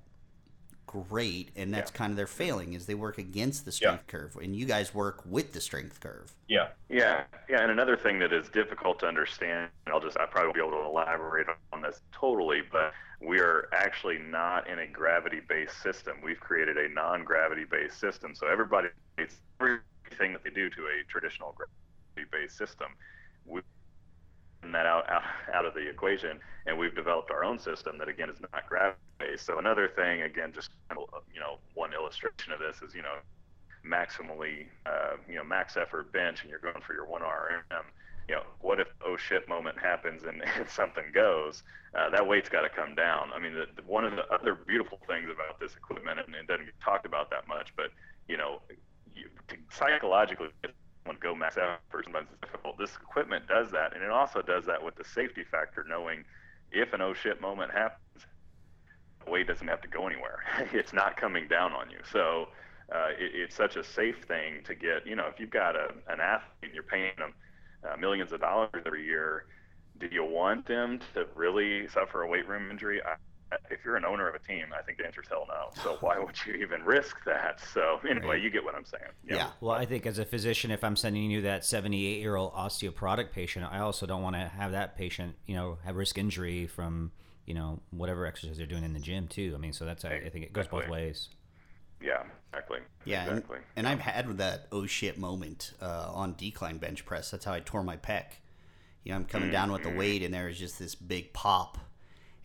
great, 1.02 1.50
and 1.56 1.72
that's 1.74 1.90
Yeah. 1.90 1.96
kind 1.96 2.10
of 2.10 2.16
their 2.16 2.26
failing 2.26 2.72
is 2.74 2.86
they 2.86 2.94
work 2.94 3.18
against 3.18 3.64
the 3.64 3.70
Yeah. 3.80 3.98
strength 3.98 4.06
curve, 4.06 4.36
and 4.36 4.54
you 4.56 4.66
guys 4.66 4.94
work 4.94 5.22
with 5.26 5.52
the 5.52 5.60
strength 5.60 6.00
curve. 6.00 6.32
Yeah, 6.48 6.72
Yeah, 6.88 7.24
yeah, 7.48 7.62
and 7.62 7.70
another 7.70 7.96
thing 7.96 8.18
that 8.20 8.32
is 8.32 8.48
difficult 8.50 8.98
to 9.00 9.06
understand, 9.06 9.70
and 9.86 9.92
I'll 9.94 10.00
just 10.00 10.18
I 10.18 10.26
probably 10.26 10.48
won't 10.48 10.54
be 10.54 10.60
able 10.60 10.82
to 10.82 10.84
elaborate 10.86 11.46
on 11.72 11.82
this 11.82 12.00
totally, 12.12 12.62
but 12.62 12.92
we 13.20 13.40
are 13.40 13.68
actually 13.72 14.18
not 14.18 14.68
in 14.68 14.78
a 14.78 14.86
gravity-based 14.86 15.82
system. 15.82 16.20
We've 16.22 16.40
created 16.40 16.76
a 16.76 16.88
non-gravity-based 16.88 17.98
system, 17.98 18.34
so 18.34 18.46
everybody 18.46 18.88
it's 19.18 19.40
everything 19.60 20.32
that 20.34 20.44
they 20.44 20.50
do 20.50 20.68
to 20.70 20.86
a 20.86 21.04
traditional 21.08 21.52
gravity-based 21.52 22.56
system. 22.56 22.94
We 23.46 23.62
that 24.72 24.86
out, 24.86 25.08
out 25.10 25.22
out 25.52 25.64
of 25.64 25.74
the 25.74 25.88
equation, 25.88 26.38
and 26.66 26.78
we've 26.78 26.94
developed 26.94 27.30
our 27.30 27.44
own 27.44 27.58
system 27.58 27.98
that 27.98 28.08
again 28.08 28.30
is 28.30 28.40
not 28.40 28.68
gravity-based. 28.68 29.44
So 29.44 29.58
another 29.58 29.88
thing, 29.88 30.22
again, 30.22 30.52
just 30.52 30.70
you 31.32 31.40
know, 31.40 31.58
one 31.74 31.92
illustration 31.92 32.52
of 32.52 32.58
this 32.58 32.82
is 32.82 32.94
you 32.94 33.02
know 33.02 33.16
maximally, 33.86 34.66
uh, 34.86 35.16
you 35.28 35.34
know, 35.36 35.44
max 35.44 35.76
effort 35.76 36.10
bench 36.12 36.42
and 36.42 36.50
you're 36.50 36.58
going 36.58 36.80
for 36.86 36.94
your 36.94 37.06
one 37.06 37.22
RM, 37.22 37.84
you 38.28 38.34
know, 38.34 38.42
what 38.60 38.80
if 38.80 38.88
oh 39.04 39.16
shit 39.16 39.48
moment 39.48 39.78
happens 39.78 40.24
and, 40.24 40.42
and 40.56 40.68
something 40.68 41.04
goes? 41.12 41.62
Uh, 41.94 42.10
that 42.10 42.26
weight's 42.26 42.48
got 42.48 42.62
to 42.62 42.68
come 42.68 42.94
down. 42.94 43.30
I 43.34 43.38
mean, 43.38 43.54
the, 43.54 43.66
the, 43.76 43.82
one 43.86 44.04
of 44.04 44.12
the 44.16 44.26
other 44.32 44.54
beautiful 44.54 44.98
things 45.06 45.28
about 45.32 45.60
this 45.60 45.76
equipment, 45.76 46.18
and 46.26 46.34
it 46.34 46.46
doesn't 46.46 46.64
get 46.64 46.80
talked 46.80 47.06
about 47.06 47.30
that 47.30 47.46
much, 47.46 47.72
but 47.76 47.90
you 48.28 48.36
know, 48.36 48.62
you, 49.14 49.28
psychologically, 49.70 50.48
when 51.04 51.16
go 51.20 51.34
max 51.34 51.56
out? 51.58 51.80
effort 51.88 52.04
sometimes 52.04 52.28
it's 52.32 52.40
difficult. 52.40 52.78
This 52.78 52.94
equipment 52.96 53.46
does 53.46 53.70
that, 53.72 53.94
and 53.94 54.02
it 54.02 54.10
also 54.10 54.42
does 54.42 54.64
that 54.66 54.82
with 54.82 54.96
the 54.96 55.04
safety 55.04 55.44
factor, 55.44 55.84
knowing 55.88 56.24
if 56.72 56.92
an 56.92 57.00
oh 57.00 57.14
shit 57.14 57.40
moment 57.40 57.72
happens, 57.72 58.26
the 59.24 59.30
weight 59.30 59.46
doesn't 59.46 59.68
have 59.68 59.80
to 59.82 59.88
go 59.88 60.06
anywhere. 60.06 60.40
it's 60.72 60.92
not 60.92 61.16
coming 61.16 61.48
down 61.48 61.72
on 61.72 61.90
you. 61.90 61.98
So 62.10 62.48
uh, 62.92 63.08
it, 63.18 63.32
it's 63.34 63.54
such 63.54 63.76
a 63.76 63.84
safe 63.84 64.24
thing 64.26 64.62
to 64.64 64.74
get. 64.74 65.06
You 65.06 65.16
know, 65.16 65.26
if 65.26 65.38
you've 65.38 65.50
got 65.50 65.76
a, 65.76 65.88
an 66.08 66.20
athlete 66.20 66.62
and 66.62 66.74
you're 66.74 66.82
paying 66.82 67.12
them 67.18 67.34
uh, 67.88 67.96
millions 67.96 68.32
of 68.32 68.40
dollars 68.40 68.70
every 68.86 69.04
year, 69.04 69.46
do 70.00 70.08
you 70.10 70.24
want 70.24 70.66
them 70.66 71.00
to 71.14 71.26
really 71.34 71.86
suffer 71.88 72.22
a 72.22 72.28
weight 72.28 72.48
room 72.48 72.70
injury? 72.70 73.00
I, 73.02 73.14
if 73.70 73.84
you're 73.84 73.96
an 73.96 74.04
owner 74.04 74.28
of 74.28 74.34
a 74.34 74.38
team, 74.38 74.66
I 74.76 74.82
think 74.82 74.98
the 74.98 75.06
answer 75.06 75.22
is 75.22 75.28
hell 75.28 75.46
no. 75.48 75.70
So 75.82 75.96
why 76.00 76.18
would 76.24 76.36
you 76.46 76.54
even 76.54 76.82
risk 76.84 77.16
that? 77.24 77.60
So 77.72 78.00
anyway, 78.08 78.26
Right. 78.26 78.42
you 78.42 78.50
get 78.50 78.64
what 78.64 78.74
I'm 78.74 78.84
saying. 78.84 79.10
Yeah. 79.28 79.48
Well, 79.60 79.72
I 79.74 79.84
think 79.86 80.06
as 80.06 80.18
a 80.18 80.24
physician, 80.24 80.70
if 80.70 80.82
I'm 80.84 80.96
sending 80.96 81.30
you 81.30 81.42
that 81.42 81.64
78 81.64 82.20
year 82.20 82.36
old 82.36 82.52
osteoporotic 82.54 83.32
patient, 83.32 83.66
I 83.70 83.80
also 83.80 84.06
don't 84.06 84.22
want 84.22 84.36
to 84.36 84.48
have 84.48 84.72
that 84.72 84.96
patient, 84.96 85.34
you 85.46 85.54
know, 85.54 85.78
have 85.84 85.96
risk 85.96 86.18
injury 86.18 86.66
from, 86.66 87.12
you 87.46 87.54
know, 87.54 87.80
whatever 87.90 88.26
exercise 88.26 88.56
they're 88.56 88.66
doing 88.66 88.84
in 88.84 88.92
the 88.92 89.00
gym 89.00 89.28
too. 89.28 89.52
I 89.54 89.58
mean, 89.58 89.72
so 89.72 89.84
that's 89.84 90.04
I 90.04 90.28
think 90.30 90.44
it 90.44 90.52
goes 90.52 90.68
both 90.68 90.88
ways. 90.88 91.28
Yeah, 92.00 92.22
exactly. 92.52 92.80
Yeah, 93.04 93.22
and, 93.22 93.30
exactly. 93.38 93.58
and 93.76 93.88
I've 93.88 94.00
had 94.00 94.36
that 94.38 94.66
oh 94.72 94.84
shit 94.86 95.16
moment 95.18 95.72
uh, 95.80 96.10
on 96.12 96.34
decline 96.36 96.78
bench 96.78 97.06
press. 97.06 97.30
That's 97.30 97.44
how 97.44 97.52
I 97.52 97.60
tore 97.60 97.82
my 97.82 97.96
pec. 97.96 98.24
You 99.04 99.12
know, 99.12 99.16
I'm 99.16 99.24
coming 99.24 99.50
down 99.50 99.70
with 99.72 99.82
the 99.82 99.90
weight, 99.90 100.22
and 100.22 100.32
there 100.32 100.46
was 100.46 100.58
just 100.58 100.78
this 100.78 100.94
big 100.94 101.32
pop. 101.34 101.78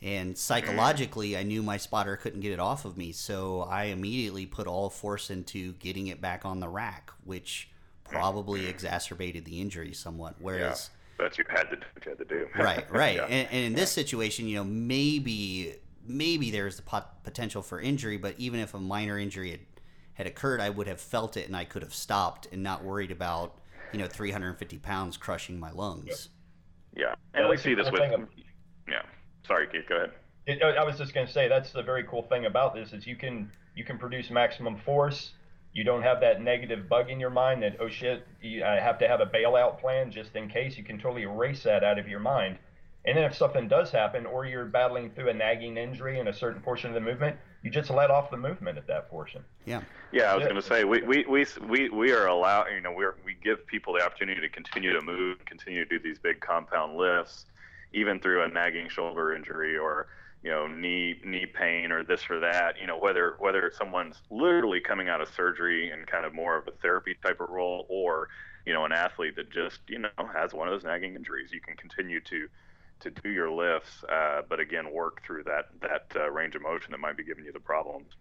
And 0.01 0.29
mm-hmm. 0.29 0.35
psychologically, 0.35 1.37
I 1.37 1.43
knew 1.43 1.61
my 1.61 1.77
spotter 1.77 2.15
couldn't 2.15 2.39
get 2.41 2.53
it 2.53 2.59
off 2.59 2.85
of 2.85 2.97
me, 2.97 3.11
so 3.11 3.61
I 3.61 3.85
immediately 3.85 4.45
put 4.45 4.67
all 4.67 4.89
force 4.89 5.29
into 5.29 5.73
getting 5.73 6.07
it 6.07 6.21
back 6.21 6.45
on 6.45 6.59
the 6.59 6.69
rack, 6.69 7.11
which 7.25 7.69
mm-hmm. 8.05 8.15
probably 8.15 8.67
exacerbated 8.67 9.45
the 9.45 9.59
injury 9.59 9.93
somewhat. 9.93 10.35
Yeah, 10.37 10.45
Whereas, 10.45 10.89
but 11.17 11.37
you 11.37 11.43
had 11.49 11.69
to 11.69 11.75
do 11.75 11.85
you 12.05 12.09
had 12.09 12.17
to 12.17 12.25
do. 12.25 12.47
right, 12.57 12.89
right, 12.91 13.15
Yeah. 13.17 13.25
and, 13.25 13.47
and 13.51 13.65
in 13.65 13.73
this 13.73 13.91
situation, 13.91 14.47
you 14.47 14.55
know, 14.55 14.63
maybe 14.63 15.75
maybe 16.05 16.49
there's 16.49 16.77
the 16.77 16.81
pot- 16.81 17.23
potential 17.23 17.61
for 17.61 17.79
injury, 17.79 18.17
but 18.17 18.35
even 18.37 18.59
if 18.59 18.73
a 18.73 18.79
minor 18.79 19.19
injury 19.19 19.51
had, 19.51 19.59
had 20.13 20.27
occurred, 20.27 20.59
I 20.59 20.69
would 20.69 20.87
have 20.87 20.99
felt 20.99 21.37
it 21.37 21.45
and 21.45 21.55
I 21.55 21.65
could 21.65 21.83
have 21.83 21.93
stopped 21.93 22.47
and 22.51 22.63
not 22.63 22.83
worried 22.83 23.11
about 23.11 23.59
you 23.91 23.99
know 23.99 24.07
350 24.07 24.77
pounds 24.77 25.17
crushing 25.17 25.59
my 25.59 25.71
lungs. 25.71 26.29
Yeah, 26.95 27.15
and 27.33 27.43
Well, 27.43 27.51
we 27.51 27.57
see 27.57 27.75
this 27.75 27.91
with. 27.91 28.01
thing 28.01 28.27
Yeah, 28.87 29.03
sorry, 29.49 29.67
Keith. 29.67 29.89
Go 29.89 29.95
ahead. 29.97 30.11
It, 30.45 30.63
I 30.63 30.83
was 30.83 30.97
just 30.97 31.13
going 31.13 31.27
to 31.27 31.33
say 31.33 31.49
that's 31.49 31.73
the 31.73 31.83
very 31.83 32.05
cool 32.05 32.23
thing 32.23 32.45
about 32.45 32.73
this 32.73 32.93
is 32.93 33.05
you 33.05 33.17
can 33.17 33.51
you 33.75 33.83
can 33.83 33.97
produce 33.97 34.29
maximum 34.29 34.77
force. 34.77 35.33
You 35.73 35.83
don't 35.83 36.01
have 36.01 36.21
that 36.21 36.41
negative 36.41 36.87
bug 36.87 37.09
in 37.09 37.19
your 37.19 37.29
mind 37.29 37.61
that 37.63 37.77
oh 37.81 37.89
shit, 37.89 38.25
you, 38.41 38.63
I 38.63 38.79
have 38.79 38.97
to 38.99 39.07
have 39.07 39.19
a 39.19 39.25
bailout 39.25 39.81
plan 39.81 40.11
just 40.11 40.35
in 40.35 40.49
case. 40.49 40.77
You 40.77 40.83
can 40.83 40.97
totally 40.97 41.23
erase 41.23 41.63
that 41.63 41.83
out 41.83 41.99
of 41.99 42.07
your 42.07 42.19
mind. 42.19 42.57
And 43.05 43.17
then 43.17 43.23
if 43.23 43.35
something 43.35 43.67
does 43.67 43.91
happen, 43.91 44.25
or 44.25 44.45
you're 44.45 44.65
battling 44.65 45.11
through 45.11 45.29
a 45.29 45.33
nagging 45.33 45.77
injury 45.77 46.19
in 46.19 46.27
a 46.27 46.33
certain 46.33 46.61
portion 46.61 46.89
of 46.89 46.95
the 46.95 46.99
movement, 46.99 47.37
you 47.63 47.71
just 47.71 47.89
let 47.89 48.11
off 48.11 48.29
the 48.29 48.37
movement 48.37 48.77
at 48.77 48.87
that 48.87 49.09
portion. 49.09 49.41
Yeah, 49.65 49.81
Yeah, 50.11 50.33
I 50.33 50.35
was 50.35 50.43
going 50.43 50.55
to 50.55 50.61
say 50.61 50.83
we, 50.83 51.01
we, 51.03 51.25
we, 51.25 51.45
we, 51.67 51.89
we 51.89 52.11
are 52.11 52.27
allowed, 52.27 52.67
you 52.73 52.81
know, 52.81 52.91
we're, 52.91 53.15
we 53.25 53.37
give 53.41 53.65
people 53.67 53.93
the 53.93 54.03
opportunity 54.03 54.41
to 54.41 54.49
continue 54.49 54.91
to 54.91 55.01
move, 55.01 55.37
continue 55.45 55.85
to 55.85 55.89
do 55.89 56.03
these 56.03 56.19
big 56.19 56.41
compound 56.41 56.97
lifts, 56.97 57.45
even 57.93 58.19
through 58.19 58.43
a 58.43 58.47
nagging 58.47 58.89
shoulder 58.89 59.33
injury 59.33 59.77
or, 59.77 60.07
you 60.43 60.49
know 60.49 60.67
knee 60.67 61.19
knee 61.25 61.45
pain 61.45 61.91
or 61.91 62.03
this 62.03 62.29
or 62.29 62.39
that 62.39 62.75
you 62.79 62.87
know 62.87 62.97
whether 62.97 63.35
whether 63.39 63.71
someone's 63.77 64.21
literally 64.29 64.79
coming 64.79 65.09
out 65.09 65.21
of 65.21 65.27
surgery 65.33 65.91
and 65.91 66.07
kind 66.07 66.25
of 66.25 66.33
more 66.33 66.57
of 66.57 66.67
a 66.67 66.71
therapy 66.81 67.15
type 67.23 67.41
of 67.41 67.49
role 67.49 67.85
or 67.89 68.29
you 68.65 68.73
know 68.73 68.85
an 68.85 68.91
athlete 68.91 69.35
that 69.35 69.51
just 69.51 69.79
you 69.87 69.99
know 69.99 70.09
has 70.33 70.53
one 70.53 70.67
of 70.67 70.73
those 70.73 70.83
nagging 70.83 71.15
injuries 71.15 71.51
you 71.51 71.59
can 71.59 71.75
continue 71.75 72.21
to 72.21 72.47
to 72.99 73.09
do 73.09 73.29
your 73.29 73.51
lifts 73.51 74.03
uh, 74.05 74.41
but 74.47 74.59
again 74.59 74.91
work 74.91 75.21
through 75.25 75.43
that 75.43 75.69
that 75.81 76.05
uh, 76.15 76.29
range 76.31 76.55
of 76.55 76.61
motion 76.61 76.91
that 76.91 76.99
might 76.99 77.17
be 77.17 77.23
giving 77.23 77.45
you 77.45 77.51
the 77.51 77.59
problems 77.59 78.15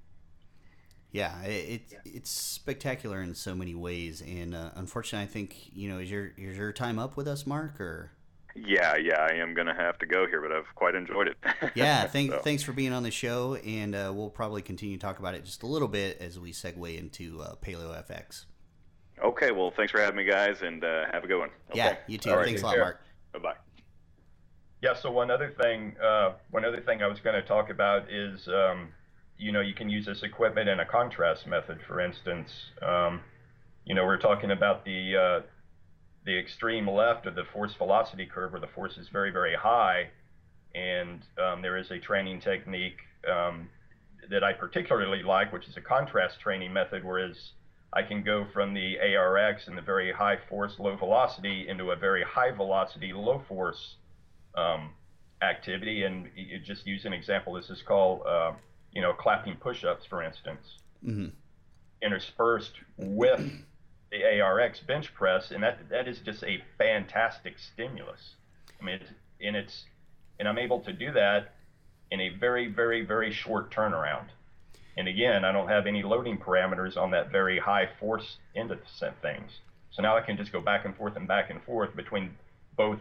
yeah, 1.11 1.41
it's 1.45 1.95
yeah. 1.95 1.99
it's 2.05 2.31
spectacular 2.31 3.23
in 3.23 3.35
so 3.35 3.55
many 3.55 3.75
ways, 3.75 4.21
and 4.21 4.55
uh, 4.55 4.73
unfortunately, 4.75 5.25
I 5.25 5.33
think 5.33 5.75
you 5.75 5.89
know 5.89 6.01
is 6.01 6.11
your 6.11 6.33
is 6.37 6.59
your 6.59 6.71
time 6.71 6.99
up 6.99 7.17
with 7.17 7.27
us, 7.27 7.47
Mark, 7.47 7.81
or 7.81 8.13
yeah, 8.55 8.97
yeah, 8.97 9.21
I 9.21 9.35
am 9.35 9.55
gonna 9.55 9.75
have 9.75 9.99
to 9.99 10.07
go 10.07 10.27
here, 10.27 10.41
but 10.41 10.53
I've 10.53 10.75
quite 10.75 10.95
enjoyed 10.95 11.29
it. 11.29 11.37
yeah, 11.75 12.07
thank, 12.07 12.31
so. 12.31 12.39
thanks 12.39 12.63
for 12.63 12.73
being 12.73 12.93
on 12.93 13.03
the 13.03 13.11
show, 13.11 13.55
and 13.57 13.95
uh, 13.95 14.13
we'll 14.15 14.31
probably 14.31 14.63
continue 14.63 14.97
to 14.97 15.01
talk 15.01 15.19
about 15.19 15.35
it 15.35 15.45
just 15.45 15.63
a 15.63 15.67
little 15.67 15.89
bit 15.89 16.19
as 16.21 16.39
we 16.39 16.53
segue 16.53 16.99
into 16.99 17.41
uh, 17.41 17.55
Paleo 17.57 17.95
FX. 18.07 18.47
Okay, 19.23 19.51
well, 19.51 19.73
thanks 19.77 19.93
for 19.93 20.01
having 20.01 20.17
me, 20.17 20.25
guys, 20.25 20.63
and 20.63 20.85
uh, 20.85 21.07
have 21.13 21.25
a 21.25 21.27
good 21.27 21.39
one. 21.39 21.51
Okay. 21.71 21.79
Yeah, 21.79 21.97
you 22.07 22.19
too. 22.19 22.33
Right, 22.33 22.47
thanks 22.47 22.63
a 22.63 22.67
lot, 22.67 22.75
care. 22.75 22.85
Mark. 22.85 23.01
Bye 23.33 23.39
bye. 23.39 23.55
Yeah. 24.83 24.95
So 24.95 25.11
one 25.11 25.31
other 25.31 25.55
thing, 25.61 25.97
uh, 26.03 26.35
one 26.51 26.65
other 26.65 26.81
thing 26.81 27.03
I 27.03 27.09
was 27.09 27.19
going 27.21 27.35
to 27.35 27.47
talk 27.47 27.71
about 27.71 28.11
is, 28.13 28.47
um, 28.49 28.91
you 29.37 29.51
know, 29.51 29.61
you 29.61 29.75
can 29.75 29.89
use 29.89 30.07
this 30.07 30.23
equipment 30.23 30.69
in 30.69 30.81
a 30.81 30.85
contrast 30.85 31.47
method. 31.47 31.81
For 31.87 32.01
instance, 32.01 32.51
um, 32.81 33.21
you 33.85 33.95
know, 33.95 34.05
we're 34.05 34.19
talking 34.19 34.53
about 34.53 34.85
the 34.85 35.17
uh, 35.17 35.47
the 36.29 36.39
extreme 36.39 36.87
left 36.87 37.25
of 37.25 37.35
the 37.35 37.45
force 37.55 37.73
velocity 37.79 38.27
curve 38.27 38.53
where 38.53 38.61
the 38.61 38.67
force 38.67 38.99
is 38.99 39.09
very, 39.09 39.31
very 39.31 39.55
high. 39.55 40.11
And 40.75 41.23
um, 41.43 41.63
there 41.63 41.79
is 41.79 41.91
a 41.91 41.99
training 41.99 42.43
technique 42.43 42.99
um, 43.27 43.71
that 44.29 44.45
I 44.45 44.53
particularly 44.53 45.23
like, 45.23 45.55
which 45.55 45.67
is 45.67 45.79
a 45.79 45.81
contrast 45.81 46.39
training 46.39 46.71
method, 46.71 47.03
whereas 47.03 47.53
I 47.95 48.03
can 48.03 48.23
go 48.23 48.47
from 48.53 48.75
the 48.75 48.99
ARX 48.99 49.69
and 49.69 49.79
the 49.79 49.81
very 49.81 50.13
high 50.13 50.37
force, 50.51 50.75
low 50.79 50.97
velocity 50.97 51.67
into 51.67 51.93
a 51.93 51.97
very 51.97 52.25
high 52.25 52.51
velocity, 52.51 53.15
low 53.15 53.43
force 53.49 53.95
um, 54.55 54.91
activity. 55.41 56.03
And 56.03 56.29
you 56.37 56.59
just 56.59 56.87
use 56.87 57.07
an 57.07 57.15
example. 57.15 57.55
This 57.55 57.71
is 57.71 57.81
called, 57.81 58.21
uh, 58.29 58.53
you 58.93 59.01
know, 59.01 59.15
clapping 59.15 59.57
push-ups, 59.57 60.05
for 60.05 60.23
instance, 60.23 60.67
mm-hmm. 61.03 61.29
interspersed 62.03 62.75
with 62.99 63.51
the 64.11 64.41
ARX 64.41 64.81
bench 64.81 65.15
press, 65.15 65.51
and 65.51 65.63
that 65.63 65.89
that 65.91 66.09
is 66.09 66.19
just 66.21 66.43
a 66.45 66.63
fantastic 66.79 67.59
stimulus. 67.59 68.35
I 68.81 68.85
mean, 68.85 68.95
it's, 68.97 69.11
and 69.41 69.57
it's 69.57 69.85
and 70.39 70.49
I'm 70.49 70.59
able 70.59 70.81
to 70.81 70.93
do 70.93 71.13
that 71.13 71.55
in 72.11 72.21
a 72.21 72.31
very, 72.31 72.69
very, 72.69 73.05
very 73.05 73.33
short 73.33 73.71
turnaround. 73.71 74.27
And 74.97 75.07
again, 75.09 75.45
I 75.45 75.53
don't 75.53 75.69
have 75.69 75.87
any 75.87 76.03
loading 76.03 76.39
parameters 76.39 76.97
on 76.97 77.11
that 77.13 77.31
very 77.31 77.59
high 77.59 77.89
force 78.01 78.39
end 78.57 78.71
of 78.71 78.81
things. 79.23 79.61
So 79.91 80.03
now 80.03 80.17
I 80.17 80.23
can 80.23 80.37
just 80.37 80.53
go 80.53 80.61
back 80.61 80.85
and 80.85 80.97
forth 80.97 81.17
and 81.17 81.29
back 81.29 81.51
and 81.51 81.63
forth 81.63 81.95
between 81.95 82.37
both 82.77 83.01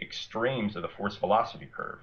extremes 0.00 0.76
of 0.76 0.82
the 0.82 0.88
force 0.88 1.16
velocity 1.16 1.66
curve 1.66 1.98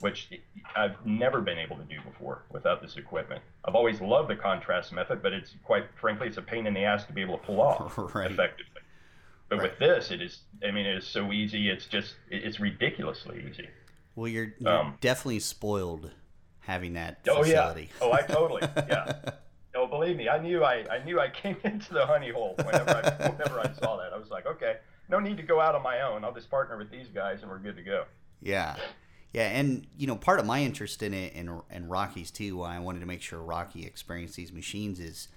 which 0.00 0.30
I've 0.76 1.04
never 1.04 1.40
been 1.40 1.58
able 1.58 1.76
to 1.76 1.84
do 1.84 2.00
before 2.02 2.42
without 2.50 2.82
this 2.82 2.96
equipment. 2.96 3.42
I've 3.64 3.74
always 3.74 4.00
loved 4.00 4.30
the 4.30 4.36
contrast 4.36 4.92
method, 4.92 5.22
but 5.22 5.32
it's 5.32 5.54
quite 5.64 5.84
frankly, 6.00 6.28
it's 6.28 6.36
a 6.36 6.42
pain 6.42 6.66
in 6.66 6.74
the 6.74 6.84
ass 6.84 7.04
to 7.06 7.12
be 7.12 7.22
able 7.22 7.38
to 7.38 7.44
pull 7.44 7.60
off 7.60 7.96
right. 8.14 8.30
effectively. 8.30 8.82
But 9.48 9.58
right. 9.58 9.70
with 9.70 9.78
this, 9.78 10.10
it 10.10 10.22
is, 10.22 10.40
I 10.66 10.70
mean, 10.70 10.86
it 10.86 10.96
is 10.96 11.06
so 11.06 11.32
easy. 11.32 11.70
It's 11.70 11.86
just, 11.86 12.14
it's 12.30 12.60
ridiculously 12.60 13.44
easy. 13.50 13.68
Well, 14.14 14.28
you're, 14.28 14.54
you're 14.58 14.70
um, 14.70 14.94
definitely 15.00 15.40
spoiled 15.40 16.12
having 16.60 16.94
that 16.94 17.24
facility. 17.24 17.90
Oh, 18.00 18.06
yeah. 18.06 18.12
Oh, 18.12 18.12
I 18.12 18.22
totally, 18.22 18.62
yeah. 18.88 19.12
Oh, 19.72 19.86
believe 19.86 20.16
me, 20.16 20.28
I 20.28 20.38
knew 20.42 20.64
I, 20.64 20.84
I 20.90 21.04
knew 21.04 21.20
I 21.20 21.30
came 21.30 21.56
into 21.64 21.94
the 21.94 22.04
honey 22.04 22.30
hole 22.30 22.54
whenever 22.56 22.90
I, 22.90 23.28
whenever 23.30 23.60
I 23.60 23.72
saw 23.72 23.96
that. 23.98 24.12
I 24.12 24.18
was 24.18 24.28
like, 24.28 24.44
okay, 24.44 24.78
no 25.08 25.20
need 25.20 25.36
to 25.36 25.44
go 25.44 25.60
out 25.60 25.76
on 25.76 25.82
my 25.82 26.00
own. 26.02 26.24
I'll 26.24 26.34
just 26.34 26.50
partner 26.50 26.76
with 26.76 26.90
these 26.90 27.06
guys 27.08 27.42
and 27.42 27.50
we're 27.50 27.60
good 27.60 27.76
to 27.76 27.82
go. 27.82 28.04
Yeah. 28.42 28.76
Yeah, 29.32 29.48
and 29.48 29.86
you 29.96 30.06
know, 30.06 30.16
part 30.16 30.40
of 30.40 30.46
my 30.46 30.62
interest 30.62 31.02
in 31.02 31.14
it 31.14 31.34
and 31.34 31.60
and 31.70 31.88
Rocky's 31.88 32.30
too, 32.30 32.58
why 32.58 32.76
I 32.76 32.80
wanted 32.80 33.00
to 33.00 33.06
make 33.06 33.22
sure 33.22 33.40
Rocky 33.40 33.86
experienced 33.86 34.36
these 34.36 34.52
machines 34.52 34.98
is, 34.98 35.28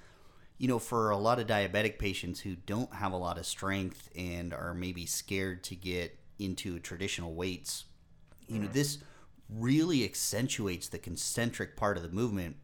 you 0.58 0.68
know, 0.68 0.80
for 0.80 1.12
a 1.12 1.18
lot 1.18 1.40
of 1.40 1.46
diabetic 1.46 2.00
patients 2.00 2.40
who 2.40 2.56
don't 2.56 2.94
have 2.96 3.12
a 3.12 3.18
lot 3.18 3.38
of 3.38 3.46
strength 3.46 4.10
and 4.16 4.54
are 4.54 4.74
maybe 4.74 5.06
scared 5.06 5.64
to 5.66 5.76
get 5.76 6.18
into 6.40 6.80
traditional 6.80 7.36
weights, 7.36 7.86
you 8.48 8.58
know, 8.58 8.66
mm-hmm. 8.66 8.74
this 8.74 8.98
really 9.50 10.04
accentuates 10.04 10.88
the 10.88 10.98
concentric 10.98 11.76
part 11.76 11.96
of 11.96 12.02
the 12.02 12.10
movement, 12.10 12.56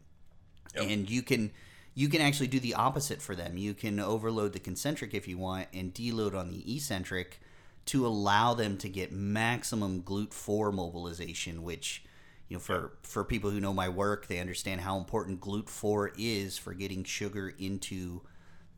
yep. 0.74 0.88
and 0.88 1.08
you 1.08 1.22
can 1.22 1.52
you 1.94 2.08
can 2.08 2.20
actually 2.20 2.48
do 2.48 2.58
the 2.58 2.74
opposite 2.74 3.22
for 3.22 3.36
them. 3.36 3.56
You 3.56 3.74
can 3.74 4.00
overload 4.00 4.52
the 4.52 4.58
concentric 4.58 5.14
if 5.14 5.28
you 5.28 5.38
want 5.38 5.68
and 5.72 5.94
deload 5.94 6.34
on 6.34 6.50
the 6.50 6.74
eccentric 6.74 7.40
to 7.86 8.06
allow 8.06 8.54
them 8.54 8.76
to 8.78 8.88
get 8.88 9.12
maximum 9.12 10.02
GLUT4 10.02 10.72
mobilization, 10.72 11.62
which 11.62 12.04
you 12.48 12.56
know 12.56 12.60
for 12.60 12.92
for 13.02 13.24
people 13.24 13.50
who 13.50 13.60
know 13.60 13.72
my 13.72 13.88
work, 13.88 14.26
they 14.26 14.38
understand 14.38 14.80
how 14.80 14.96
important 14.96 15.40
GLUT4 15.40 16.12
is 16.18 16.58
for 16.58 16.74
getting 16.74 17.04
sugar 17.04 17.54
into 17.58 18.22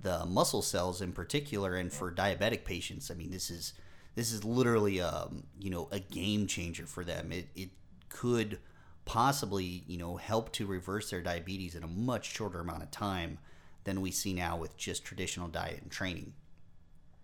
the 0.00 0.24
muscle 0.26 0.62
cells 0.62 1.00
in 1.00 1.12
particular, 1.12 1.74
and 1.74 1.92
for 1.92 2.12
diabetic 2.12 2.64
patients. 2.64 3.10
I 3.10 3.14
mean, 3.14 3.30
this 3.30 3.50
is 3.50 3.74
this 4.14 4.32
is 4.32 4.44
literally 4.44 5.00
um, 5.00 5.44
you 5.58 5.70
know 5.70 5.88
a 5.90 6.00
game 6.00 6.46
changer 6.46 6.86
for 6.86 7.04
them. 7.04 7.32
It 7.32 7.48
it 7.54 7.70
could 8.08 8.58
possibly 9.04 9.84
you 9.86 9.98
know 9.98 10.16
help 10.16 10.52
to 10.52 10.66
reverse 10.66 11.10
their 11.10 11.22
diabetes 11.22 11.74
in 11.74 11.82
a 11.82 11.88
much 11.88 12.30
shorter 12.30 12.60
amount 12.60 12.82
of 12.82 12.90
time 12.90 13.38
than 13.84 14.00
we 14.00 14.10
see 14.10 14.32
now 14.32 14.56
with 14.56 14.76
just 14.76 15.04
traditional 15.04 15.48
diet 15.48 15.82
and 15.82 15.90
training. 15.90 16.34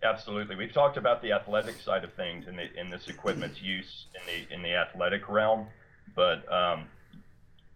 Absolutely. 0.01 0.55
We've 0.55 0.71
talked 0.71 0.95
about 0.95 1.21
the 1.21 1.33
athletic 1.33 1.75
side 1.81 2.03
of 2.05 2.13
things 2.13 2.47
and 2.47 2.57
the, 2.57 2.73
in 2.79 2.89
this 2.89 3.07
equipment's 3.09 3.61
use 3.61 4.05
in 4.15 4.21
the 4.25 4.53
in 4.53 4.61
the 4.61 4.73
athletic 4.73 5.27
realm, 5.27 5.67
but 6.15 6.49
um, 6.51 6.85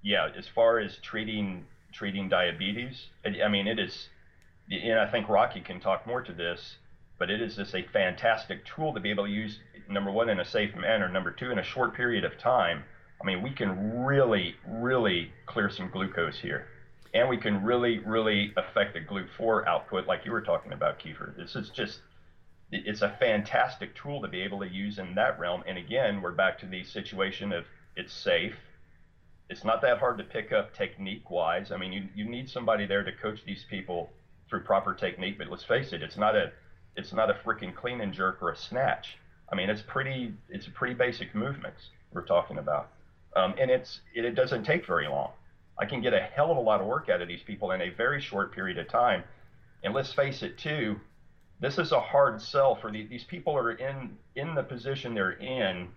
yeah, 0.01 0.29
as 0.37 0.47
far 0.47 0.79
as 0.79 0.97
treating 0.97 1.65
treating 1.91 2.29
diabetes, 2.29 3.07
I 3.25 3.47
mean, 3.49 3.67
it 3.67 3.77
is, 3.77 4.07
and 4.71 4.99
I 4.99 5.11
think 5.11 5.27
Rocky 5.27 5.59
can 5.59 5.81
talk 5.81 6.07
more 6.07 6.21
to 6.21 6.31
this, 6.31 6.77
but 7.19 7.29
it 7.29 7.41
is 7.41 7.57
just 7.57 7.75
a 7.75 7.83
fantastic 7.91 8.65
tool 8.65 8.93
to 8.93 9.01
be 9.01 9.11
able 9.11 9.25
to 9.25 9.31
use. 9.31 9.59
Number 9.89 10.11
one, 10.11 10.29
in 10.29 10.39
a 10.39 10.45
safe 10.45 10.73
manner. 10.75 11.09
Number 11.09 11.29
two, 11.31 11.51
in 11.51 11.59
a 11.59 11.63
short 11.63 11.93
period 11.93 12.23
of 12.23 12.37
time. 12.37 12.83
I 13.21 13.25
mean, 13.25 13.41
we 13.41 13.51
can 13.51 14.03
really, 14.03 14.55
really 14.67 15.31
clear 15.45 15.69
some 15.69 15.89
glucose 15.89 16.39
here 16.39 16.67
and 17.13 17.29
we 17.29 17.37
can 17.37 17.63
really, 17.63 17.99
really 17.99 18.53
affect 18.57 18.93
the 18.93 18.99
GLUT4 18.99 19.67
output, 19.67 20.07
like 20.07 20.25
you 20.25 20.31
were 20.31 20.41
talking 20.41 20.73
about, 20.73 20.99
Kiefer. 20.99 21.35
This 21.37 21.55
is 21.55 21.69
just 21.69 21.99
it's 22.73 23.01
a 23.01 23.15
fantastic 23.19 23.95
tool 23.95 24.21
to 24.21 24.27
be 24.27 24.41
able 24.41 24.59
to 24.59 24.67
use 24.67 24.97
in 24.99 25.15
that 25.15 25.39
realm. 25.39 25.63
And 25.67 25.77
again, 25.77 26.21
we're 26.21 26.31
back 26.31 26.59
to 26.59 26.65
the 26.65 26.83
situation 26.83 27.53
of 27.53 27.65
it's 27.95 28.13
safe. 28.13 28.55
It's 29.49 29.63
not 29.63 29.81
that 29.81 29.99
hard 29.99 30.17
to 30.17 30.23
pick 30.23 30.51
up 30.51 30.73
technique 30.73 31.29
wise. 31.29 31.71
I 31.71 31.77
mean, 31.77 31.93
you, 31.93 32.07
you 32.15 32.25
need 32.25 32.49
somebody 32.49 32.85
there 32.85 33.03
to 33.03 33.11
coach 33.11 33.39
these 33.45 33.65
people 33.69 34.09
through 34.49 34.61
proper 34.61 34.93
technique. 34.93 35.37
But 35.37 35.49
let's 35.49 35.63
face 35.63 35.93
it, 35.93 36.01
it's 36.01 36.17
not 36.17 36.35
a 36.35 36.51
it's 36.95 37.13
not 37.13 37.29
a 37.29 37.33
freaking 37.45 37.75
clean 37.75 38.01
and 38.01 38.13
jerk 38.13 38.41
or 38.41 38.51
a 38.51 38.57
snatch. 38.57 39.17
I 39.51 39.55
mean, 39.55 39.69
it's 39.69 39.81
pretty 39.81 40.33
it's 40.49 40.67
pretty 40.73 40.95
basic 40.95 41.35
movements 41.35 41.89
we're 42.11 42.25
talking 42.25 42.57
about, 42.57 42.89
um, 43.35 43.55
and 43.59 43.69
it's 43.69 44.01
it, 44.15 44.25
it 44.25 44.35
doesn't 44.35 44.63
take 44.63 44.87
very 44.87 45.07
long. 45.07 45.31
I 45.79 45.85
can 45.85 46.01
get 46.01 46.13
a 46.13 46.21
hell 46.21 46.51
of 46.51 46.57
a 46.57 46.61
lot 46.61 46.81
of 46.81 46.87
work 46.87 47.09
out 47.09 47.21
of 47.21 47.27
these 47.27 47.41
people 47.43 47.71
in 47.71 47.81
a 47.81 47.89
very 47.89 48.21
short 48.21 48.53
period 48.53 48.77
of 48.77 48.87
time. 48.87 49.23
And 49.83 49.93
let's 49.93 50.13
face 50.13 50.43
it, 50.43 50.57
too, 50.57 50.99
this 51.63 51.77
is 51.77 51.93
a 51.93 51.99
hard 51.99 52.41
sell 52.41 52.75
for 52.75 52.91
the, 52.91 53.05
these 53.05 53.23
people 53.23 53.57
are 53.57 53.71
in 53.71 54.17
in 54.35 54.53
the 54.53 54.63
position 54.63 55.13
they're 55.13 55.31
in 55.31 55.87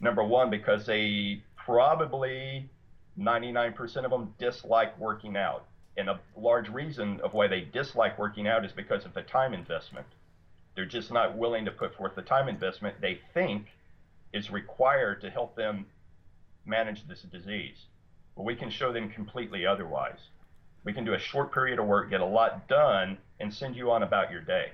number 0.00 0.22
one 0.22 0.50
because 0.50 0.86
they 0.86 1.42
probably 1.56 2.70
99% 3.18 4.04
of 4.04 4.10
them 4.12 4.32
dislike 4.38 4.96
working 5.00 5.36
out. 5.36 5.64
And 5.96 6.08
a 6.08 6.20
large 6.36 6.68
reason 6.68 7.20
of 7.24 7.34
why 7.34 7.48
they 7.48 7.62
dislike 7.62 8.16
working 8.20 8.46
out 8.46 8.64
is 8.64 8.70
because 8.70 9.04
of 9.04 9.14
the 9.14 9.22
time 9.22 9.52
investment. 9.52 10.06
They're 10.76 10.86
just 10.86 11.10
not 11.10 11.36
willing 11.36 11.64
to 11.64 11.72
put 11.72 11.96
forth 11.96 12.14
the 12.14 12.22
time 12.22 12.48
investment 12.48 13.00
they 13.00 13.18
think 13.34 13.66
is 14.32 14.52
required 14.52 15.22
to 15.22 15.30
help 15.30 15.56
them 15.56 15.86
manage 16.66 17.08
this 17.08 17.22
disease. 17.22 17.86
But 18.36 18.44
we 18.44 18.54
can 18.54 18.70
show 18.70 18.92
them 18.92 19.08
completely 19.08 19.66
otherwise. 19.66 20.20
We 20.84 20.92
can 20.92 21.04
do 21.04 21.14
a 21.14 21.18
short 21.18 21.52
period 21.52 21.80
of 21.80 21.86
work 21.86 22.10
get 22.10 22.20
a 22.20 22.24
lot 22.24 22.68
done 22.68 23.18
and 23.40 23.52
send 23.52 23.74
you 23.74 23.90
on 23.90 24.04
about 24.04 24.30
your 24.30 24.42
day 24.42 24.70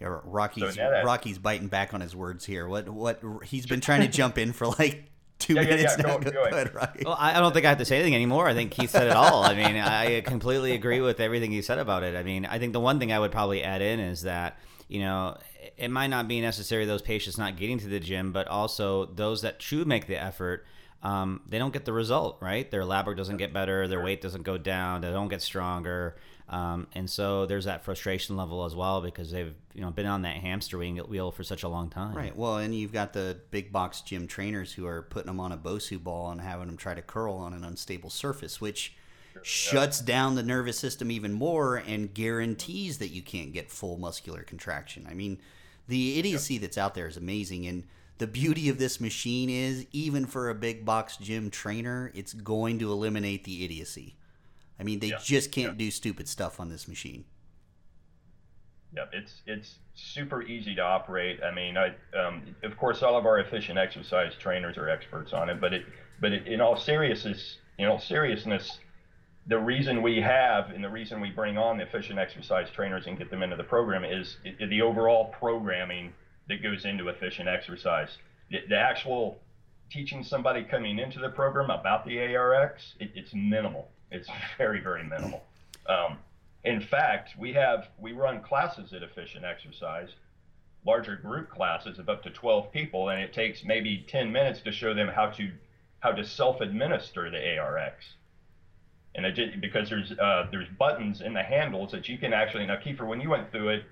Rocky's 0.00 0.74
so 0.74 1.02
Rocky's 1.04 1.38
biting 1.38 1.68
back 1.68 1.92
on 1.94 2.00
his 2.00 2.16
words 2.16 2.44
here. 2.44 2.66
What 2.66 2.88
what 2.88 3.22
he's 3.44 3.66
been 3.66 3.80
trying 3.80 4.00
to 4.02 4.08
jump 4.08 4.38
in 4.38 4.52
for 4.52 4.68
like 4.68 5.04
two 5.38 5.54
yeah, 5.54 5.62
minutes 5.62 5.96
yeah, 5.98 6.06
yeah. 6.06 6.12
now. 6.14 6.18
Go, 6.18 6.30
go, 6.30 6.44
ahead, 6.44 6.74
Rocky. 6.74 7.02
Well, 7.04 7.16
I 7.18 7.38
don't 7.38 7.52
think 7.52 7.66
I 7.66 7.68
have 7.70 7.78
to 7.78 7.84
say 7.84 7.96
anything 7.96 8.14
anymore. 8.14 8.48
I 8.48 8.54
think 8.54 8.70
Keith 8.70 8.90
said 8.90 9.06
it 9.06 9.12
all. 9.12 9.44
I 9.44 9.54
mean, 9.54 9.76
I 9.76 10.20
completely 10.22 10.72
agree 10.72 11.00
with 11.00 11.20
everything 11.20 11.50
he 11.50 11.62
said 11.62 11.78
about 11.78 12.02
it. 12.02 12.16
I 12.16 12.22
mean, 12.22 12.46
I 12.46 12.58
think 12.58 12.72
the 12.72 12.80
one 12.80 12.98
thing 12.98 13.12
I 13.12 13.18
would 13.18 13.32
probably 13.32 13.62
add 13.62 13.82
in 13.82 14.00
is 14.00 14.22
that 14.22 14.58
you 14.88 15.00
know 15.00 15.36
it 15.76 15.90
might 15.90 16.08
not 16.08 16.28
be 16.28 16.40
necessary 16.40 16.86
those 16.86 17.02
patients 17.02 17.38
not 17.38 17.56
getting 17.56 17.78
to 17.78 17.88
the 17.88 18.00
gym, 18.00 18.32
but 18.32 18.48
also 18.48 19.06
those 19.06 19.42
that 19.42 19.60
should 19.60 19.86
make 19.86 20.06
the 20.06 20.20
effort 20.22 20.64
um, 21.02 21.40
they 21.48 21.58
don't 21.58 21.72
get 21.72 21.84
the 21.84 21.92
result, 21.92 22.38
right? 22.40 22.70
Their 22.70 22.84
lab 22.84 23.06
work 23.06 23.16
doesn't 23.16 23.38
get 23.38 23.52
better, 23.52 23.88
their 23.88 24.02
weight 24.02 24.20
doesn't 24.20 24.42
go 24.42 24.58
down, 24.58 25.00
they 25.00 25.10
don't 25.10 25.28
get 25.28 25.42
stronger. 25.42 26.16
Um, 26.50 26.88
and 26.94 27.08
so 27.08 27.46
there's 27.46 27.66
that 27.66 27.84
frustration 27.84 28.36
level 28.36 28.64
as 28.64 28.74
well 28.74 29.00
because 29.00 29.30
they've 29.30 29.54
you 29.72 29.80
know 29.80 29.90
been 29.92 30.06
on 30.06 30.22
that 30.22 30.36
hamster 30.36 30.78
wheel 30.78 31.30
for 31.30 31.44
such 31.44 31.62
a 31.62 31.68
long 31.68 31.90
time. 31.90 32.16
Right. 32.16 32.36
Well, 32.36 32.56
and 32.56 32.74
you've 32.74 32.92
got 32.92 33.12
the 33.12 33.38
big 33.52 33.72
box 33.72 34.00
gym 34.00 34.26
trainers 34.26 34.72
who 34.72 34.84
are 34.86 35.02
putting 35.02 35.28
them 35.28 35.38
on 35.38 35.52
a 35.52 35.56
Bosu 35.56 36.02
ball 36.02 36.30
and 36.32 36.40
having 36.40 36.66
them 36.66 36.76
try 36.76 36.94
to 36.94 37.02
curl 37.02 37.34
on 37.34 37.54
an 37.54 37.62
unstable 37.62 38.10
surface, 38.10 38.60
which 38.60 38.94
shuts 39.42 40.00
down 40.00 40.34
the 40.34 40.42
nervous 40.42 40.76
system 40.76 41.10
even 41.10 41.32
more 41.32 41.76
and 41.76 42.12
guarantees 42.12 42.98
that 42.98 43.08
you 43.08 43.22
can't 43.22 43.52
get 43.52 43.70
full 43.70 43.96
muscular 43.96 44.42
contraction. 44.42 45.06
I 45.08 45.14
mean, 45.14 45.38
the 45.86 46.18
idiocy 46.18 46.58
that's 46.58 46.76
out 46.76 46.94
there 46.94 47.06
is 47.06 47.16
amazing 47.16 47.66
and 47.66 47.84
the 48.18 48.26
beauty 48.26 48.68
of 48.68 48.78
this 48.78 49.00
machine 49.00 49.48
is 49.48 49.86
even 49.92 50.26
for 50.26 50.50
a 50.50 50.54
big 50.54 50.84
box 50.84 51.16
gym 51.16 51.48
trainer, 51.48 52.10
it's 52.14 52.34
going 52.34 52.78
to 52.80 52.92
eliminate 52.92 53.44
the 53.44 53.64
idiocy. 53.64 54.16
I 54.80 54.82
mean, 54.82 54.98
they 54.98 55.08
Yeah. 55.08 55.18
just 55.22 55.52
can't 55.52 55.76
do 55.76 55.90
stupid 55.90 56.26
stuff 56.26 56.58
on 56.58 56.70
this 56.70 56.88
machine. 56.88 57.26
Yep, 58.96 59.10
it's 59.12 59.42
it's 59.46 59.78
super 59.94 60.42
easy 60.42 60.74
to 60.74 60.80
operate. 60.82 61.40
I 61.44 61.52
mean, 61.52 61.76
I 61.76 61.94
um, 62.18 62.56
of 62.64 62.76
course 62.76 63.02
all 63.02 63.16
of 63.16 63.24
our 63.26 63.38
efficient 63.38 63.78
exercise 63.78 64.34
trainers 64.36 64.76
are 64.78 64.88
experts 64.88 65.32
on 65.32 65.48
it, 65.48 65.60
but 65.60 65.72
it 65.72 65.84
but 66.20 66.32
it, 66.32 66.48
in 66.48 66.60
all 66.60 66.76
seriousness, 66.76 67.58
in 67.78 67.86
all 67.86 68.00
seriousness, 68.00 68.80
the 69.46 69.58
reason 69.58 70.02
we 70.02 70.20
have 70.20 70.70
and 70.70 70.82
the 70.82 70.88
reason 70.88 71.20
we 71.20 71.30
bring 71.30 71.56
on 71.56 71.76
the 71.76 71.84
efficient 71.84 72.18
exercise 72.18 72.68
trainers 72.70 73.06
and 73.06 73.16
get 73.16 73.30
them 73.30 73.42
into 73.44 73.54
the 73.56 73.62
program 73.62 74.04
is 74.04 74.38
the 74.58 74.82
overall 74.82 75.26
programming 75.38 76.12
that 76.48 76.62
goes 76.62 76.84
into 76.84 77.08
efficient 77.08 77.48
exercise. 77.48 78.18
The, 78.50 78.58
the 78.68 78.76
actual 78.76 79.40
teaching 79.88 80.24
somebody 80.24 80.64
coming 80.64 80.98
into 80.98 81.20
the 81.20 81.28
program 81.28 81.70
about 81.70 82.04
the 82.06 82.18
ARX, 82.18 82.94
it, 82.98 83.12
it's 83.14 83.32
minimal. 83.34 83.88
It's 84.10 84.28
very 84.58 84.80
very 84.80 85.04
minimal. 85.04 85.42
Um, 85.88 86.18
in 86.64 86.80
fact, 86.80 87.30
we 87.38 87.52
have 87.54 87.88
we 87.98 88.12
run 88.12 88.42
classes 88.42 88.92
at 88.92 89.02
Efficient 89.02 89.44
Exercise, 89.44 90.10
larger 90.84 91.16
group 91.16 91.50
classes 91.50 91.98
of 91.98 92.08
up 92.08 92.22
to 92.24 92.30
12 92.30 92.72
people, 92.72 93.08
and 93.08 93.20
it 93.20 93.32
takes 93.32 93.64
maybe 93.64 94.04
10 94.08 94.30
minutes 94.30 94.60
to 94.62 94.72
show 94.72 94.94
them 94.94 95.08
how 95.08 95.26
to 95.30 95.50
how 96.00 96.12
to 96.12 96.24
self-administer 96.24 97.30
the 97.30 97.58
ARX. 97.58 98.14
And 99.14 99.26
it 99.26 99.32
just, 99.32 99.60
because 99.60 99.88
there's 99.88 100.12
uh, 100.12 100.46
there's 100.50 100.68
buttons 100.78 101.20
in 101.20 101.32
the 101.32 101.42
handles 101.42 101.92
that 101.92 102.08
you 102.08 102.18
can 102.18 102.32
actually 102.32 102.66
now 102.66 102.76
Kiefer 102.76 103.06
when 103.06 103.20
you 103.20 103.30
went 103.30 103.50
through 103.50 103.70
it, 103.70 103.84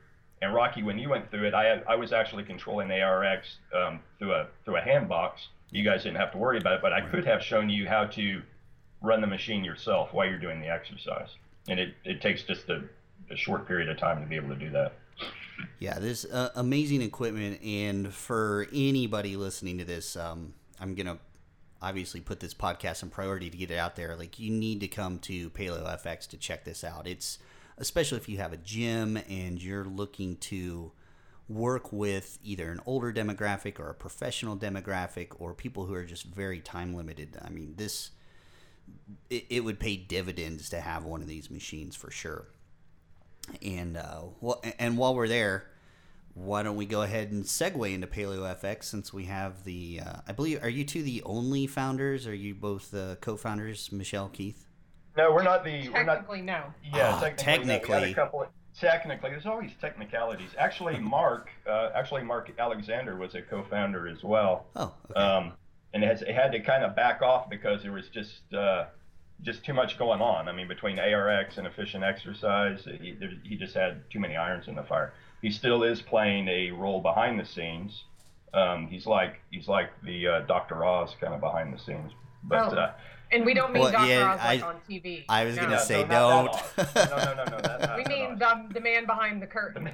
and 0.42 0.54
Rocky 0.54 0.82
when 0.82 0.98
you 0.98 1.08
went 1.08 1.30
through 1.30 1.48
it, 1.48 1.54
I 1.54 1.82
I 1.88 1.96
was 1.96 2.12
actually 2.12 2.44
controlling 2.44 2.90
ARX 2.90 3.56
um, 3.74 4.00
through 4.18 4.34
a 4.34 4.46
through 4.64 4.76
a 4.76 4.80
hand 4.82 5.08
box. 5.08 5.48
You 5.70 5.84
guys 5.84 6.02
didn't 6.02 6.18
have 6.18 6.32
to 6.32 6.38
worry 6.38 6.58
about 6.58 6.74
it, 6.74 6.82
but 6.82 6.92
I 6.92 7.00
could 7.00 7.26
have 7.26 7.42
shown 7.42 7.68
you 7.68 7.88
how 7.88 8.06
to 8.06 8.42
run 9.02 9.20
the 9.20 9.26
machine 9.26 9.64
yourself 9.64 10.12
while 10.12 10.26
you're 10.26 10.38
doing 10.38 10.60
the 10.60 10.68
exercise. 10.68 11.28
And 11.68 11.78
it, 11.78 11.94
it 12.04 12.20
takes 12.20 12.42
just 12.42 12.68
a, 12.68 12.82
a 13.30 13.36
short 13.36 13.66
period 13.66 13.88
of 13.88 13.98
time 13.98 14.20
to 14.22 14.28
be 14.28 14.36
able 14.36 14.48
to 14.48 14.56
do 14.56 14.70
that. 14.70 14.94
Yeah, 15.78 15.98
this 15.98 16.24
uh, 16.24 16.50
amazing 16.54 17.02
equipment, 17.02 17.60
and 17.62 18.12
for 18.12 18.68
anybody 18.72 19.36
listening 19.36 19.78
to 19.78 19.84
this, 19.84 20.16
um, 20.16 20.54
I'm 20.80 20.94
gonna 20.94 21.18
obviously 21.82 22.20
put 22.20 22.40
this 22.40 22.54
podcast 22.54 23.02
in 23.02 23.10
priority 23.10 23.50
to 23.50 23.56
get 23.56 23.70
it 23.70 23.78
out 23.78 23.96
there. 23.96 24.16
Like, 24.16 24.38
you 24.38 24.50
need 24.50 24.80
to 24.80 24.88
come 24.88 25.18
to 25.20 25.50
Paleo 25.50 25.84
FX 26.02 26.28
to 26.28 26.36
check 26.36 26.64
this 26.64 26.84
out. 26.84 27.06
It's 27.06 27.38
especially 27.78 28.18
if 28.18 28.28
you 28.28 28.38
have 28.38 28.52
a 28.52 28.56
gym 28.56 29.18
and 29.28 29.62
you're 29.62 29.84
looking 29.84 30.36
to 30.36 30.92
work 31.48 31.92
with 31.92 32.38
either 32.42 32.70
an 32.70 32.80
older 32.84 33.12
demographic 33.12 33.80
or 33.80 33.88
a 33.88 33.94
professional 33.94 34.56
demographic 34.56 35.28
or 35.38 35.54
people 35.54 35.86
who 35.86 35.94
are 35.94 36.04
just 36.04 36.24
very 36.24 36.60
time 36.60 36.94
limited. 36.94 37.38
I 37.42 37.48
mean, 37.48 37.74
this 37.76 38.10
it, 39.30 39.44
it 39.50 39.60
would 39.64 39.78
pay 39.80 39.96
dividends 39.96 40.68
to 40.70 40.80
have 40.80 41.04
one 41.04 41.22
of 41.22 41.28
these 41.28 41.50
machines 41.50 41.96
for 41.96 42.10
sure. 42.10 42.46
And 43.62 43.96
uh, 43.96 44.22
well, 44.40 44.62
and 44.78 44.98
while 44.98 45.14
we're 45.14 45.28
there, 45.28 45.64
why 46.34 46.62
don't 46.62 46.76
we 46.76 46.86
go 46.86 47.02
ahead 47.02 47.30
and 47.32 47.44
segue 47.44 47.92
into 47.94 48.06
Paleo 48.06 48.40
FX 48.60 48.84
since 48.84 49.12
we 49.12 49.24
have 49.24 49.64
the 49.64 50.00
uh, 50.04 50.16
I 50.26 50.32
believe 50.32 50.62
are 50.62 50.68
you 50.68 50.84
two 50.84 51.02
the 51.02 51.22
only 51.24 51.66
founders? 51.66 52.26
Are 52.26 52.34
you 52.34 52.54
both 52.54 52.90
the 52.90 53.16
co-founders, 53.20 53.90
Michelle 53.90 54.28
Keith? 54.28 54.66
No, 55.16 55.32
we're 55.32 55.42
not 55.42 55.64
the 55.64 55.88
we're 55.88 56.04
not 56.04 56.16
Technically, 56.18 56.42
no. 56.42 56.64
yeah, 56.94 57.14
Ah, 57.16 57.20
technically, 57.20 57.64
no. 57.64 57.64
We 57.64 57.70
had 57.72 57.82
technically. 57.82 58.10
a 58.12 58.14
couple 58.14 58.42
of, 58.42 58.48
technically 58.78 59.30
there's 59.30 59.46
always 59.46 59.70
technicalities. 59.80 60.50
Actually 60.58 60.98
Mark 61.00 61.48
uh, 61.66 61.88
actually 61.94 62.22
Mark 62.22 62.52
Alexander 62.58 63.16
was 63.16 63.34
a 63.34 63.42
co-founder 63.42 64.06
as 64.08 64.22
well. 64.22 64.66
Oh, 64.76 64.92
okay. 65.10 65.18
Um, 65.20 65.52
and 65.94 66.04
it, 66.04 66.06
has, 66.08 66.22
it 66.22 66.34
had 66.34 66.52
to 66.52 66.60
kind 66.60 66.84
of 66.84 66.94
back 66.94 67.22
off 67.22 67.48
because 67.48 67.82
there 67.82 67.92
was 67.92 68.08
just 68.08 68.52
uh, 68.54 68.86
just 69.42 69.64
too 69.64 69.72
much 69.74 69.98
going 69.98 70.20
on. 70.20 70.48
I 70.48 70.52
mean, 70.52 70.68
between 70.68 70.98
ARX 70.98 71.58
and 71.58 71.66
efficient 71.66 72.04
exercise, 72.04 72.86
he, 73.00 73.12
there, 73.12 73.30
he 73.42 73.56
just 73.56 73.74
had 73.74 74.08
too 74.10 74.18
many 74.20 74.36
irons 74.36 74.68
in 74.68 74.74
the 74.74 74.82
fire. 74.82 75.12
He 75.42 75.50
still 75.50 75.82
is 75.84 76.02
playing 76.02 76.48
a 76.48 76.70
role 76.72 77.00
behind 77.00 77.38
the 77.38 77.44
scenes. 77.44 78.04
Um, 78.52 78.88
he's 78.88 79.06
like 79.06 79.40
he's 79.50 79.68
like 79.68 79.90
the 80.02 80.26
uh, 80.26 80.40
Dr. 80.40 80.84
Oz 80.84 81.14
kind 81.20 81.34
of 81.34 81.40
behind 81.40 81.72
the 81.72 81.78
scenes. 81.78 82.12
But 82.42 82.72
Oh. 82.72 82.76
uh, 82.76 82.92
And 83.30 83.44
we 83.44 83.52
don't 83.54 83.72
mean 83.72 83.82
Well, 83.82 83.92
Dr. 83.92 84.06
yeah, 84.08 84.32
Oz 84.32 84.38
like 84.38 84.62
I- 84.62 84.66
on 84.66 84.76
TV. 84.88 85.24
I 85.28 85.44
was 85.44 85.56
No. 85.56 85.62
gonna 85.62 85.74
no, 85.76 85.82
say 85.82 86.02
no, 86.02 86.08
don't. 86.08 86.44
not 86.46 86.76
that 86.76 86.96
Oz. 87.12 87.24
no, 87.26 87.34
no, 87.34 87.44
no, 87.44 87.56
no, 87.56 87.60
that, 87.78 87.96
We 87.96 88.04
mean 88.04 88.38
the, 88.38 88.66
the 88.72 88.80
man 88.80 89.06
behind 89.06 89.42
the 89.42 89.46
curtain. 89.46 89.90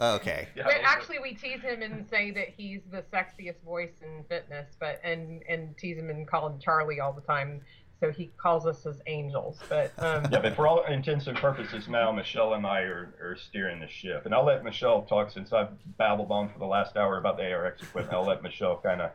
okay. 0.00 0.48
Yeah, 0.56 0.64
But 0.64 0.76
actually, 0.82 1.18
we 1.20 1.34
tease 1.34 1.60
him 1.60 1.82
and 1.82 2.06
say 2.08 2.30
that 2.32 2.48
he's 2.56 2.80
the 2.90 3.02
sexiest 3.12 3.60
voice 3.64 3.92
in 4.02 4.24
fitness, 4.24 4.66
but 4.78 5.00
and 5.04 5.42
and 5.48 5.76
tease 5.76 5.96
him 5.98 6.10
and 6.10 6.26
call 6.26 6.46
him 6.48 6.58
Charlie 6.58 7.00
all 7.00 7.12
the 7.12 7.20
time. 7.22 7.60
So 8.00 8.10
he 8.10 8.30
calls 8.38 8.64
us 8.66 8.86
as 8.86 9.02
angels. 9.06 9.58
But 9.68 9.92
um, 9.98 10.26
Yeah, 10.32 10.40
but 10.40 10.56
for 10.56 10.66
all 10.66 10.82
intents 10.84 11.26
and 11.26 11.36
purposes 11.36 11.86
now, 11.86 12.10
Michelle 12.10 12.54
and 12.54 12.66
I 12.66 12.80
are, 12.80 13.14
are 13.20 13.36
steering 13.36 13.78
the 13.78 13.88
ship. 13.88 14.24
And 14.24 14.34
I'll 14.34 14.46
let 14.46 14.64
Michelle 14.64 15.02
talk 15.02 15.30
since 15.30 15.52
I've 15.52 15.68
babbled 15.98 16.30
on 16.30 16.48
for 16.50 16.58
the 16.58 16.64
last 16.64 16.96
hour 16.96 17.18
about 17.18 17.36
the 17.36 17.52
ARX 17.52 17.82
equipment. 17.82 18.14
I'll 18.16 18.24
let 18.26 18.42
Michelle 18.42 18.78
kind 18.82 19.02
of 19.02 19.10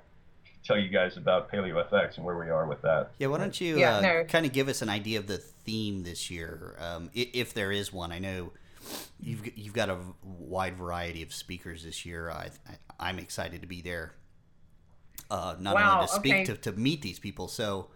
tell 0.66 0.78
you 0.78 0.90
guys 0.90 1.18
about 1.18 1.52
Paleo 1.52 1.88
FX 1.90 2.18
and 2.18 2.26
where 2.26 2.38
we 2.38 2.50
are 2.50 2.66
with 2.68 2.82
that. 2.82 3.12
Yeah, 3.20 3.28
why 3.28 3.38
don't 3.38 3.60
you 3.60 3.78
Yeah, 3.78 3.98
uh, 3.98 4.02
no. 4.02 4.24
kind 4.26 4.46
of 4.46 4.52
give 4.52 4.68
us 4.68 4.82
an 4.82 4.90
idea 4.90 5.20
of 5.20 5.28
the 5.28 5.38
theme 5.38 6.04
this 6.04 6.30
year, 6.32 6.76
um, 6.80 7.10
if 7.14 7.54
there 7.54 7.72
is 7.72 7.94
one? 7.94 8.12
I 8.12 8.20
know 8.20 8.52
you've 9.20 9.58
you've 9.58 9.74
got 9.74 9.90
a 9.90 9.98
wide 10.24 10.76
variety 10.78 11.22
of 11.22 11.34
speakers 11.34 11.84
this 11.84 12.06
year. 12.06 12.30
I, 12.30 12.50
I 13.00 13.10
I'm 13.10 13.20
excited 13.20 13.62
to 13.62 13.68
be 13.68 13.82
there. 13.82 14.14
Uh, 15.30 15.56
not 15.60 15.76
Wow, 15.76 15.96
only 15.96 16.08
to 16.08 16.14
speak 16.14 16.34
okay. 16.34 16.46
to, 16.46 16.56
to 16.56 16.72
meet 16.74 17.02
these 17.02 17.18
people, 17.20 17.48
so 17.48 17.88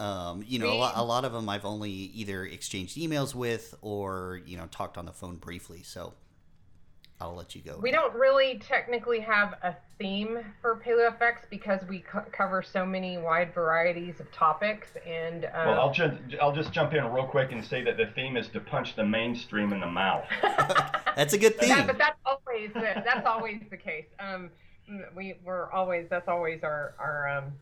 um, 0.00 0.42
you 0.46 0.58
know 0.58 0.72
a 0.72 0.74
lot, 0.74 0.92
a 0.96 1.04
lot 1.04 1.24
of 1.24 1.32
them 1.32 1.48
I've 1.48 1.64
only 1.64 1.90
either 1.90 2.44
exchanged 2.44 2.96
emails 2.96 3.34
with 3.34 3.74
or 3.82 4.40
you 4.46 4.56
know 4.56 4.66
talked 4.66 4.98
on 4.98 5.06
the 5.06 5.12
phone 5.12 5.36
briefly. 5.36 5.82
So 5.82 6.14
I'll 7.20 7.34
let 7.34 7.54
you 7.54 7.60
go. 7.60 7.78
we 7.78 7.90
don't 7.90 8.14
really 8.14 8.58
technically 8.66 9.20
have 9.20 9.54
a 9.62 9.76
theme 9.98 10.38
for 10.62 10.80
PaleoFX 10.84 11.50
because 11.50 11.80
we 11.86 11.98
co- 11.98 12.24
cover 12.32 12.62
so 12.62 12.86
many 12.86 13.18
wide 13.18 13.52
varieties 13.52 14.20
of 14.20 14.32
topics. 14.32 14.88
And 15.06 15.44
um, 15.46 15.68
Well, 15.68 15.80
I'll 15.80 15.92
just 15.92 16.16
I'll 16.40 16.54
just 16.54 16.72
jump 16.72 16.94
in 16.94 17.04
real 17.12 17.26
quick 17.26 17.52
and 17.52 17.62
say 17.62 17.84
that 17.84 17.98
the 17.98 18.06
theme 18.14 18.38
is 18.38 18.48
to 18.48 18.60
punch 18.60 18.96
the 18.96 19.04
mainstream 19.04 19.72
in 19.74 19.80
the 19.80 19.86
mouth. 19.86 20.24
That's 21.16 21.34
a 21.34 21.38
good 21.38 21.58
theme. 21.58 21.68
Yeah, 21.68 21.86
but 21.86 21.98
that's 21.98 22.18
always 22.24 22.72
the, 22.72 23.02
that's 23.04 23.26
always 23.26 23.60
the 23.70 23.76
case. 23.76 24.06
Um, 24.18 24.48
we 25.14 25.34
we're 25.44 25.70
always 25.72 26.06
that's 26.08 26.28
always 26.28 26.62
our 26.62 26.94
our 26.98 27.28
um 27.28 27.52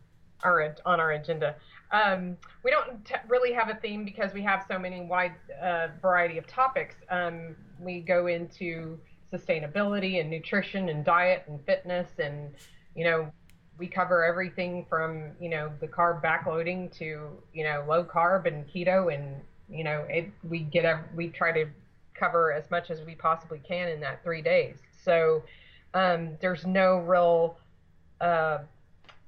our 0.43 0.75
on 0.85 0.99
our 0.99 1.11
agenda. 1.11 1.55
Um, 1.91 2.37
we 2.63 2.71
don't 2.71 3.03
t- 3.03 3.15
really 3.27 3.51
have 3.51 3.67
a 3.69 3.75
theme 3.75 4.05
because 4.05 4.33
we 4.33 4.41
have 4.43 4.63
so 4.69 4.79
many 4.79 5.01
wide 5.01 5.33
uh, 5.61 5.87
variety 6.01 6.37
of 6.37 6.47
topics. 6.47 6.95
Um, 7.09 7.55
we 7.79 7.99
go 8.01 8.27
into 8.27 8.97
sustainability 9.31 10.19
and 10.19 10.29
nutrition 10.29 10.89
and 10.89 11.05
diet 11.05 11.43
and 11.47 11.63
fitness 11.65 12.07
and 12.19 12.51
you 12.95 13.03
know 13.03 13.31
we 13.77 13.87
cover 13.87 14.23
everything 14.23 14.85
from 14.89 15.31
you 15.39 15.49
know 15.49 15.71
the 15.79 15.87
carb 15.87 16.21
backloading 16.21 16.91
to 16.97 17.29
you 17.53 17.63
know 17.63 17.85
low 17.87 18.03
carb 18.03 18.45
and 18.45 18.67
keto 18.67 19.13
and 19.13 19.35
you 19.69 19.83
know 19.83 20.05
it, 20.09 20.29
we 20.47 20.59
get 20.59 20.83
a, 20.83 21.03
we 21.15 21.29
try 21.29 21.51
to 21.51 21.65
cover 22.19 22.51
as 22.51 22.69
much 22.69 22.91
as 22.91 23.01
we 23.01 23.15
possibly 23.15 23.61
can 23.65 23.87
in 23.87 23.99
that 24.01 24.21
three 24.23 24.41
days. 24.41 24.77
So 25.03 25.41
um, 25.93 26.31
there's 26.41 26.65
no 26.65 26.97
real 26.97 27.57
uh, 28.19 28.59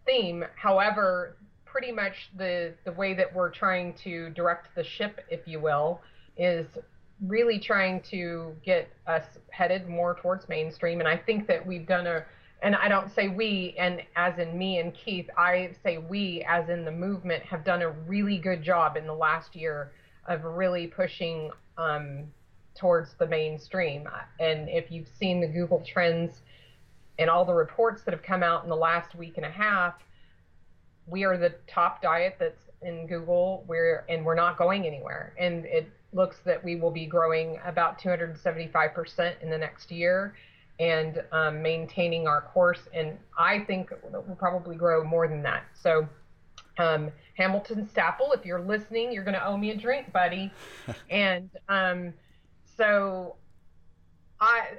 theme. 0.06 0.44
However, 0.56 1.38
pretty 1.66 1.92
much 1.92 2.30
the 2.38 2.74
the 2.84 2.92
way 2.92 3.14
that 3.14 3.34
we're 3.34 3.50
trying 3.50 3.94
to 4.04 4.30
direct 4.32 4.76
the 4.76 4.84
ship, 4.84 5.22
if 5.30 5.48
you 5.48 5.60
will, 5.60 6.02
is 6.38 6.68
really 7.28 7.60
trying 7.60 8.02
to 8.02 8.56
get 8.64 8.90
us 9.08 9.24
headed 9.52 9.88
more 9.88 10.16
towards 10.16 10.50
mainstream. 10.50 11.00
And 11.00 11.08
I 11.08 11.18
think 11.18 11.48
that 11.48 11.66
we've 11.66 11.88
done 11.88 12.08
a 12.08 12.26
and 12.64 12.76
I 12.76 12.88
don't 12.90 13.14
say 13.14 13.28
we 13.28 13.76
and 13.80 14.02
as 14.16 14.38
in 14.38 14.58
me 14.58 14.80
and 14.80 14.94
Keith, 14.94 15.30
I 15.38 15.72
say 15.84 15.98
we 15.98 16.46
as 16.48 16.70
in 16.70 16.86
the 16.86 16.92
movement 16.92 17.44
have 17.44 17.64
done 17.64 17.82
a 17.82 17.90
really 17.90 18.38
good 18.38 18.64
job 18.64 18.98
in 18.98 19.08
the 19.08 19.14
last 19.14 19.56
year 19.56 19.94
of 20.28 20.44
really 20.44 20.88
pushing 20.88 21.52
um, 21.78 22.26
towards 22.76 23.16
the 23.16 23.28
mainstream. 23.28 24.08
And 24.40 24.70
if 24.70 24.92
you've 24.92 25.08
seen 25.20 25.42
the 25.42 25.48
Google 25.48 25.84
Trends 25.86 26.42
and 27.18 27.30
all 27.30 27.46
the 27.46 27.54
reports 27.54 28.04
that 28.04 28.14
have 28.14 28.24
come 28.24 28.44
out 28.44 28.64
in 28.64 28.70
the 28.70 28.76
last 28.76 29.16
week 29.16 29.34
and 29.38 29.46
a 29.46 29.52
half, 29.52 29.96
we 31.08 31.24
are 31.24 31.38
the 31.38 31.56
top 31.68 32.02
diet 32.02 32.36
that's 32.40 32.62
in 32.84 33.08
Google. 33.08 33.66
We're 33.68 34.06
and 34.08 34.24
we're 34.24 34.36
not 34.36 34.58
going 34.58 34.86
anywhere. 34.86 35.34
And 35.40 35.66
it 35.66 35.92
looks 36.14 36.38
that 36.46 36.64
we 36.64 36.76
will 36.76 36.92
be 36.92 37.06
growing 37.06 37.60
about 37.66 38.00
275% 38.00 39.42
in 39.42 39.50
the 39.50 39.58
next 39.58 39.92
year 39.92 40.36
and 40.80 41.24
um, 41.32 41.62
maintaining 41.62 42.28
our 42.28 42.42
course. 42.42 42.82
And 42.94 43.18
I 43.38 43.60
think 43.60 43.92
we'll 44.12 44.36
probably 44.36 44.76
grow 44.76 45.04
more 45.04 45.28
than 45.28 45.44
that. 45.44 45.64
So, 45.74 46.08
um, 46.78 47.12
Hamilton 47.38 47.88
Stapell, 47.94 48.36
if 48.36 48.46
you're 48.46 48.62
listening, 48.62 49.12
you're 49.12 49.24
going 49.24 49.36
to 49.36 49.46
owe 49.46 49.58
me 49.58 49.72
a 49.72 49.78
drink, 49.78 50.12
buddy. 50.12 50.52
and 51.10 51.50
um, 51.70 52.14
so 52.78 53.36
I 54.40 54.70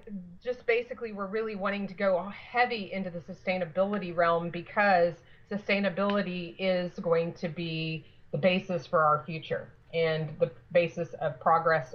just 0.42 0.66
basically 0.66 1.12
we're 1.12 1.26
really 1.26 1.54
wanting 1.54 1.86
to 1.86 1.94
go 1.94 2.28
heavy 2.30 2.92
into 2.92 3.10
the 3.10 3.20
sustainability 3.20 4.14
realm 4.14 4.50
because 4.50 5.14
sustainability 5.50 6.56
is 6.58 6.92
going 6.98 7.32
to 7.34 7.48
be 7.48 8.04
the 8.32 8.38
basis 8.38 8.86
for 8.86 9.04
our 9.04 9.22
future 9.24 9.68
and 9.92 10.30
the 10.40 10.50
basis 10.72 11.08
of 11.20 11.38
progress 11.40 11.94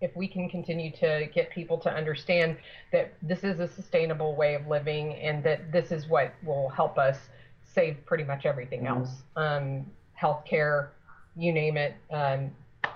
if 0.00 0.16
we 0.16 0.26
can 0.26 0.48
continue 0.48 0.90
to 0.90 1.28
get 1.34 1.50
people 1.50 1.76
to 1.78 1.90
understand 1.90 2.56
that 2.90 3.12
this 3.22 3.44
is 3.44 3.60
a 3.60 3.68
sustainable 3.68 4.34
way 4.34 4.54
of 4.54 4.66
living 4.66 5.14
and 5.14 5.44
that 5.44 5.70
this 5.70 5.92
is 5.92 6.08
what 6.08 6.32
will 6.42 6.68
help 6.70 6.98
us 6.98 7.18
save 7.62 7.96
pretty 8.06 8.24
much 8.24 8.46
everything 8.46 8.82
mm-hmm. 8.82 9.00
else 9.00 9.10
um, 9.36 9.86
healthcare 10.20 10.88
you 11.36 11.52
name 11.52 11.76
it 11.76 11.94
um, 12.10 12.50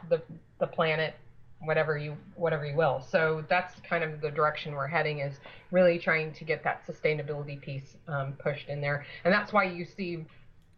the 0.09 0.21
the 0.59 0.67
planet 0.67 1.15
whatever 1.61 1.97
you 1.97 2.17
whatever 2.35 2.67
you 2.67 2.77
will 2.77 3.05
so 3.09 3.45
that's 3.49 3.75
kind 3.89 4.05
of 4.05 4.21
the 4.21 4.31
direction 4.31 4.75
we're 4.75 4.87
heading 4.87 5.21
is 5.21 5.37
really 5.71 5.99
trying 5.99 6.33
to 6.33 6.45
get 6.45 6.63
that 6.65 6.87
sustainability 6.87 7.61
piece 7.61 7.97
um, 8.09 8.33
pushed 8.39 8.69
in 8.69 8.81
there 8.81 9.05
and 9.25 9.33
that's 9.33 9.53
why 9.53 9.65
you 9.65 9.85
see 9.85 10.25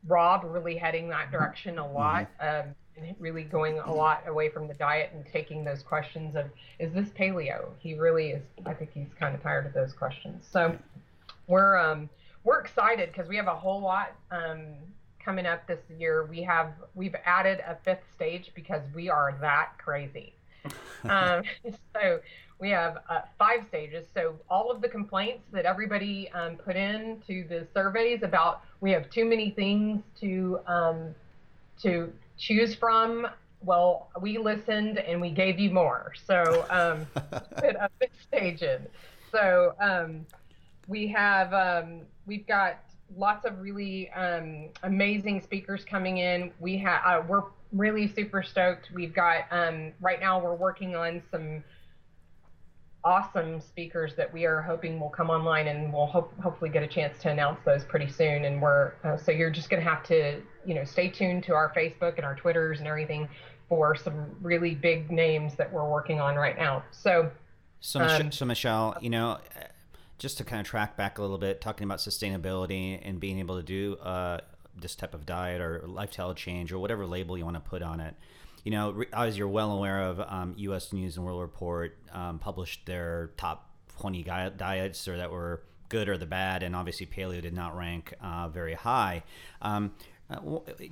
Robb 0.07 0.43
really 0.45 0.77
heading 0.77 1.09
that 1.09 1.33
direction 1.33 1.79
a 1.79 1.93
lot 1.93 2.29
mm-hmm. 2.41 2.69
um, 2.69 2.75
really 3.19 3.43
going 3.43 3.79
a 3.79 3.93
lot 3.93 4.23
away 4.27 4.49
from 4.49 4.69
the 4.69 4.75
diet 4.75 5.11
and 5.15 5.25
taking 5.33 5.65
those 5.65 5.83
questions 5.83 6.37
of 6.37 6.47
is 6.79 6.93
this 6.93 7.09
paleo? 7.11 7.69
He 7.79 7.95
really 7.95 8.31
is 8.31 8.43
i 8.65 8.75
think 8.75 8.91
he's 8.93 9.09
kind 9.19 9.35
of 9.35 9.43
tired 9.43 9.67
of 9.67 9.73
those 9.73 9.93
questions. 9.93 10.47
So 10.51 10.77
we're 11.47 11.77
um 11.77 12.09
we're 12.45 12.61
excited 12.61 13.13
because 13.13 13.29
we 13.29 13.37
have 13.37 13.49
a 13.49 13.55
whole 13.55 13.81
lot 13.81 14.13
um 14.31 14.75
coming 15.23 15.47
up 15.47 15.67
this 15.67 15.81
year. 15.99 16.25
We 16.25 16.43
have 16.43 16.73
we've 16.95 17.17
added 17.25 17.61
a 17.67 17.77
fifth 17.85 18.05
stage 18.15 18.53
because 18.55 18.83
we 18.95 19.09
are 19.09 19.37
that 19.41 19.73
crazy. 19.79 20.33
Um 21.09 21.43
so 21.95 22.21
we 22.59 22.71
have 22.71 22.99
uh, 23.09 23.21
five 23.39 23.67
stages. 23.69 24.07
So 24.15 24.35
all 24.49 24.71
of 24.71 24.81
the 24.81 24.89
complaints 24.89 25.45
that 25.53 25.67
everybody 25.67 26.31
um, 26.31 26.57
put 26.57 26.75
in 26.75 27.21
to 27.27 27.45
the 27.49 27.67
surveys 27.75 28.23
about 28.23 28.63
we 28.81 28.91
have 28.93 29.11
too 29.11 29.25
many 29.25 29.51
things 29.51 30.03
to 30.21 30.61
um, 30.67 31.15
to 31.83 32.11
choose 32.39 32.74
from. 32.74 33.26
Well, 33.61 34.11
we 34.20 34.39
listened 34.39 34.99
and 34.99 35.20
we 35.20 35.30
gave 35.30 35.59
you 35.59 35.70
more. 35.70 36.12
So 36.24 36.66
um, 36.70 37.07
put 37.57 37.76
up 37.76 37.93
the 38.01 38.09
stage 38.20 38.62
in. 38.62 38.87
So 39.32 39.74
um, 39.80 40.26
we 40.87 41.09
have 41.09 41.53
um, 41.53 42.03
we've 42.26 42.47
got 42.47 42.80
lots 43.16 43.45
of 43.45 43.61
really 43.61 44.11
um, 44.11 44.68
amazing 44.82 45.41
speakers 45.41 45.84
coming 45.84 46.18
in. 46.18 46.53
We 46.61 46.78
have 46.78 47.03
uh, 47.05 47.22
we're 47.26 47.45
really 47.72 48.09
super 48.09 48.43
stoked. 48.43 48.91
We've 48.95 49.14
got 49.14 49.45
um, 49.51 49.93
right 50.01 50.20
now 50.20 50.41
we're 50.41 50.55
working 50.55 50.95
on 50.95 51.22
some 51.30 51.64
awesome 53.05 53.61
speakers 53.61 54.16
that 54.16 54.32
we 54.32 54.45
are 54.45 54.61
hoping 54.61 54.99
will 54.99 55.09
come 55.09 55.30
online 55.30 55.68
and 55.68 55.93
we'll 55.93 56.07
hope, 56.07 56.32
hopefully 56.41 56.68
get 56.68 56.82
a 56.82 56.89
chance 56.89 57.16
to 57.22 57.30
announce 57.30 57.61
those 57.64 57.84
pretty 57.84 58.09
soon 58.11 58.45
and 58.47 58.61
we're 58.61 58.95
uh, 59.05 59.16
so 59.16 59.30
you're 59.30 59.51
just 59.51 59.70
going 59.70 59.80
to 59.80 59.89
have 59.89 60.03
to 60.03 60.43
you 60.67 60.75
know 60.75 60.85
stay 60.85 61.09
tuned 61.09 61.43
to 61.43 61.55
our 61.55 61.73
facebook 61.75 62.17
and 62.17 62.25
our 62.25 62.35
twitters 62.35 62.79
and 62.79 62.89
everything 62.89 63.29
for 63.69 63.95
some 63.95 64.27
really 64.41 64.75
big 64.75 65.11
names 65.11 65.55
that 65.55 65.73
we're 65.73 65.89
working 65.89 66.21
on 66.21 66.37
right 66.37 66.57
now 66.57 66.83
so 66.91 67.31
so, 67.81 68.01
um, 68.01 68.33
so 68.33 68.45
michelle 68.45 68.97
you 69.01 69.11
know 69.11 69.39
just 70.19 70.39
to 70.39 70.45
kind 70.45 70.61
of 70.61 70.67
track 70.67 70.97
back 70.97 71.19
a 71.19 71.23
little 71.23 71.39
bit 71.39 71.61
talking 71.61 71.85
about 71.85 71.99
sustainability 71.99 72.99
and 73.03 73.21
being 73.21 73.39
able 73.39 73.57
to 73.57 73.62
do 73.62 73.97
uh, 73.97 74.39
this 74.75 74.95
type 74.95 75.12
of 75.14 75.27
diet 75.27 75.61
or 75.61 75.85
lifestyle 75.87 76.33
change 76.33 76.73
or 76.73 76.79
whatever 76.79 77.07
label 77.07 77.37
you 77.37 77.45
want 77.45 77.57
to 77.57 77.61
put 77.61 77.83
on 77.83 78.01
it 78.01 78.14
you 78.67 78.73
know, 78.73 79.05
as 79.12 79.39
you're 79.39 79.47
well 79.47 79.71
aware 79.71 80.03
of, 80.03 80.19
um, 80.19 80.53
U.S. 80.57 80.93
News 80.93 81.17
and 81.17 81.25
World 81.25 81.41
Report 81.41 81.97
um, 82.12 82.41
published 82.41 82.85
their 82.85 83.31
top 83.37 83.71
20 84.01 84.25
diets 84.25 85.07
or 85.07 85.17
that 85.19 85.31
were 85.31 85.62
good 85.89 86.09
or 86.09 86.19
the 86.19 86.27
bad, 86.27 86.64
and 86.64 86.75
obviously 86.75 87.07
paleo 87.07 87.41
did 87.41 87.55
not 87.55 87.77
rank 87.77 88.12
uh, 88.21 88.49
very 88.49 88.75
high. 88.75 89.23
Um, 89.62 89.93
uh, 90.29 90.41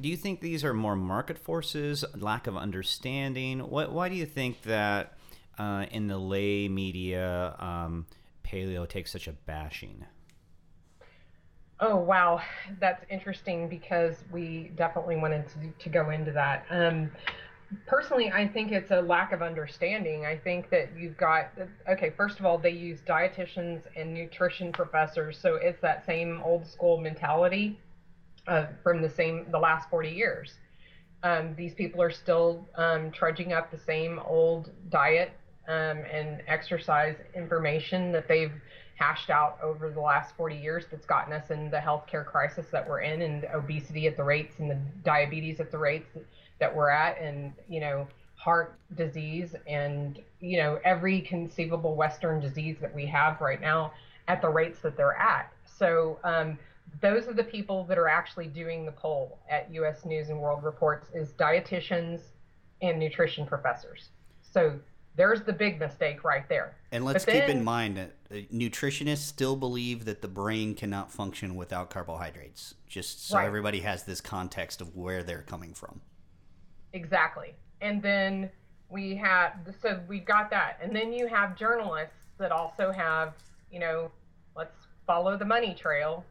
do 0.00 0.08
you 0.08 0.16
think 0.16 0.40
these 0.40 0.64
are 0.64 0.72
more 0.72 0.96
market 0.96 1.38
forces, 1.38 2.04
lack 2.14 2.46
of 2.46 2.56
understanding? 2.56 3.60
What, 3.60 3.92
why 3.92 4.08
do 4.08 4.14
you 4.14 4.26
think 4.26 4.62
that 4.62 5.14
uh, 5.58 5.86
in 5.90 6.06
the 6.06 6.18
lay 6.18 6.68
media, 6.68 7.56
um, 7.58 8.06
paleo 8.44 8.88
takes 8.88 9.10
such 9.10 9.26
a 9.26 9.32
bashing? 9.32 10.04
Oh 11.80 11.96
wow, 11.96 12.40
that's 12.78 13.04
interesting 13.10 13.68
because 13.68 14.22
we 14.30 14.70
definitely 14.76 15.16
wanted 15.16 15.48
to, 15.48 15.84
to 15.84 15.88
go 15.88 16.10
into 16.10 16.30
that. 16.30 16.64
Um, 16.70 17.10
personally, 17.86 18.30
I 18.30 18.46
think 18.46 18.70
it's 18.70 18.92
a 18.92 19.00
lack 19.00 19.32
of 19.32 19.42
understanding. 19.42 20.24
I 20.24 20.36
think 20.36 20.70
that 20.70 20.90
you've 20.96 21.16
got, 21.16 21.50
okay, 21.88 22.10
first 22.16 22.38
of 22.38 22.46
all, 22.46 22.58
they 22.58 22.70
use 22.70 23.00
dietitians 23.00 23.82
and 23.96 24.14
nutrition 24.14 24.70
professors. 24.70 25.36
So 25.36 25.56
it's 25.56 25.80
that 25.80 26.06
same 26.06 26.40
old 26.44 26.64
school 26.64 27.00
mentality 27.00 27.76
uh, 28.48 28.66
from 28.82 29.02
the 29.02 29.10
same, 29.10 29.46
the 29.50 29.58
last 29.58 29.88
40 29.90 30.10
years. 30.10 30.54
Um, 31.22 31.54
these 31.56 31.74
people 31.74 32.02
are 32.02 32.10
still 32.10 32.68
um, 32.76 33.10
trudging 33.10 33.52
up 33.52 33.70
the 33.70 33.78
same 33.78 34.20
old 34.26 34.70
diet 34.90 35.32
um, 35.68 36.02
and 36.12 36.42
exercise 36.46 37.16
information 37.34 38.12
that 38.12 38.28
they've 38.28 38.52
hashed 38.96 39.30
out 39.30 39.58
over 39.62 39.90
the 39.90 40.00
last 40.00 40.36
40 40.36 40.56
years 40.56 40.84
that's 40.90 41.06
gotten 41.06 41.32
us 41.32 41.50
in 41.50 41.70
the 41.70 41.78
healthcare 41.78 42.24
crisis 42.24 42.66
that 42.70 42.88
we're 42.88 43.00
in 43.00 43.22
and 43.22 43.44
obesity 43.54 44.06
at 44.06 44.16
the 44.16 44.22
rates 44.22 44.58
and 44.58 44.70
the 44.70 44.78
diabetes 45.02 45.58
at 45.60 45.70
the 45.70 45.78
rates 45.78 46.08
that 46.60 46.74
we're 46.74 46.90
at 46.90 47.18
and 47.20 47.52
you 47.68 47.80
know 47.80 48.06
heart 48.36 48.78
disease 48.94 49.56
and 49.66 50.20
you 50.40 50.58
know 50.58 50.78
every 50.84 51.20
conceivable 51.22 51.96
western 51.96 52.40
disease 52.40 52.76
that 52.80 52.94
we 52.94 53.04
have 53.04 53.40
right 53.40 53.60
now 53.60 53.92
at 54.28 54.40
the 54.40 54.48
rates 54.48 54.78
that 54.80 54.96
they're 54.96 55.18
at 55.18 55.52
so 55.64 56.18
um, 56.22 56.56
those 57.00 57.26
are 57.26 57.32
the 57.32 57.44
people 57.44 57.84
that 57.84 57.98
are 57.98 58.08
actually 58.08 58.46
doing 58.46 58.84
the 58.84 58.92
poll 58.92 59.38
at 59.48 59.68
us 59.70 60.04
news 60.04 60.28
and 60.28 60.38
world 60.38 60.62
reports 60.62 61.08
is 61.14 61.32
dietitians 61.32 62.20
and 62.82 62.98
nutrition 62.98 63.46
professors 63.46 64.10
so 64.42 64.78
there's 65.16 65.42
the 65.42 65.52
big 65.52 65.78
mistake 65.78 66.24
right 66.24 66.48
there 66.48 66.76
and 66.92 67.04
let's 67.04 67.24
then, 67.24 67.40
keep 67.40 67.48
in 67.48 67.62
mind 67.62 67.96
that 67.96 68.14
uh, 68.30 68.34
nutritionists 68.52 69.18
still 69.18 69.56
believe 69.56 70.04
that 70.04 70.22
the 70.22 70.28
brain 70.28 70.74
cannot 70.74 71.10
function 71.10 71.54
without 71.54 71.90
carbohydrates 71.90 72.74
just 72.86 73.28
so 73.28 73.36
right. 73.36 73.46
everybody 73.46 73.80
has 73.80 74.04
this 74.04 74.20
context 74.20 74.80
of 74.80 74.94
where 74.96 75.22
they're 75.22 75.42
coming 75.42 75.72
from 75.72 76.00
Exactly. 76.94 77.54
And 77.80 78.00
then 78.00 78.50
we 78.88 79.14
have, 79.16 79.52
so 79.82 80.00
we've 80.08 80.24
got 80.24 80.48
that. 80.50 80.78
And 80.80 80.94
then 80.94 81.12
you 81.12 81.26
have 81.26 81.56
journalists 81.56 82.14
that 82.38 82.52
also 82.52 82.92
have, 82.92 83.34
you 83.70 83.80
know, 83.80 84.10
let's 84.56 84.86
follow 85.06 85.36
the 85.36 85.44
money 85.44 85.74
trail. 85.74 86.24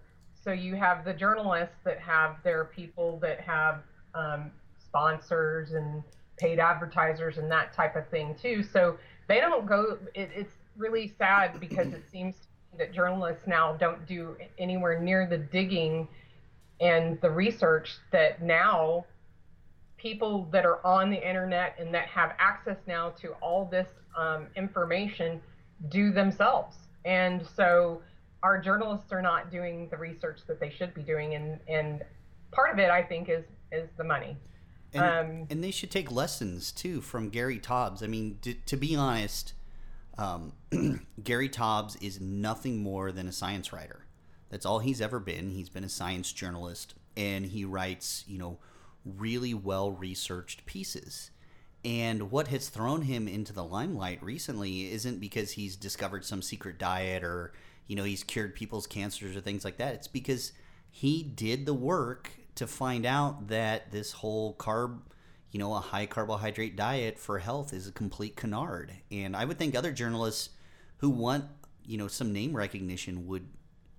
So 0.44 0.52
you 0.52 0.76
have 0.76 1.06
the 1.06 1.14
journalists 1.14 1.78
that 1.86 2.00
have 2.00 2.38
their 2.44 2.66
people 2.66 3.18
that 3.22 3.39
have 3.41 3.84
um, 4.14 4.52
sponsors 4.78 5.72
and 5.72 6.04
paid 6.38 6.60
advertisers 6.60 7.38
and 7.38 7.50
that 7.52 7.74
type 7.74 7.96
of 7.96 8.08
thing 8.10 8.36
too. 8.41 8.64
So 8.64 8.98
they 9.28 9.39
don't 9.39 9.66
go, 9.66 9.98
it, 10.14 10.30
it's 10.36 10.54
really 10.78 11.14
sad 11.18 11.60
because 11.60 11.94
it 11.94 12.04
seems 12.12 12.36
that 12.78 12.94
journalists 12.94 13.48
now 13.48 13.74
don't 13.78 14.06
do 14.06 14.36
anywhere 14.58 15.00
near 15.00 15.28
the 15.28 15.38
digging 15.38 16.08
and 16.82 17.20
the 17.22 17.30
research 17.30 17.98
that 18.12 18.41
now 18.41 19.06
people 19.98 20.50
that 20.52 20.66
are 20.66 20.86
on 20.86 21.10
the 21.10 21.28
internet 21.28 21.76
and 21.80 21.94
that 21.94 22.08
have 22.08 22.34
access 22.39 22.78
now 22.88 23.12
to 23.12 23.30
all 23.41 23.66
this 23.72 23.88
um, 24.18 24.48
information 24.56 25.41
do 25.89 26.12
themselves. 26.12 26.76
And 27.06 27.46
so 27.56 28.02
our 28.44 28.60
journalists 28.60 29.12
are 29.12 29.22
not 29.22 29.50
doing 29.50 29.88
the 29.89 29.98
research 29.98 30.41
that 30.48 30.60
they 30.60 30.70
should 30.70 30.94
be 30.94 31.02
doing. 31.02 31.34
And, 31.34 31.60
and 31.68 32.04
part 32.52 32.72
of 32.72 32.78
it, 32.78 32.89
I 32.89 33.02
think, 33.02 33.30
is, 33.30 33.46
is 33.72 33.89
the 33.98 34.04
money. 34.04 34.36
And, 34.94 35.04
um, 35.04 35.48
and 35.50 35.64
they 35.64 35.72
should 35.72 35.89
take 35.89 36.12
lessons 36.12 36.72
too 36.72 37.02
from 37.02 37.30
Gary 37.30 37.58
Taubes. 37.58 38.04
I 38.04 38.08
mean, 38.08 38.38
to, 38.41 38.54
to 38.54 38.78
be 38.78 38.96
honest, 38.96 39.54
um, 40.18 40.54
Gary 41.24 41.50
Taubes 41.50 41.96
is 42.02 42.20
nothing 42.20 42.84
more 42.84 43.12
than 43.12 43.28
a 43.28 43.32
science 43.32 43.72
writer. 43.72 44.06
That's 44.50 44.66
all 44.66 44.80
he's 44.80 45.02
ever 45.02 45.20
been. 45.20 45.50
He's 45.50 45.70
been 45.70 45.86
a 45.86 45.89
science 45.89 46.32
journalist, 46.32 46.94
and 47.18 47.46
he 47.46 47.66
writes, 47.66 48.24
you 48.28 48.38
know, 48.38 48.60
really 49.04 49.54
well 49.54 49.91
researched 49.91 50.66
pieces. 50.68 51.32
And 51.84 52.30
what 52.30 52.50
has 52.50 52.70
thrown 52.70 53.04
him 53.04 53.28
into 53.28 53.52
the 53.52 53.64
limelight 53.64 54.22
recently 54.22 54.91
isn't 54.91 55.20
because 55.20 55.52
he's 55.52 55.76
discovered 55.76 56.24
some 56.24 56.41
secret 56.41 56.78
diet 56.78 57.24
or, 57.24 57.54
you 57.88 57.96
know, 57.96 58.04
he's 58.04 58.24
cured 58.24 58.56
people's 58.56 58.88
cancers 58.88 59.36
or 59.36 59.42
things 59.42 59.66
like 59.66 59.78
that. 59.78 59.96
It's 59.96 60.08
because 60.08 60.54
he 60.90 61.24
did 61.24 61.66
the 61.66 61.74
work 61.74 62.32
to 62.56 62.68
find 62.68 63.06
out 63.06 63.48
that 63.48 63.92
this 63.92 64.12
whole 64.12 64.56
carb, 64.56 65.00
you 65.52 65.60
know, 65.60 65.74
a 65.74 65.80
high 65.80 66.06
carbohydrate 66.06 66.76
diet 66.76 67.20
for 67.20 67.40
health 67.40 67.74
is 67.74 67.88
a 67.88 67.92
complete 67.92 68.36
canard. 68.36 68.94
And 69.12 69.36
I 69.36 69.46
would 69.46 69.58
think 69.58 69.76
other 69.76 69.92
journalists 69.92 70.50
who 70.98 71.10
want, 71.10 71.46
you 71.86 71.98
know, 71.98 72.08
some 72.08 72.32
name 72.32 72.56
recognition 72.56 73.28
would 73.28 73.48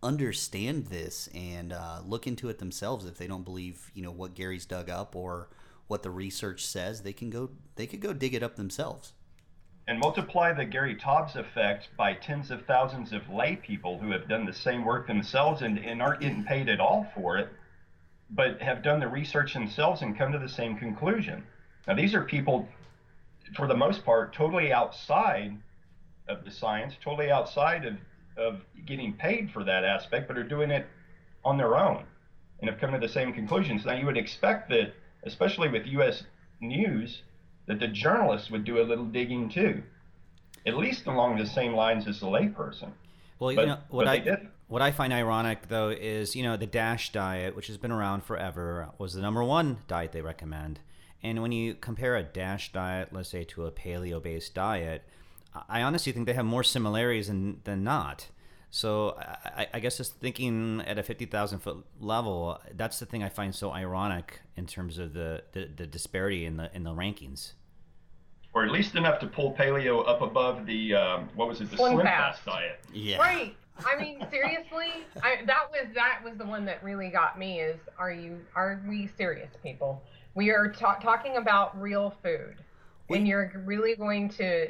understand 0.03 0.87
this 0.87 1.29
and 1.35 1.73
uh, 1.73 2.01
look 2.05 2.27
into 2.27 2.49
it 2.49 2.59
themselves 2.59 3.07
if 3.07 3.19
they 3.19 3.27
don't 3.27 3.45
believe, 3.45 3.91
you 3.95 4.03
know, 4.03 4.13
what 4.13 4.35
Gary's 4.35 4.67
dug 4.67 4.89
up 4.89 5.17
or 5.17 5.49
what 5.87 6.03
the 6.03 6.11
research 6.11 6.65
says. 6.65 7.03
They 7.03 7.13
can 7.13 7.31
go, 7.31 7.51
they 7.77 7.87
could 7.87 8.01
go 8.01 8.13
dig 8.13 8.35
it 8.35 8.43
up 8.43 8.57
themselves 8.57 9.13
and 9.87 9.99
multiply 9.99 10.53
the 10.53 10.65
Gary 10.65 10.97
Taubes 10.97 11.37
effect 11.37 11.89
by 11.97 12.15
tens 12.15 12.51
of 12.51 12.65
thousands 12.65 13.13
of 13.13 13.29
lay 13.29 13.57
people 13.57 13.99
who 13.99 14.11
have 14.13 14.29
done 14.29 14.47
the 14.47 14.53
same 14.53 14.85
work 14.85 15.07
themselves 15.07 15.63
and, 15.63 15.79
and 15.79 16.01
aren't 16.01 16.21
getting 16.21 16.45
paid 16.45 16.69
at 16.69 16.81
all 16.81 17.07
for 17.15 17.37
it, 17.37 17.49
but 18.31 18.61
have 18.63 18.83
done 18.83 18.99
the 18.99 19.09
research 19.09 19.53
themselves 19.53 20.01
and 20.01 20.17
come 20.17 20.33
to 20.33 20.39
the 20.39 20.49
same 20.49 20.77
conclusion. 20.77 21.43
Now, 21.87 21.95
these 21.95 22.15
are 22.15 22.23
people, 22.23 22.67
for 23.55 23.67
the 23.67 23.77
most 23.77 24.05
part, 24.05 24.33
totally 24.33 24.73
outside 24.73 25.55
of 26.29 26.45
the 26.45 26.51
science, 26.51 26.95
totally 27.03 27.31
outside 27.31 27.85
of, 27.85 27.97
of 28.39 28.61
getting 28.87 29.13
paid 29.13 29.51
for 29.53 29.65
that 29.65 29.85
aspect, 29.85 30.29
but 30.29 30.39
are 30.39 30.49
doing 30.49 30.71
it 30.71 30.87
on 31.45 31.59
their 31.59 31.77
own 31.77 32.05
and 32.61 32.71
have 32.71 32.81
come 32.81 32.93
to 32.93 32.99
the 32.99 33.13
same 33.13 33.35
conclusions. 33.35 33.85
Now, 33.85 33.93
you 33.95 34.07
would 34.07 34.17
expect 34.17 34.71
that, 34.71 34.95
especially 35.25 35.69
with 35.69 35.87
U.S. 35.89 36.23
news, 36.61 37.21
that 37.67 37.81
the 37.81 37.89
journalists 37.89 38.51
would 38.51 38.65
do 38.65 38.81
a 38.81 38.85
little 38.85 39.05
digging 39.05 39.49
too, 39.49 39.83
at 40.67 40.77
least 40.77 41.07
along 41.07 41.39
the 41.39 41.47
same 41.47 41.75
lines 41.75 42.07
as 42.07 42.21
the 42.21 42.27
layperson. 42.27 42.91
Well, 43.39 43.55
but, 43.55 43.61
you 43.61 43.67
know 43.67 43.79
what 43.89 44.09
I 44.09 44.39
what 44.69 44.83
I 44.83 44.93
find 44.93 45.13
ironic 45.13 45.69
though 45.69 45.91
is 45.91 46.35
you 46.35 46.43
know 46.43 46.57
the 46.57 46.67
Dash 46.67 47.13
diet, 47.13 47.55
which 47.57 47.67
has 47.67 47.77
been 47.77 47.93
around 47.93 48.25
forever, 48.25 48.91
was 48.99 49.15
the 49.15 49.23
number 49.23 49.43
one 49.43 49.79
diet 49.89 50.13
they 50.13 50.23
recommend. 50.23 50.81
And 51.23 51.41
when 51.41 51.53
you 51.53 51.75
compare 51.75 52.17
a 52.17 52.23
Dash 52.23 52.71
diet, 52.71 53.09
let's 53.11 53.31
say, 53.31 53.45
to 53.45 53.65
a 53.65 53.73
paleo-based 53.73 54.53
diet, 54.53 55.05
I 55.71 55.81
honestly 55.81 56.13
think 56.13 56.27
they 56.27 56.35
have 56.35 56.45
more 56.45 56.63
similarities 56.63 57.29
than, 57.29 57.63
than 57.65 57.83
not. 57.83 58.29
So 58.75 59.17
I, 59.17 59.69
I, 59.75 59.79
guess 59.79 59.99
just 59.99 60.17
thinking 60.17 60.83
at 60.85 60.99
a 60.99 61.05
50,000 61.05 61.61
foot 61.61 61.87
level, 62.01 62.61
that's 62.73 62.99
the 62.99 63.07
thing 63.07 63.23
I 63.23 63.29
find 63.29 63.55
so 63.55 63.71
ironic 63.71 64.41
in 64.57 64.67
terms 64.67 64.99
of 64.99 65.13
the, 65.13 65.45
the, 65.53 65.71
the, 65.77 65.87
disparity 65.87 66.45
in 66.45 66.57
the 66.57 66.75
in 66.75 66.83
the 66.83 66.91
rankings. 66.91 67.53
Or 68.53 68.65
at 68.65 68.73
least 68.73 68.97
enough 68.97 69.21
to 69.21 69.29
pull 69.29 69.53
paleo 69.53 70.05
up 70.09 70.23
above 70.23 70.67
the 70.67 70.93
um, 70.93 71.29
what 71.37 71.47
was 71.47 71.61
it 71.61 71.71
the 71.71 71.77
slim, 71.77 71.93
slim 71.93 72.07
fast. 72.07 72.41
fast 72.41 72.47
diet. 72.47 72.81
Yeah. 72.93 73.19
Right. 73.19 73.55
I 73.87 73.97
mean, 73.97 74.27
seriously, 74.29 75.07
I, 75.23 75.45
that 75.47 75.71
was 75.71 75.87
that 75.95 76.23
was 76.25 76.37
the 76.37 76.45
one 76.45 76.65
that 76.65 76.83
really 76.83 77.11
got 77.11 77.39
me. 77.39 77.61
Is 77.61 77.79
are 77.97 78.11
you 78.11 78.41
are 78.57 78.83
we 78.89 79.09
serious, 79.17 79.51
people? 79.63 80.03
We 80.35 80.51
are 80.51 80.73
ta- 80.73 80.99
talking 80.99 81.37
about 81.37 81.81
real 81.81 82.13
food, 82.25 82.57
we, 83.09 83.19
and 83.19 83.29
you're 83.29 83.53
really 83.65 83.95
going 83.95 84.31
to 84.31 84.67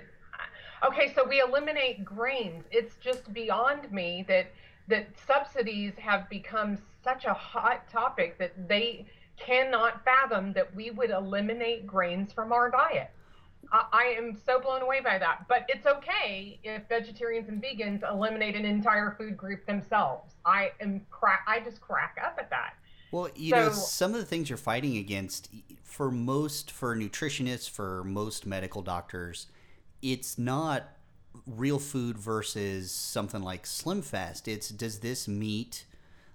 Okay, 0.83 1.12
so 1.14 1.25
we 1.27 1.41
eliminate 1.41 2.05
grains. 2.05 2.64
It's 2.70 2.97
just 2.97 3.33
beyond 3.33 3.91
me 3.93 4.25
that 4.29 4.47
that 4.89 5.09
subsidies 5.27 5.95
have 5.97 6.29
become 6.29 6.79
such 7.03 7.25
a 7.25 7.33
hot 7.33 7.89
topic 7.89 8.39
that 8.39 8.68
they 8.68 9.07
cannot 9.37 10.05
fathom 10.05 10.53
that 10.53 10.75
we 10.75 10.91
would 10.91 11.11
eliminate 11.11 11.87
grains 11.87 12.33
from 12.33 12.53
our 12.53 12.70
diet. 12.70 13.11
I, 13.72 13.85
I 13.93 14.03
am 14.18 14.37
so 14.45 14.61
blown 14.61 14.83
away 14.83 15.01
by 15.01 15.18
that. 15.18 15.47
But 15.49 15.64
it's 15.68 15.87
okay 15.87 16.59
if 16.62 16.83
vegetarians 16.89 17.49
and 17.49 17.62
vegans 17.62 18.09
eliminate 18.09 18.57
an 18.57 18.64
entire 18.64 19.14
food 19.18 19.37
group 19.37 19.66
themselves. 19.66 20.35
I 20.45 20.72
am 20.81 21.01
crack. 21.11 21.45
I 21.47 21.61
just 21.61 21.81
crack 21.81 22.18
up 22.22 22.37
at 22.39 22.51
that. 22.51 22.75
Well, 23.11 23.29
you 23.35 23.51
so, 23.51 23.57
know, 23.57 23.70
some 23.70 24.12
of 24.12 24.20
the 24.20 24.27
things 24.27 24.51
you're 24.51 24.57
fighting 24.57 24.97
against, 24.97 25.49
for 25.83 26.11
most, 26.11 26.70
for 26.70 26.97
nutritionists, 26.97 27.70
for 27.70 28.03
most 28.05 28.45
medical 28.45 28.83
doctors, 28.83 29.47
it's 30.05 30.37
not 30.37 30.85
real 31.47 31.79
food 31.79 32.19
versus 32.19 32.93
something 32.93 33.43
like 33.43 33.67
Slim 33.67 34.03
Fast. 34.03 34.47
It's 34.47 34.69
does 34.69 35.01
this 35.01 35.27
meet 35.27 35.87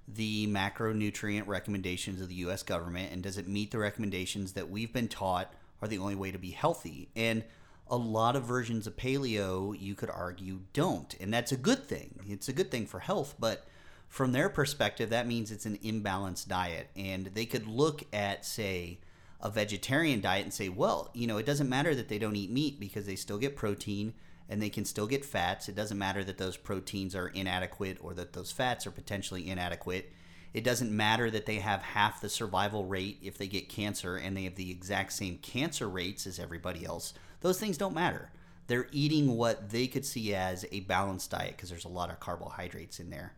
the 0.07 0.47
macronutrient 0.47 1.45
recommendations 1.45 2.19
of 2.19 2.29
the 2.29 2.35
U.S. 2.35 2.63
government, 2.63 3.13
and 3.13 3.21
does 3.21 3.37
it 3.37 3.47
meet 3.47 3.69
the 3.69 3.77
recommendations 3.77 4.53
that 4.53 4.69
we've 4.69 4.91
been 4.91 5.07
taught 5.07 5.53
are 5.83 5.87
the 5.87 5.99
only 5.99 6.15
way 6.15 6.31
to 6.31 6.39
be 6.39 6.49
healthy? 6.49 7.09
And 7.15 7.43
a 7.87 7.95
lot 7.95 8.35
of 8.35 8.43
versions 8.43 8.87
of 8.87 8.97
paleo, 8.97 9.79
you 9.79 9.93
could 9.93 10.09
argue, 10.09 10.61
don't, 10.73 11.15
and 11.19 11.31
that's 11.31 11.51
a 11.51 11.57
good 11.57 11.85
thing. 11.85 12.19
It's 12.27 12.49
a 12.49 12.53
good 12.53 12.71
thing 12.71 12.87
for 12.87 12.99
health, 12.99 13.35
but 13.39 13.67
from 14.07 14.31
their 14.31 14.49
perspective, 14.49 15.11
that 15.11 15.27
means 15.27 15.51
it's 15.51 15.67
an 15.67 15.77
imbalanced 15.77 16.47
diet, 16.47 16.89
and 16.95 17.27
they 17.27 17.45
could 17.45 17.67
look 17.67 18.03
at, 18.11 18.45
say, 18.45 18.97
a 19.41 19.49
vegetarian 19.49 20.21
diet 20.21 20.43
and 20.43 20.53
say, 20.53 20.69
well, 20.69 21.09
you 21.13 21.25
know, 21.25 21.37
it 21.37 21.45
doesn't 21.45 21.69
matter 21.69 21.95
that 21.95 22.09
they 22.09 22.19
don't 22.19 22.35
eat 22.35 22.51
meat 22.51 22.79
because 22.79 23.05
they 23.05 23.15
still 23.15 23.37
get 23.37 23.55
protein 23.55 24.13
and 24.49 24.61
they 24.61 24.69
can 24.69 24.83
still 24.83 25.07
get 25.07 25.23
fats. 25.23 25.69
It 25.69 25.75
doesn't 25.75 25.97
matter 25.97 26.23
that 26.23 26.37
those 26.37 26.57
proteins 26.57 27.15
are 27.15 27.27
inadequate 27.27 27.99
or 28.01 28.13
that 28.15 28.33
those 28.33 28.51
fats 28.51 28.85
are 28.85 28.91
potentially 28.91 29.49
inadequate. 29.49 30.11
It 30.53 30.63
doesn't 30.63 30.91
matter 30.91 31.29
that 31.29 31.45
they 31.45 31.57
have 31.57 31.81
half 31.81 32.21
the 32.21 32.29
survival 32.29 32.85
rate 32.85 33.19
if 33.21 33.37
they 33.37 33.47
get 33.47 33.69
cancer 33.69 34.17
and 34.17 34.35
they 34.35 34.43
have 34.43 34.55
the 34.55 34.71
exact 34.71 35.13
same 35.13 35.37
cancer 35.37 35.87
rates 35.87 36.25
as 36.25 36.39
everybody 36.39 36.85
else. 36.85 37.13
Those 37.41 37.59
things 37.59 37.77
don't 37.77 37.93
matter. 37.93 38.31
They're 38.67 38.87
eating 38.91 39.37
what 39.37 39.69
they 39.69 39.87
could 39.87 40.05
see 40.05 40.33
as 40.33 40.65
a 40.71 40.81
balanced 40.81 41.31
diet 41.31 41.55
because 41.55 41.69
there's 41.69 41.85
a 41.85 41.89
lot 41.89 42.09
of 42.09 42.19
carbohydrates 42.19 42.99
in 42.99 43.09
there, 43.09 43.33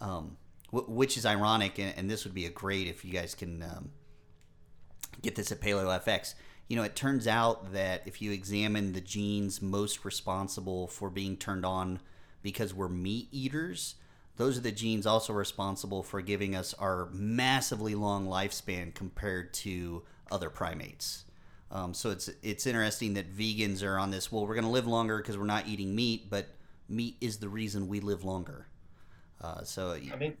um, 0.00 0.38
which 0.70 1.16
is 1.16 1.24
ironic. 1.24 1.78
And, 1.78 2.10
this 2.10 2.24
would 2.24 2.34
be 2.34 2.46
a 2.46 2.50
great 2.50 2.86
if 2.86 3.04
you 3.04 3.12
guys 3.12 3.34
can 3.34 3.62
um, 3.62 3.90
get 5.22 5.36
this 5.36 5.52
at 5.52 5.60
Paleo 5.60 5.86
FX. 6.04 6.34
You 6.68 6.76
know, 6.76 6.82
it 6.82 6.96
turns 6.96 7.26
out 7.26 7.72
that 7.72 8.02
if 8.06 8.20
you 8.20 8.32
examine 8.32 8.92
the 8.92 9.00
genes 9.00 9.62
most 9.62 10.04
responsible 10.04 10.88
for 10.88 11.10
being 11.10 11.36
turned 11.36 11.64
on 11.64 12.00
because 12.42 12.74
we're 12.74 12.88
meat 12.88 13.28
eaters, 13.30 13.94
those 14.36 14.58
are 14.58 14.62
the 14.62 14.72
genes 14.72 15.06
also 15.06 15.32
responsible 15.32 16.02
for 16.02 16.20
giving 16.20 16.54
us 16.54 16.74
our 16.74 17.08
massively 17.12 17.94
long 17.94 18.26
lifespan 18.26 18.94
compared 18.94 19.54
to 19.54 20.02
other 20.30 20.50
primates. 20.50 21.24
Um, 21.70 21.94
so 21.94 22.10
it's 22.10 22.30
it's 22.42 22.66
interesting 22.66 23.14
that 23.14 23.34
vegans 23.34 23.82
are 23.82 23.98
on 23.98 24.10
this. 24.10 24.30
Well, 24.30 24.46
we're 24.46 24.54
going 24.54 24.64
to 24.64 24.70
live 24.70 24.86
longer 24.86 25.16
because 25.18 25.36
we're 25.36 25.44
not 25.44 25.66
eating 25.66 25.94
meat, 25.94 26.30
but 26.30 26.46
meat 26.88 27.16
is 27.20 27.38
the 27.38 27.48
reason 27.48 27.88
we 27.88 28.00
live 28.00 28.24
longer. 28.24 28.66
Uh, 29.40 29.62
so 29.64 29.92
I 29.92 30.16
mean, 30.16 30.36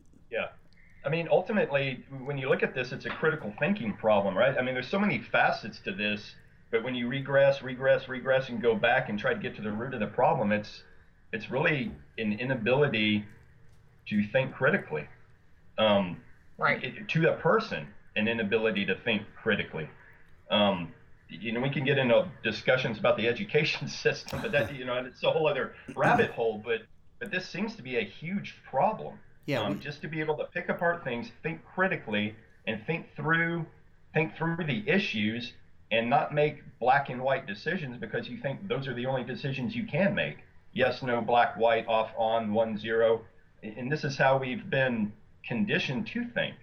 I 1.06 1.08
mean, 1.08 1.28
ultimately, 1.30 2.04
when 2.24 2.36
you 2.36 2.48
look 2.48 2.64
at 2.64 2.74
this, 2.74 2.90
it's 2.90 3.06
a 3.06 3.10
critical 3.10 3.54
thinking 3.60 3.92
problem, 3.94 4.36
right? 4.36 4.58
I 4.58 4.62
mean, 4.62 4.74
there's 4.74 4.88
so 4.88 4.98
many 4.98 5.20
facets 5.20 5.78
to 5.84 5.92
this, 5.92 6.34
but 6.72 6.82
when 6.82 6.96
you 6.96 7.06
regress, 7.06 7.62
regress, 7.62 8.08
regress, 8.08 8.48
and 8.48 8.60
go 8.60 8.74
back 8.74 9.08
and 9.08 9.16
try 9.16 9.32
to 9.32 9.38
get 9.38 9.54
to 9.56 9.62
the 9.62 9.70
root 9.70 9.94
of 9.94 10.00
the 10.00 10.08
problem, 10.08 10.50
it's 10.50 10.82
it's 11.32 11.48
really 11.48 11.92
an 12.18 12.32
inability 12.32 13.24
to 14.08 14.26
think 14.28 14.52
critically. 14.52 15.06
Um, 15.78 16.20
right. 16.58 16.82
It, 16.82 17.08
to 17.08 17.32
a 17.32 17.36
person, 17.36 17.86
an 18.16 18.26
inability 18.26 18.84
to 18.86 18.96
think 18.96 19.22
critically. 19.40 19.88
Um, 20.50 20.92
you 21.28 21.52
know, 21.52 21.60
we 21.60 21.70
can 21.70 21.84
get 21.84 21.98
into 21.98 22.28
discussions 22.42 22.98
about 22.98 23.16
the 23.16 23.28
education 23.32 23.86
system, 23.86 24.40
but 24.42 24.50
that 24.50 24.74
you 24.74 24.84
know, 24.84 24.94
it's 24.96 25.22
a 25.22 25.30
whole 25.30 25.46
other 25.46 25.74
rabbit 25.94 26.32
hole. 26.32 26.60
But 26.64 26.80
but 27.20 27.30
this 27.30 27.48
seems 27.48 27.76
to 27.76 27.82
be 27.82 27.96
a 27.96 28.04
huge 28.04 28.56
problem. 28.68 29.20
Yeah, 29.46 29.62
um, 29.62 29.74
we... 29.74 29.78
just 29.78 30.02
to 30.02 30.08
be 30.08 30.20
able 30.20 30.36
to 30.36 30.44
pick 30.44 30.68
apart 30.68 31.04
things, 31.04 31.30
think 31.42 31.64
critically, 31.64 32.34
and 32.66 32.84
think 32.86 33.06
through 33.16 33.66
think 34.12 34.36
through 34.36 34.64
the 34.66 34.82
issues, 34.88 35.52
and 35.90 36.08
not 36.08 36.32
make 36.32 36.62
black 36.80 37.10
and 37.10 37.20
white 37.20 37.46
decisions 37.46 37.98
because 37.98 38.28
you 38.28 38.38
think 38.38 38.66
those 38.66 38.88
are 38.88 38.94
the 38.94 39.06
only 39.06 39.22
decisions 39.22 39.76
you 39.76 39.86
can 39.86 40.14
make. 40.14 40.38
Yes, 40.72 41.02
no, 41.02 41.20
black, 41.20 41.56
white, 41.56 41.86
off, 41.86 42.10
on, 42.16 42.52
one, 42.52 42.78
zero, 42.78 43.22
and 43.62 43.90
this 43.90 44.04
is 44.04 44.16
how 44.16 44.38
we've 44.38 44.68
been 44.68 45.12
conditioned 45.46 46.06
to 46.08 46.24
think. 46.34 46.54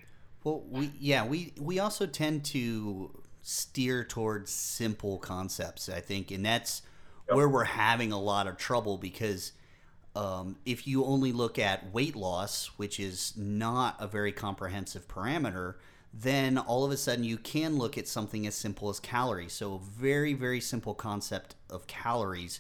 Well, 0.44 0.64
we 0.70 0.92
yeah 1.00 1.26
we 1.26 1.54
we 1.60 1.80
also 1.80 2.06
tend 2.06 2.44
to 2.46 3.12
steer 3.42 4.04
towards 4.04 4.52
simple 4.52 5.18
concepts. 5.18 5.90
I 5.90 6.00
think, 6.00 6.32
and 6.32 6.46
that's 6.46 6.82
yep. 7.28 7.38
where 7.38 7.48
we're 7.48 7.64
having 7.64 8.12
a 8.12 8.20
lot 8.20 8.48
of 8.48 8.58
trouble 8.58 8.98
because 8.98 9.54
um, 10.16 10.58
if 10.66 10.86
you 10.86 11.06
only 11.06 11.32
look 11.32 11.58
at 11.58 11.92
weight 11.92 12.16
loss, 12.16 12.68
which 12.78 13.00
is 13.00 13.34
not 13.36 13.96
a 14.00 14.08
very 14.08 14.32
comprehensive 14.32 15.08
parameter, 15.08 15.76
then 16.14 16.60
all 16.60 16.86
of 16.86 16.92
a 16.92 16.98
sudden 16.98 17.24
you 17.24 17.38
can 17.38 17.78
look 17.78 17.98
at 17.98 18.08
something 18.08 18.46
as 18.46 18.54
simple 18.54 18.90
as 18.90 19.00
calories. 19.00 19.54
So, 19.54 19.76
a 19.76 19.80
very, 19.80 20.34
very 20.34 20.62
simple 20.62 20.94
concept 20.94 21.56
of 21.70 21.88
calories 21.88 22.60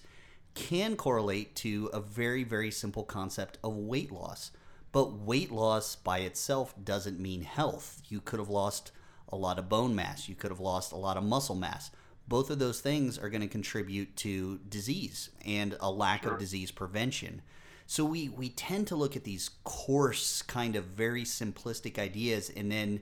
can 0.56 0.96
correlate 0.96 1.56
to 1.58 1.90
a 1.94 2.00
very, 2.00 2.44
very 2.44 2.72
simple 2.72 3.04
concept 3.04 3.60
of 3.64 3.76
weight 3.76 4.12
loss. 4.12 4.52
But 4.92 5.14
weight 5.14 5.52
loss 5.52 5.96
by 5.96 6.20
itself 6.20 6.74
doesn't 6.84 7.20
mean 7.20 7.44
health. 7.44 8.02
You 8.08 8.22
could 8.22 8.40
have 8.40 8.50
lost 8.50 8.92
a 9.30 9.36
lot 9.36 9.58
of 9.60 9.70
bone 9.70 9.96
mass, 9.96 10.28
you 10.28 10.36
could 10.36 10.52
have 10.52 10.60
lost 10.60 10.92
a 10.92 10.98
lot 10.98 11.18
of 11.18 11.24
muscle 11.24 11.56
mass 11.56 11.92
both 12.28 12.50
of 12.50 12.60
those 12.60 12.80
things 12.82 13.18
are 13.18 13.30
going 13.30 13.42
to 13.42 13.48
contribute 13.48 14.16
to 14.18 14.60
disease 14.70 15.30
and 15.46 15.76
a 15.80 15.92
lack 15.92 16.24
sure. 16.24 16.34
of 16.34 16.40
disease 16.40 16.72
prevention. 16.72 17.42
So 17.86 18.06
we 18.06 18.30
we 18.30 18.50
tend 18.50 18.88
to 18.88 18.96
look 18.96 19.16
at 19.16 19.24
these 19.24 19.50
coarse 19.64 20.42
kind 20.42 20.76
of 20.76 20.86
very 20.86 21.24
simplistic 21.24 22.00
ideas 22.00 22.50
and 22.50 22.72
then 22.72 23.02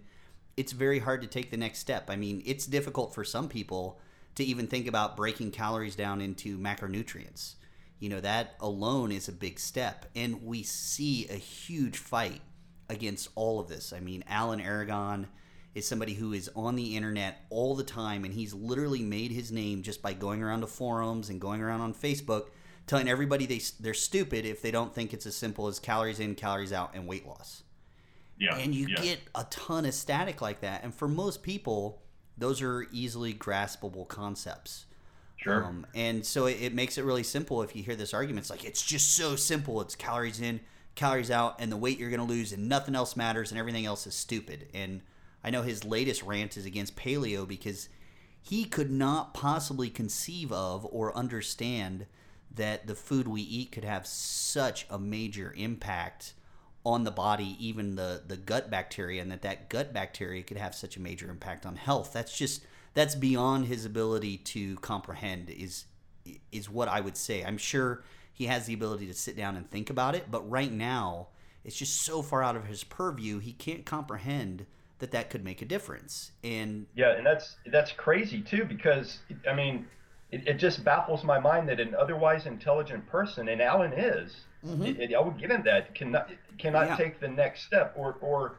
it's 0.58 0.72
very 0.72 1.00
hard 1.00 1.22
to 1.22 1.28
take 1.28 1.52
the 1.52 1.58
next 1.58 1.80
step. 1.80 2.10
I 2.10 2.16
mean, 2.16 2.42
it's 2.46 2.66
difficult 2.66 3.14
for 3.16 3.24
some 3.24 3.48
people 3.48 4.00
to 4.36 4.44
even 4.44 4.68
think 4.68 4.88
about 4.88 5.18
breaking 5.18 5.52
calories 5.52 5.96
down 5.96 6.22
into 6.22 6.58
macronutrients. 6.58 7.56
You 8.00 8.10
know, 8.10 8.22
that 8.22 8.56
alone 8.60 9.12
is 9.12 9.28
a 9.28 9.34
big 9.34 9.60
step. 9.60 10.06
And 10.16 10.44
we 10.44 10.64
see 10.64 11.28
a 11.30 11.36
huge 11.36 11.98
fight 11.98 12.42
against 12.90 13.30
all 13.36 13.60
of 13.60 13.70
this. 13.70 13.94
I 13.94 14.00
mean, 14.00 14.24
Alan 14.28 14.60
Aragon 14.60 15.28
is 15.74 15.88
somebody 15.88 16.14
who 16.14 16.34
is 16.34 16.50
on 16.56 16.76
the 16.76 16.96
internet 16.96 17.46
all 17.50 17.76
the 17.76 17.84
time, 17.84 18.26
and 18.26 18.34
he's 18.34 18.54
literally 18.54 19.02
made 19.02 19.32
his 19.32 19.52
name 19.52 19.84
just 19.84 20.02
by 20.02 20.14
going 20.14 20.44
around 20.44 20.62
to 20.62 20.68
forums 20.68 21.30
and 21.30 21.40
going 21.40 21.62
around 21.62 21.82
on 21.82 21.94
Facebook 21.94 22.48
telling 22.88 23.08
everybody 23.08 23.46
they, 23.46 23.62
they're 23.80 23.94
stupid 23.94 24.46
if 24.46 24.62
they 24.62 24.72
don't 24.72 24.94
think 24.94 25.14
it's 25.14 25.26
as 25.26 25.36
simple 25.36 25.68
as 25.68 25.80
calories 25.80 26.20
in, 26.20 26.36
calories 26.36 26.74
out, 26.74 26.92
and 26.94 27.08
weight 27.08 27.26
loss. 27.26 27.64
Yeah. 28.38 28.58
And 28.58 28.74
you 28.74 28.88
yeah. 28.90 29.02
get 29.02 29.20
a 29.36 29.46
ton 29.46 29.86
of 29.86 29.94
static 29.94 30.42
like 30.42 30.62
that. 30.62 30.84
And 30.84 30.94
for 30.94 31.08
most 31.08 31.44
people, 31.44 32.02
those 32.38 32.62
are 32.62 32.88
easily 32.92 33.34
graspable 33.34 34.08
concepts. 34.08 34.88
Sure. 35.38 35.64
Um, 35.64 35.88
and 35.96 36.26
so 36.26 36.48
it, 36.48 36.58
it 36.62 36.74
makes 36.74 36.98
it 36.98 37.06
really 37.06 37.24
simple 37.24 37.62
if 37.62 37.76
you 37.76 37.84
hear 37.84 37.96
this 37.96 38.14
argument. 38.14 38.44
It's 38.44 38.50
like, 38.50 38.66
it's 38.66 38.84
just 38.84 39.16
so 39.16 39.36
simple. 39.36 39.80
It's 39.82 39.96
calories 39.96 40.42
in, 40.42 40.60
calories 40.96 41.32
out, 41.32 41.56
and 41.60 41.72
the 41.72 41.78
weight 41.78 41.98
you're 41.98 42.10
going 42.10 42.20
to 42.20 42.26
lose, 42.26 42.52
and 42.52 42.68
nothing 42.68 42.96
else 42.96 43.16
matters, 43.16 43.52
and 43.52 43.60
everything 43.60 43.86
else 43.86 44.06
is 44.06 44.16
stupid. 44.16 44.68
And 44.74 45.02
I 45.44 45.50
know 45.50 45.64
his 45.64 45.84
latest 45.84 46.24
rant 46.24 46.58
is 46.58 46.66
against 46.66 46.96
paleo 46.96 47.48
because 47.48 47.90
he 48.42 48.66
could 48.66 48.92
not 48.92 49.34
possibly 49.34 49.90
conceive 49.90 50.52
of 50.52 50.86
or 50.92 51.16
understand 51.16 52.06
that 52.54 52.88
the 52.88 52.96
food 52.96 53.28
we 53.28 53.42
eat 53.42 53.72
could 53.72 53.84
have 53.84 54.06
such 54.06 54.86
a 54.90 55.00
major 55.00 55.54
impact 55.56 56.34
on 56.86 57.04
the 57.04 57.12
body, 57.12 57.56
even 57.60 57.96
the 57.96 58.24
the 58.26 58.38
gut 58.38 58.70
bacteria, 58.70 59.22
and 59.22 59.32
that 59.32 59.44
that 59.44 59.70
gut 59.70 59.94
bacteria 59.94 60.42
could 60.44 60.58
have 60.58 60.74
such 60.74 60.98
a 60.98 61.02
major 61.02 61.30
impact 61.30 61.66
on 61.66 61.76
health. 61.76 62.12
That's 62.12 62.36
just 62.36 62.66
that's 62.94 63.16
beyond 63.16 63.68
his 63.68 63.86
ability 63.86 64.38
to 64.38 64.76
comprehend. 64.78 65.50
Is 65.50 65.86
is 66.52 66.70
what 66.70 66.88
I 66.88 67.00
would 67.00 67.18
say. 67.18 67.44
I'm 67.44 67.58
sure 67.58 68.04
he 68.34 68.46
has 68.46 68.66
the 68.66 68.74
ability 68.74 69.08
to 69.08 69.14
sit 69.14 69.38
down 69.38 69.56
and 69.56 69.70
think 69.70 69.90
about 69.90 70.16
it, 70.16 70.26
but 70.32 70.50
right 70.50 70.72
now 70.72 71.28
it's 71.64 71.76
just 71.76 72.02
so 72.02 72.22
far 72.22 72.42
out 72.42 72.56
of 72.56 72.66
his 72.66 72.84
purview. 72.84 73.40
He 73.40 73.54
can't 73.54 73.86
comprehend 73.86 74.66
that 75.02 75.12
that 75.12 75.30
could 75.30 75.44
make 75.44 75.62
a 75.62 75.66
difference. 75.66 76.32
And 76.44 76.86
yeah, 76.96 77.18
and 77.18 77.26
that's 77.26 77.58
that's 77.66 77.92
crazy 77.92 78.42
too 78.42 78.64
because 78.64 79.20
I 79.50 79.54
mean, 79.54 79.88
it, 80.32 80.48
it 80.48 80.54
just 80.54 80.84
baffles 80.86 81.24
my 81.24 81.40
mind 81.40 81.68
that 81.70 81.80
an 81.80 81.94
otherwise 81.96 82.46
intelligent 82.46 83.06
person, 83.08 83.50
and 83.50 83.62
Alan 83.62 83.92
is, 83.94 84.42
Mhm. 84.66 84.88
it, 84.88 85.00
it- 85.12 85.16
I 85.16 85.20
would 85.20 85.38
give 85.40 85.50
him 85.52 85.64
that, 85.64 85.94
cannot 85.96 86.30
cannot 86.60 86.88
Yeah. 86.88 86.96
take 86.96 87.20
the 87.20 87.28
next 87.28 87.64
step 87.66 87.94
or 87.98 88.16
or 88.22 88.56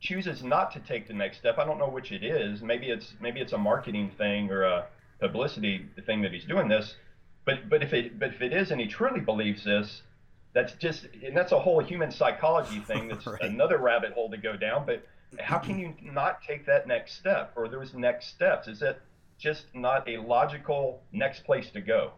chooses 0.00 0.42
not 0.42 0.70
to 0.72 0.80
take 0.80 1.06
the 1.06 1.14
next 1.14 1.38
step. 1.38 1.58
I 1.58 1.64
don't 1.64 1.78
know 1.78 1.88
which 1.88 2.12
it 2.12 2.22
is. 2.24 2.60
Maybe 2.60 2.90
it's 2.90 3.14
maybe 3.20 3.40
it's 3.40 3.52
a 3.54 3.58
marketing 3.58 4.10
thing 4.18 4.50
or 4.50 4.64
a 4.64 4.86
publicity 5.20 5.86
thing 6.04 6.20
that 6.22 6.32
he's 6.32 6.44
doing 6.44 6.68
this. 6.68 6.96
But 7.44 7.68
but 7.70 7.82
if 7.84 7.92
it 7.94 8.18
but 8.18 8.30
if 8.34 8.42
it 8.42 8.52
is 8.52 8.72
and 8.72 8.80
he 8.80 8.88
truly 8.88 9.20
believes 9.20 9.62
this, 9.62 10.02
that's 10.54 10.72
just 10.74 11.06
and 11.24 11.36
that's 11.36 11.52
a 11.52 11.58
whole 11.60 11.78
human 11.78 12.10
psychology 12.10 12.80
thing. 12.80 13.06
That's 13.12 13.26
Right. 13.26 13.42
another 13.42 13.78
rabbit 13.78 14.12
hole 14.12 14.28
to 14.30 14.36
go 14.36 14.56
down. 14.56 14.86
But 14.86 15.06
how 15.40 15.58
can 15.58 15.78
you 15.78 15.94
not 16.02 16.42
take 16.42 16.66
that 16.66 16.86
next 16.86 17.14
step 17.14 17.52
or 17.56 17.68
those 17.68 17.94
next 17.94 18.28
steps? 18.28 18.68
Is 18.68 18.82
it 18.82 19.00
just 19.38 19.66
not 19.74 20.08
a 20.08 20.18
logical 20.18 21.02
next 21.12 21.44
place 21.44 21.70
to 21.72 21.80
go? 21.80 22.12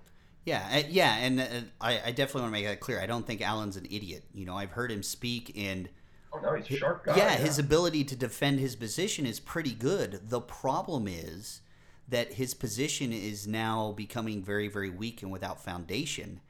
Yeah, 0.44 0.64
uh, 0.72 0.82
yeah, 0.88 1.16
and 1.16 1.40
uh, 1.40 1.46
I, 1.80 2.00
I 2.06 2.10
definitely 2.12 2.42
want 2.42 2.54
to 2.54 2.60
make 2.60 2.66
that 2.66 2.80
clear. 2.80 3.00
I 3.00 3.06
don't 3.06 3.26
think 3.26 3.40
Alan's 3.40 3.76
an 3.76 3.86
idiot. 3.86 4.24
You 4.32 4.46
know, 4.46 4.56
I've 4.56 4.70
heard 4.72 4.92
him 4.92 5.02
speak, 5.02 5.52
and 5.56 5.88
Oh 6.32 6.38
no, 6.38 6.54
he's 6.54 6.68
a 6.68 6.72
sharp 6.72 7.04
guy. 7.04 7.16
yeah, 7.16 7.36
his 7.36 7.58
ability 7.58 8.04
to 8.04 8.16
defend 8.16 8.60
his 8.60 8.76
position 8.76 9.26
is 9.26 9.40
pretty 9.40 9.74
good. 9.74 10.28
The 10.28 10.40
problem 10.40 11.08
is 11.08 11.62
that 12.08 12.34
his 12.34 12.54
position 12.54 13.12
is 13.12 13.46
now 13.46 13.92
becoming 13.92 14.42
very, 14.42 14.68
very 14.68 14.90
weak 14.90 15.22
and 15.22 15.32
without 15.32 15.62
foundation. 15.62 16.40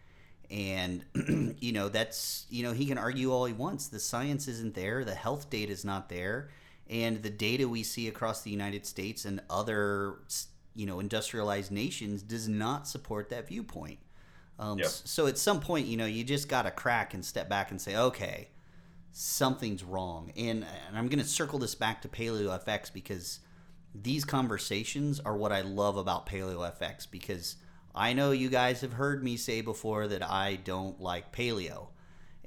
And 0.50 1.04
you 1.60 1.72
know, 1.72 1.88
that's 1.88 2.46
you 2.50 2.62
know, 2.62 2.72
he 2.72 2.86
can 2.86 2.98
argue 2.98 3.32
all 3.32 3.44
he 3.44 3.52
wants. 3.52 3.88
The 3.88 4.00
science 4.00 4.48
isn't 4.48 4.74
there, 4.74 5.04
the 5.04 5.14
health 5.14 5.50
data 5.50 5.72
is 5.72 5.84
not 5.84 6.08
there, 6.08 6.50
and 6.88 7.22
the 7.22 7.30
data 7.30 7.68
we 7.68 7.82
see 7.82 8.08
across 8.08 8.42
the 8.42 8.50
United 8.50 8.86
States 8.86 9.24
and 9.24 9.40
other 9.50 10.16
you 10.74 10.86
know 10.86 11.00
industrialized 11.00 11.72
nations 11.72 12.22
does 12.22 12.48
not 12.48 12.86
support 12.86 13.30
that 13.30 13.48
viewpoint. 13.48 13.98
Um, 14.58 14.78
Yep. 14.78 14.88
So 14.88 15.26
at 15.26 15.38
some 15.38 15.60
point, 15.60 15.86
you 15.86 15.96
know, 15.96 16.06
you 16.06 16.24
just 16.24 16.48
got 16.48 16.62
to 16.62 16.70
crack 16.70 17.14
and 17.14 17.24
step 17.24 17.48
back 17.48 17.70
and 17.70 17.80
say, 17.80 17.96
okay, 17.96 18.48
something's 19.12 19.84
wrong. 19.84 20.32
And, 20.36 20.64
and 20.88 20.96
I'm 20.96 21.08
going 21.08 21.18
to 21.18 21.28
circle 21.28 21.58
this 21.58 21.74
back 21.74 22.02
to 22.02 22.08
Paleo 22.08 22.62
FX 22.64 22.92
because 22.92 23.40
these 23.94 24.24
conversations 24.24 25.20
are 25.20 25.36
what 25.36 25.52
I 25.52 25.62
love 25.62 25.96
about 25.96 26.26
Paleo 26.26 26.70
FX 26.78 27.06
because 27.10 27.56
I 27.96 28.12
know 28.12 28.30
you 28.30 28.48
guys 28.48 28.82
have 28.82 28.92
heard 28.92 29.24
me 29.24 29.36
say 29.36 29.62
before 29.62 30.06
that 30.08 30.22
I 30.22 30.56
don't 30.56 31.00
like 31.00 31.32
paleo. 31.32 31.88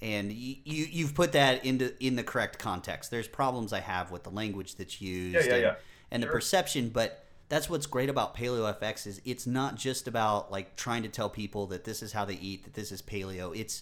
And 0.02 0.32
you, 0.32 0.56
you 0.64 0.86
you've 0.90 1.16
put 1.16 1.34
that 1.34 1.66
into 1.66 1.94
in 2.02 2.16
the 2.16 2.24
correct 2.24 2.58
context. 2.58 3.12
There's 3.12 3.28
problems 3.28 3.74
I 3.74 3.82
have 3.82 4.12
with 4.12 4.24
the 4.24 4.30
language 4.30 4.76
that's 4.76 5.02
used 5.02 5.36
Yeah, 5.36 5.42
yeah, 5.42 5.54
and, 5.54 5.64
yeah. 5.64 5.76
and 6.12 6.24
the 6.24 6.28
perception, 6.28 6.90
but 6.90 7.26
that's 7.50 7.70
what's 7.70 7.88
great 7.88 8.10
about 8.10 8.38
Paleo 8.38 8.74
FX 8.80 9.08
is 9.08 9.22
it's 9.26 9.48
not 9.48 9.76
just 9.76 10.08
about 10.08 10.52
like 10.52 10.76
trying 10.76 11.04
to 11.04 11.10
tell 11.10 11.30
people 11.30 11.66
that 11.68 11.84
this 11.84 12.02
is 12.02 12.14
how 12.14 12.24
they 12.24 12.36
eat, 12.36 12.64
that 12.64 12.76
this 12.76 12.92
is 12.92 13.02
paleo. 13.02 13.58
It's 13.58 13.82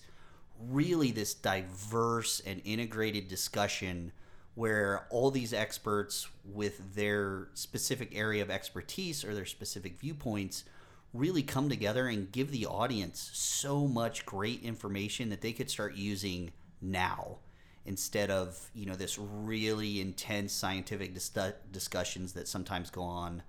really 0.69 1.11
this 1.11 1.33
diverse 1.33 2.41
and 2.45 2.61
integrated 2.65 3.27
discussion 3.27 4.13
where 4.55 5.05
all 5.11 5.29
these 5.29 5.53
experts 5.53 6.27
with 6.43 6.95
their 6.95 7.49
specific 7.53 8.17
area 8.17 8.41
of 8.41 8.49
expertise 8.49 9.23
or 9.23 9.35
their 9.35 9.45
specific 9.45 9.99
viewpoints 9.99 10.63
really 11.13 11.43
come 11.43 11.69
together 11.69 12.07
and 12.07 12.31
give 12.31 12.51
the 12.51 12.65
audience 12.65 13.29
so 13.33 13.87
much 13.87 14.25
great 14.25 14.63
information 14.63 15.29
that 15.29 15.41
they 15.41 15.51
could 15.51 15.69
start 15.69 15.95
using 15.95 16.51
now 16.81 17.37
instead 17.85 18.29
of 18.29 18.69
you 18.75 18.85
know 18.85 18.95
this 18.95 19.17
really 19.17 20.01
intense 20.01 20.53
scientific 20.53 21.13
dis- 21.13 21.31
discussions 21.71 22.33
that 22.33 22.47
sometimes 22.47 22.89
go 22.89 23.01
on. 23.01 23.41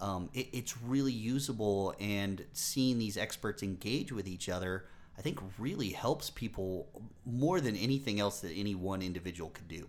Um, 0.00 0.28
it, 0.34 0.48
it's 0.52 0.76
really 0.82 1.12
usable 1.12 1.94
and 1.98 2.44
seeing 2.52 2.98
these 2.98 3.16
experts 3.16 3.62
engage 3.62 4.12
with 4.12 4.28
each 4.28 4.50
other 4.50 4.84
i 5.16 5.22
think 5.22 5.38
really 5.58 5.88
helps 5.88 6.28
people 6.28 6.86
more 7.24 7.62
than 7.62 7.74
anything 7.76 8.20
else 8.20 8.40
that 8.40 8.52
any 8.52 8.74
one 8.74 9.00
individual 9.00 9.48
could 9.48 9.68
do 9.68 9.88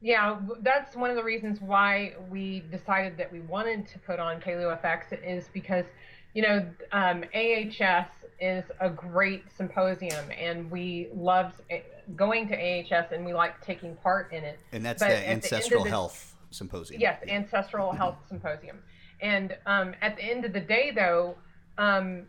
Yeah, 0.00 0.40
that's 0.60 0.94
one 0.94 1.10
of 1.10 1.16
the 1.16 1.24
reasons 1.24 1.60
why 1.60 2.14
we 2.30 2.60
decided 2.70 3.16
that 3.16 3.32
we 3.32 3.40
wanted 3.40 3.88
to 3.88 3.98
put 4.00 4.18
on 4.18 4.40
Paleo 4.40 4.78
FX 4.80 5.12
is 5.24 5.48
because, 5.52 5.86
you 6.34 6.42
know, 6.42 6.66
um, 6.92 7.24
AHS 7.34 8.08
is 8.38 8.64
a 8.80 8.90
great 8.90 9.44
symposium, 9.56 10.30
and 10.38 10.70
we 10.70 11.08
loved 11.14 11.62
eh, 11.70 11.80
going 12.14 12.46
to 12.48 12.54
AHS, 12.54 13.12
and 13.12 13.24
we 13.24 13.32
like 13.32 13.60
taking 13.64 13.96
part 13.96 14.32
in 14.32 14.44
it. 14.44 14.60
and 14.72 14.84
that's 14.84 15.02
But 15.02 15.08
the 15.08 15.14
at 15.16 15.20
the 15.20 15.26
end 15.28 15.38
of 15.38 15.44
ancestral 15.44 15.84
the- 15.84 15.90
health 15.90 16.34
symposium 16.50 17.00
Yes, 17.00 17.22
Ancestral 17.28 17.92
Health 17.96 18.16
Symposium. 18.28 18.78
And 19.20 19.56
um, 19.66 19.94
at 20.02 20.16
the 20.16 20.24
end 20.24 20.44
of 20.44 20.52
the 20.52 20.60
day, 20.60 20.92
though, 20.94 21.36
um, 21.78 22.24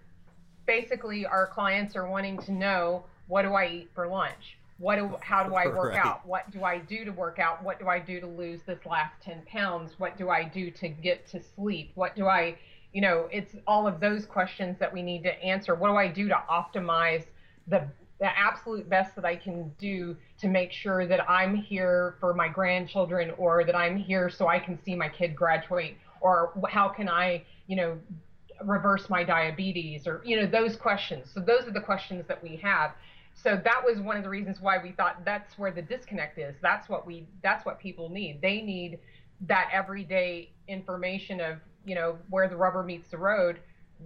basically 0.65 1.25
our 1.25 1.47
clients 1.47 1.95
are 1.95 2.07
wanting 2.07 2.37
to 2.39 2.51
know 2.51 3.05
what 3.27 3.41
do 3.41 3.53
I 3.53 3.67
eat 3.67 3.89
for 3.93 4.07
lunch? 4.07 4.57
What 4.79 4.97
do, 4.97 5.15
how 5.21 5.43
do 5.43 5.55
I 5.55 5.67
work 5.75 5.93
Right. 5.93 6.05
out? 6.05 6.25
What 6.25 6.49
do 6.51 6.63
I 6.63 6.77
do 6.79 7.05
to 7.05 7.11
work 7.11 7.39
out? 7.39 7.63
What 7.63 7.79
do 7.79 7.87
I 7.87 7.99
do 7.99 8.19
to 8.19 8.27
lose 8.27 8.61
this 8.65 8.85
last 8.85 9.21
10 9.23 9.43
pounds? 9.47 9.93
What 9.97 10.17
do 10.17 10.29
I 10.29 10.43
do 10.43 10.71
to 10.71 10.87
get 10.89 11.27
to 11.29 11.41
sleep? 11.41 11.91
What 11.95 12.15
do 12.15 12.27
I, 12.27 12.57
you 12.93 13.01
know, 13.01 13.27
it's 13.31 13.55
all 13.65 13.87
of 13.87 13.99
those 13.99 14.25
questions 14.25 14.77
that 14.79 14.91
we 14.93 15.01
need 15.01 15.23
to 15.23 15.43
answer. 15.43 15.75
What 15.75 15.89
do 15.89 15.95
I 15.95 16.07
do 16.07 16.27
to 16.29 16.43
optimize 16.49 17.23
the 17.67 17.87
the 18.19 18.35
absolute 18.35 18.89
best 18.89 19.15
that 19.15 19.25
I 19.25 19.35
can 19.35 19.71
do 19.77 20.17
to 20.39 20.47
make 20.47 20.71
sure 20.71 21.05
that 21.05 21.29
I'm 21.29 21.53
here 21.55 22.15
for 22.19 22.33
my 22.33 22.47
grandchildren 22.47 23.31
or 23.37 23.63
that 23.63 23.75
I'm 23.75 23.95
here 23.95 24.27
so 24.27 24.47
I 24.47 24.57
can 24.57 24.79
see 24.83 24.95
my 24.95 25.07
kid 25.07 25.35
graduate 25.35 25.97
or 26.19 26.51
how 26.67 26.87
can 26.89 27.07
I, 27.07 27.43
you 27.67 27.75
know, 27.75 27.95
reverse 28.65 29.07
my 29.07 29.23
diabetes 29.23 30.07
or 30.07 30.21
you 30.25 30.35
know 30.35 30.47
those 30.47 30.75
questions. 30.75 31.29
So 31.31 31.39
those 31.39 31.67
are 31.67 31.71
the 31.71 31.81
questions 31.81 32.25
that 32.27 32.41
we 32.41 32.55
have. 32.57 32.93
So 33.43 33.59
that 33.63 33.83
was 33.85 33.99
one 33.99 34.17
of 34.17 34.23
the 34.23 34.29
reasons 34.29 34.59
why 34.59 34.79
we 34.81 34.91
thought 34.91 35.23
that's 35.23 35.57
where 35.59 35.71
the 35.71 35.81
disconnect 35.81 36.39
is. 36.39 36.55
That's 36.61 36.89
what 36.89 37.05
we 37.05 37.27
that's 37.43 37.65
what 37.65 37.79
people 37.79 38.09
need. 38.09 38.41
They 38.41 38.61
need 38.61 38.99
that 39.41 39.69
everyday 39.71 40.51
information 40.67 41.39
of, 41.39 41.57
you 41.85 41.93
know, 41.93 42.17
where 42.29 42.49
the 42.49 42.55
rubber 42.55 42.81
meets 42.81 43.11
the 43.11 43.17
road. 43.17 43.59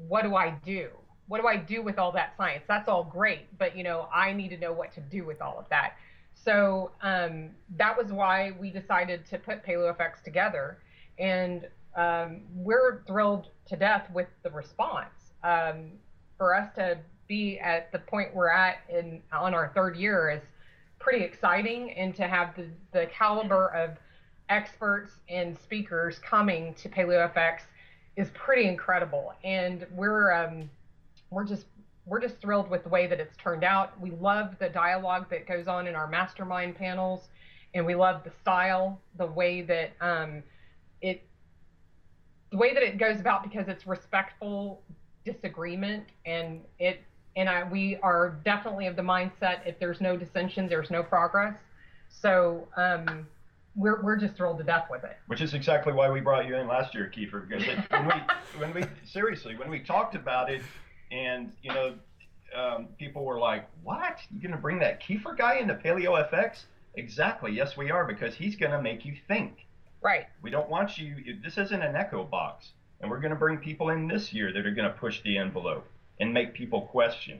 What 0.07 0.23
do 0.23 0.35
I 0.35 0.51
do? 0.65 0.89
What 1.27 1.39
do 1.39 1.47
I 1.47 1.55
do 1.55 1.81
with 1.81 1.97
all 1.97 2.11
that 2.11 2.35
science? 2.35 2.65
That's 2.67 2.89
all 2.89 3.05
great, 3.05 3.57
but 3.57 3.75
you 3.77 3.83
know, 3.83 4.09
I 4.13 4.33
need 4.33 4.49
to 4.49 4.57
know 4.57 4.73
what 4.73 4.93
to 4.95 4.99
do 4.99 5.25
with 5.25 5.41
all 5.41 5.57
of 5.57 5.65
that. 5.69 5.93
So 6.33 6.91
um, 7.01 7.51
that 7.77 7.97
was 7.97 8.11
why 8.11 8.51
we 8.59 8.69
decided 8.69 9.25
to 9.27 9.37
put 9.37 9.65
PaleoFX 9.65 10.23
together, 10.23 10.79
and 11.17 11.67
um, 11.95 12.41
we're 12.53 13.03
thrilled 13.05 13.47
to 13.67 13.77
death 13.77 14.09
with 14.13 14.27
the 14.43 14.49
response. 14.49 15.31
Um, 15.43 15.91
for 16.37 16.55
us 16.55 16.73
to 16.75 16.97
be 17.31 17.57
at 17.59 17.89
the 17.93 17.99
point 17.99 18.35
we're 18.35 18.49
at 18.49 18.79
in 18.89 19.21
on 19.31 19.53
our 19.53 19.71
third 19.73 19.95
year 19.95 20.29
is 20.29 20.41
pretty 20.99 21.23
exciting, 21.23 21.91
and 21.93 22.13
to 22.13 22.27
have 22.27 22.53
the, 22.57 22.67
the 22.91 23.05
caliber 23.05 23.69
of 23.69 23.91
experts 24.49 25.13
and 25.29 25.57
speakers 25.57 26.19
coming 26.19 26.73
to 26.73 26.89
PaleoFX 26.89 27.61
is 28.17 28.29
pretty 28.33 28.67
incredible, 28.67 29.33
and 29.45 29.87
we're 29.95 30.33
um, 30.33 30.69
we're 31.29 31.45
just 31.45 31.67
we're 32.05 32.19
just 32.19 32.35
thrilled 32.41 32.69
with 32.69 32.83
the 32.83 32.89
way 32.89 33.07
that 33.07 33.21
it's 33.21 33.37
turned 33.37 33.63
out. 33.63 33.97
We 34.01 34.11
love 34.11 34.57
the 34.59 34.67
dialogue 34.67 35.27
that 35.29 35.47
goes 35.47 35.67
on 35.69 35.87
in 35.87 35.95
our 35.95 36.07
mastermind 36.07 36.75
panels, 36.75 37.29
and 37.73 37.85
we 37.85 37.95
love 37.95 38.25
the 38.25 38.31
style, 38.41 38.99
the 39.17 39.27
way 39.27 39.61
that 39.61 39.91
um, 40.01 40.43
it 41.01 41.23
the 42.51 42.57
way 42.57 42.73
that 42.73 42.83
it 42.83 42.97
goes 42.97 43.21
about 43.21 43.41
because 43.41 43.69
it's 43.69 43.87
respectful 43.87 44.81
disagreement 45.23 46.03
and 46.25 46.59
it 46.77 47.01
and 47.35 47.49
I 47.49 47.63
we 47.63 47.97
are 47.97 48.37
definitely 48.43 48.87
of 48.87 48.95
the 48.95 49.01
mindset 49.01 49.65
if 49.65 49.79
there's 49.79 50.01
no 50.01 50.17
dissension, 50.17 50.67
there's 50.67 50.91
no 50.91 51.03
progress. 51.03 51.55
So 52.09 52.67
um, 52.75 53.27
we're 53.75 54.01
we're 54.01 54.17
just 54.17 54.35
thrilled 54.35 54.57
to 54.57 54.63
death 54.63 54.87
with 54.89 55.03
it. 55.03 55.17
Which 55.27 55.41
is 55.41 55.53
exactly 55.53 55.93
why 55.93 56.09
we 56.09 56.19
brought 56.19 56.47
you 56.47 56.55
in 56.55 56.67
last 56.67 56.93
year, 56.93 57.11
Kiefer, 57.15 57.47
because 57.47 57.63
it, 57.63 57.79
when 57.89 58.05
we 58.05 58.59
when 58.59 58.73
we 58.73 58.83
seriously 59.05 59.55
when 59.55 59.69
we 59.69 59.79
talked 59.79 60.15
about 60.15 60.49
it, 60.49 60.61
and 61.11 61.51
you 61.63 61.73
know, 61.73 61.93
um, 62.55 62.87
people 62.99 63.23
were 63.23 63.39
like, 63.39 63.67
"What? 63.83 64.17
You're 64.31 64.41
gonna 64.41 64.61
bring 64.61 64.79
that 64.79 65.01
Kiefer 65.01 65.37
guy 65.37 65.55
into 65.55 65.75
Paleo 65.75 66.29
FX?" 66.29 66.63
Exactly. 66.95 67.53
Yes, 67.53 67.77
we 67.77 67.89
are 67.89 68.05
because 68.05 68.35
he's 68.35 68.55
gonna 68.57 68.81
make 68.81 69.05
you 69.05 69.15
think. 69.27 69.65
Right. 70.01 70.25
We 70.41 70.49
don't 70.49 70.69
want 70.69 70.97
you. 70.97 71.15
This 71.41 71.57
isn't 71.57 71.81
an 71.81 71.95
echo 71.95 72.25
box, 72.25 72.71
and 72.99 73.09
we're 73.09 73.21
gonna 73.21 73.35
bring 73.35 73.57
people 73.57 73.89
in 73.89 74.07
this 74.07 74.33
year 74.33 74.51
that 74.51 74.65
are 74.65 74.71
gonna 74.71 74.89
push 74.89 75.21
the 75.21 75.37
envelope 75.37 75.87
and 76.21 76.33
make 76.33 76.53
people 76.53 76.83
question. 76.83 77.39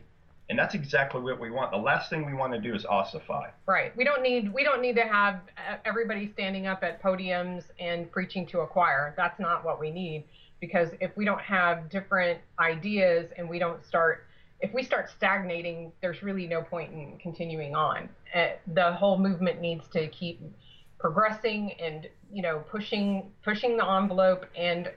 And 0.49 0.59
that's 0.59 0.75
exactly 0.75 1.21
what 1.21 1.39
we 1.39 1.49
want. 1.49 1.71
The 1.71 1.77
last 1.77 2.09
thing 2.09 2.25
we 2.25 2.33
want 2.33 2.51
to 2.51 2.59
do 2.59 2.75
is 2.75 2.83
ossify. 2.83 3.51
Right. 3.65 3.95
We 3.95 4.03
don't 4.03 4.21
need 4.21 4.53
we 4.53 4.65
don't 4.65 4.81
need 4.81 4.97
to 4.97 5.07
have 5.07 5.39
everybody 5.85 6.29
standing 6.33 6.67
up 6.67 6.83
at 6.83 7.01
podiums 7.01 7.63
and 7.79 8.11
preaching 8.11 8.45
to 8.47 8.59
a 8.59 8.67
choir. 8.67 9.13
That's 9.15 9.39
not 9.39 9.63
what 9.63 9.79
we 9.79 9.91
need 9.91 10.25
because 10.59 10.89
if 10.99 11.15
we 11.15 11.23
don't 11.23 11.39
have 11.39 11.89
different 11.89 12.41
ideas 12.59 13.31
and 13.37 13.47
we 13.47 13.59
don't 13.59 13.85
start 13.85 14.25
if 14.59 14.73
we 14.73 14.83
start 14.83 15.09
stagnating, 15.09 15.91
there's 16.01 16.21
really 16.21 16.47
no 16.47 16.61
point 16.61 16.91
in 16.91 17.17
continuing 17.17 17.73
on. 17.73 18.09
Uh, 18.35 18.49
the 18.73 18.91
whole 18.93 19.17
movement 19.17 19.59
needs 19.61 19.87
to 19.93 20.07
keep 20.09 20.41
progressing 20.99 21.73
and 21.79 22.07
you 22.31 22.41
know 22.41 22.59
pushing 22.69 23.31
pushing 23.43 23.77
the 23.77 23.85
envelope 23.85 24.45
and 24.55 24.91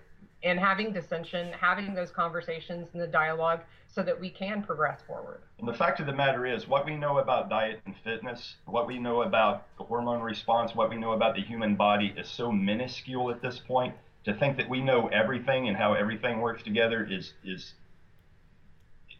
and 0.44 0.60
having 0.60 0.92
dissension, 0.92 1.52
having 1.58 1.94
those 1.94 2.10
conversations 2.10 2.88
and 2.92 3.02
the 3.02 3.06
dialogue 3.06 3.60
so 3.88 4.02
that 4.02 4.18
we 4.18 4.28
can 4.28 4.62
progress 4.62 5.00
forward. 5.06 5.40
And 5.58 5.66
the 5.66 5.72
fact 5.72 6.00
of 6.00 6.06
the 6.06 6.12
matter 6.12 6.46
is, 6.46 6.68
what 6.68 6.84
we 6.84 6.96
know 6.96 7.18
about 7.18 7.48
diet 7.48 7.80
and 7.86 7.94
fitness, 8.04 8.56
what 8.66 8.86
we 8.86 8.98
know 8.98 9.22
about 9.22 9.66
the 9.78 9.84
hormone 9.84 10.20
response, 10.20 10.74
what 10.74 10.90
we 10.90 10.96
know 10.96 11.12
about 11.12 11.34
the 11.34 11.42
human 11.42 11.76
body 11.76 12.12
is 12.16 12.28
so 12.28 12.52
minuscule 12.52 13.30
at 13.30 13.40
this 13.40 13.58
point. 13.58 13.94
To 14.24 14.32
think 14.32 14.56
that 14.56 14.70
we 14.70 14.80
know 14.80 15.08
everything 15.08 15.68
and 15.68 15.76
how 15.76 15.92
everything 15.92 16.40
works 16.40 16.62
together 16.62 17.06
is 17.10 17.34
is 17.44 17.74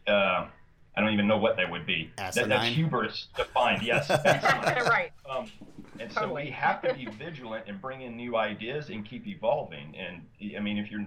uh, 0.07 0.47
I 0.97 1.01
don't 1.01 1.13
even 1.13 1.27
know 1.27 1.37
what 1.37 1.57
that 1.57 1.69
would 1.69 1.85
be. 1.85 2.09
That, 2.17 2.33
that's 2.33 2.73
hubris 2.73 3.27
defined. 3.37 3.83
Yes, 3.83 4.09
right. 4.25 5.11
Um, 5.29 5.51
and 5.99 6.11
totally. 6.11 6.43
so 6.43 6.45
we 6.47 6.51
have 6.51 6.81
to 6.81 6.93
be 6.93 7.05
vigilant 7.05 7.65
and 7.67 7.81
bring 7.81 8.01
in 8.01 8.15
new 8.15 8.35
ideas 8.35 8.89
and 8.89 9.05
keep 9.05 9.27
evolving. 9.27 9.95
And 9.97 10.21
I 10.55 10.59
mean, 10.59 10.77
if 10.77 10.91
you're, 10.91 11.05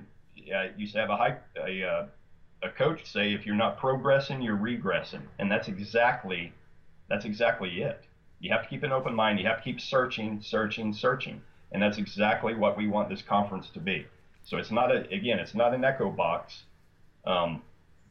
I 0.55 0.70
used 0.76 0.95
to 0.95 1.01
have 1.01 1.11
a 1.11 1.16
high, 1.16 1.36
a, 1.57 1.84
uh, 1.84 2.07
a 2.62 2.70
coach 2.70 3.11
say, 3.11 3.32
if 3.32 3.47
you're 3.47 3.55
not 3.55 3.78
progressing, 3.78 4.43
you're 4.43 4.57
regressing, 4.57 5.22
and 5.39 5.51
that's 5.51 5.68
exactly, 5.68 6.53
that's 7.09 7.24
exactly 7.24 7.82
it. 7.82 8.03
You 8.41 8.53
have 8.53 8.62
to 8.62 8.68
keep 8.68 8.82
an 8.82 8.93
open 8.93 9.14
mind. 9.14 9.39
You 9.39 9.47
have 9.47 9.59
to 9.59 9.64
keep 9.64 9.80
searching, 9.80 10.41
searching, 10.43 10.93
searching, 10.93 11.41
and 11.72 11.82
that's 11.82 11.99
exactly 11.99 12.55
what 12.55 12.76
we 12.76 12.86
want 12.86 13.09
this 13.09 13.22
conference 13.22 13.68
to 13.70 13.80
be. 13.80 14.07
So 14.45 14.57
it's 14.57 14.70
not 14.70 14.91
a, 14.91 15.01
again, 15.12 15.39
it's 15.39 15.55
not 15.55 15.74
an 15.74 15.84
echo 15.84 16.11
box. 16.11 16.62
Um, 17.26 17.62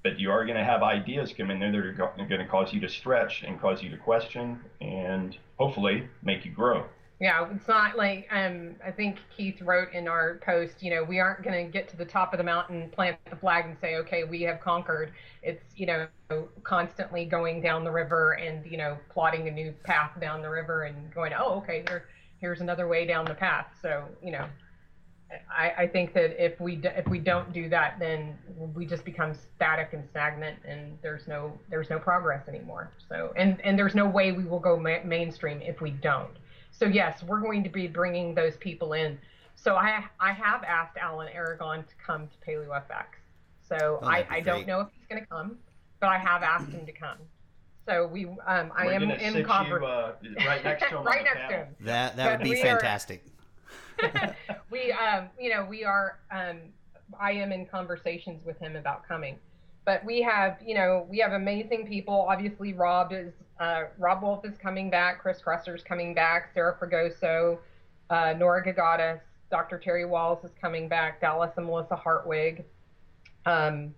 but 0.04 0.20
you 0.20 0.32
are 0.32 0.46
going 0.46 0.58
to 0.58 0.64
have 0.64 0.84
ideas 0.84 1.34
come 1.36 1.52
in 1.52 1.60
there 1.60 1.72
that 1.72 1.78
are 1.80 2.14
going 2.18 2.30
to 2.30 2.48
cause 2.48 2.74
you 2.74 2.80
to 2.82 2.90
stretch 2.90 3.44
and 3.44 3.60
cause 3.60 3.82
you 3.82 3.90
to 3.90 3.98
question 3.98 4.60
and 4.82 5.38
hopefully 5.58 6.08
make 6.24 6.46
you 6.46 6.52
grow. 6.52 6.86
Yeah, 7.20 7.48
it's 7.52 7.68
not 7.68 7.98
like 7.98 8.28
um, 8.30 8.76
I 8.86 8.92
think 8.92 9.18
Keith 9.36 9.60
wrote 9.62 9.92
in 9.92 10.08
our 10.08 10.40
post. 10.46 10.84
You 10.84 10.92
know, 10.92 11.04
we 11.04 11.20
aren't 11.20 11.44
going 11.44 11.66
to 11.66 11.72
get 11.72 11.90
to 11.90 11.98
the 11.98 12.06
top 12.06 12.32
of 12.32 12.38
the 12.38 12.44
mountain, 12.44 12.92
plant 12.92 13.18
the 13.28 13.36
flag, 13.36 13.66
and 13.66 13.76
say, 13.82 13.96
"Okay, 13.96 14.24
we 14.24 14.44
have 14.44 14.62
conquered." 14.62 15.14
It's 15.42 15.64
you 15.76 15.88
know 15.88 16.08
constantly 16.64 17.26
going 17.26 17.60
down 17.60 17.84
the 17.84 17.92
river 17.92 18.34
and 18.34 18.64
you 18.70 18.78
know 18.78 19.00
plotting 19.10 19.48
a 19.48 19.52
new 19.52 19.74
path 19.84 20.12
down 20.22 20.44
the 20.44 20.50
river 20.50 20.84
and 20.84 21.12
going, 21.12 21.34
"Oh, 21.34 21.56
okay, 21.56 21.84
here 21.88 22.06
here's 22.40 22.62
another 22.62 22.88
way 22.88 23.08
down 23.08 23.26
the 23.26 23.34
path." 23.34 23.66
So 23.82 24.06
you 24.22 24.32
know, 24.32 24.48
I, 25.50 25.74
I 25.78 25.88
think 25.88 26.14
that 26.14 26.44
if 26.44 26.60
we 26.60 26.76
do, 26.76 26.90
if 26.90 27.08
we 27.08 27.20
don't 27.20 27.52
do 27.52 27.68
that, 27.70 27.98
then 28.00 28.38
we 28.74 28.86
just 28.86 29.04
become 29.04 29.34
static 29.56 29.90
and 29.92 30.04
stagnant, 30.10 30.58
and 30.66 30.98
there's 31.02 31.28
no 31.28 31.52
there's 31.70 31.90
no 31.90 32.00
progress 32.00 32.48
anymore. 32.48 32.92
So 33.10 33.34
and 33.36 33.60
and 33.62 33.78
there's 33.78 33.96
no 33.96 34.08
way 34.08 34.32
we 34.32 34.46
will 34.46 34.60
go 34.60 34.78
ma- 34.78 35.04
mainstream 35.04 35.62
if 35.62 35.82
we 35.82 35.92
don't. 35.92 36.32
So 36.72 36.86
yes, 36.86 37.24
we're 37.24 37.42
going 37.42 37.64
to 37.64 37.70
be 37.70 37.88
bringing 37.88 38.36
those 38.36 38.56
people 38.58 38.94
in. 38.94 39.18
So 39.56 39.76
I 39.76 40.06
I 40.20 40.32
have 40.32 40.64
asked 40.64 40.98
Alan 40.98 41.28
Aragon 41.34 41.84
to 41.84 41.94
come 42.06 42.28
to 42.28 42.50
Paleo 42.50 42.70
FX. 42.70 43.06
So 43.68 44.00
oh, 44.02 44.08
I, 44.08 44.26
I 44.30 44.40
don't 44.40 44.66
know 44.66 44.82
if 44.82 44.88
he's 44.98 45.08
going 45.10 45.22
to 45.22 45.28
come, 45.28 45.58
but 46.00 46.08
I 46.08 46.18
have 46.18 46.42
asked 46.42 46.70
him 46.70 46.86
to 46.86 46.92
come. 46.94 47.18
So 47.86 48.08
we 48.08 48.26
um 48.26 48.72
I 48.76 48.86
we're 48.86 48.94
am 48.94 49.12
in 49.12 49.44
conference 49.46 49.86
uh, 49.86 50.14
right 50.46 50.64
next 50.64 50.84
to 50.84 50.90
him. 50.90 51.04
right 51.04 51.24
next 51.24 51.50
to 51.50 51.58
him. 51.58 51.68
That 51.82 52.16
that 52.16 52.40
would 52.40 52.50
be 52.50 52.62
fantastic. 52.62 53.24
Are, 53.26 53.37
we, 54.72 54.92
um, 54.92 55.30
you 55.40 55.50
know, 55.50 55.66
we 55.70 55.84
are. 55.84 56.20
Um, 56.32 56.60
I 57.20 57.32
am 57.32 57.52
in 57.52 57.66
conversations 57.66 58.44
with 58.46 58.58
him 58.60 58.76
about 58.76 59.08
coming, 59.08 59.38
but 59.86 60.04
we 60.04 60.22
have, 60.22 60.58
you 60.66 60.76
know, 60.76 61.06
we 61.10 61.20
have 61.20 61.32
amazing 61.34 61.88
people. 61.88 62.28
Obviously, 62.30 62.74
Rob 62.74 63.14
is 63.14 63.34
uh, 63.60 63.84
Robb 63.98 64.22
Wolf 64.22 64.46
is 64.46 64.58
coming 64.58 64.90
back. 64.90 65.22
Chris 65.22 65.40
Kresser's 65.42 65.84
coming 65.84 66.14
back. 66.14 66.52
Sarah 66.54 66.76
Fragoso, 66.80 67.60
uh, 68.10 68.34
Nora 68.38 68.64
Gedgaudas, 68.64 69.20
Dr. 69.50 69.78
Terry 69.80 70.04
Wahls 70.04 70.44
is 70.46 70.52
coming 70.60 70.88
back. 70.88 71.22
Dallas 71.22 71.52
and 71.58 71.66
Melissa 71.66 71.96
Hartwig, 71.96 72.66
um, 73.46 73.94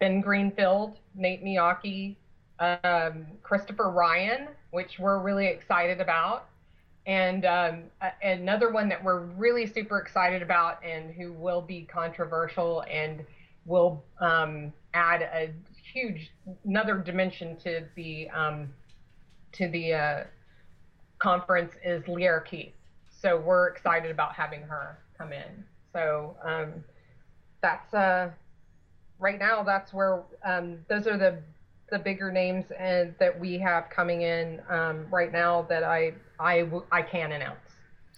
Ben 0.00 0.20
Greenfield, 0.20 0.98
Nate 1.14 1.44
Miyaki, 1.44 2.16
um, 2.58 3.26
Christopher 3.42 3.90
Ryan, 3.90 4.48
which 4.70 4.98
we're 4.98 5.18
really 5.18 5.46
excited 5.46 6.00
about. 6.00 6.48
And 7.06 7.44
um, 7.44 7.84
another 8.22 8.70
one 8.70 8.88
that 8.88 9.02
we're 9.02 9.20
really 9.20 9.66
super 9.66 9.98
excited 9.98 10.42
about 10.42 10.84
and 10.84 11.14
who 11.14 11.32
will 11.32 11.62
be 11.62 11.82
controversial 11.82 12.84
and 12.90 13.24
will 13.64 14.04
um, 14.20 14.72
add 14.92 15.22
a 15.22 15.52
huge 15.92 16.32
another 16.64 16.98
dimension 16.98 17.56
to 17.58 17.84
the 17.94 18.28
um, 18.30 18.68
to 19.52 19.68
the 19.68 19.94
uh, 19.94 20.24
conference 21.18 21.74
is 21.84 22.06
Lierre 22.08 22.40
Keith. 22.40 22.74
So 23.08 23.38
we're 23.38 23.68
excited 23.68 24.10
about 24.10 24.34
having 24.34 24.62
her 24.62 24.98
come 25.16 25.32
in. 25.32 25.64
So 25.92 26.36
um, 26.44 26.84
that's 27.62 27.94
uh, 27.94 28.30
right 29.18 29.38
now. 29.38 29.62
That's 29.62 29.92
where 29.92 30.24
um, 30.44 30.78
those 30.88 31.06
are 31.06 31.16
the 31.16 31.38
the 31.90 31.98
bigger 32.00 32.32
names 32.32 32.64
and 32.78 33.14
that 33.20 33.38
we 33.38 33.58
have 33.58 33.88
coming 33.90 34.22
in 34.22 34.60
um, 34.68 35.06
right 35.08 35.30
now 35.30 35.62
that 35.68 35.84
I 35.84 36.14
I 36.38 36.68
I 36.92 37.02
can 37.02 37.32
announce. 37.32 37.58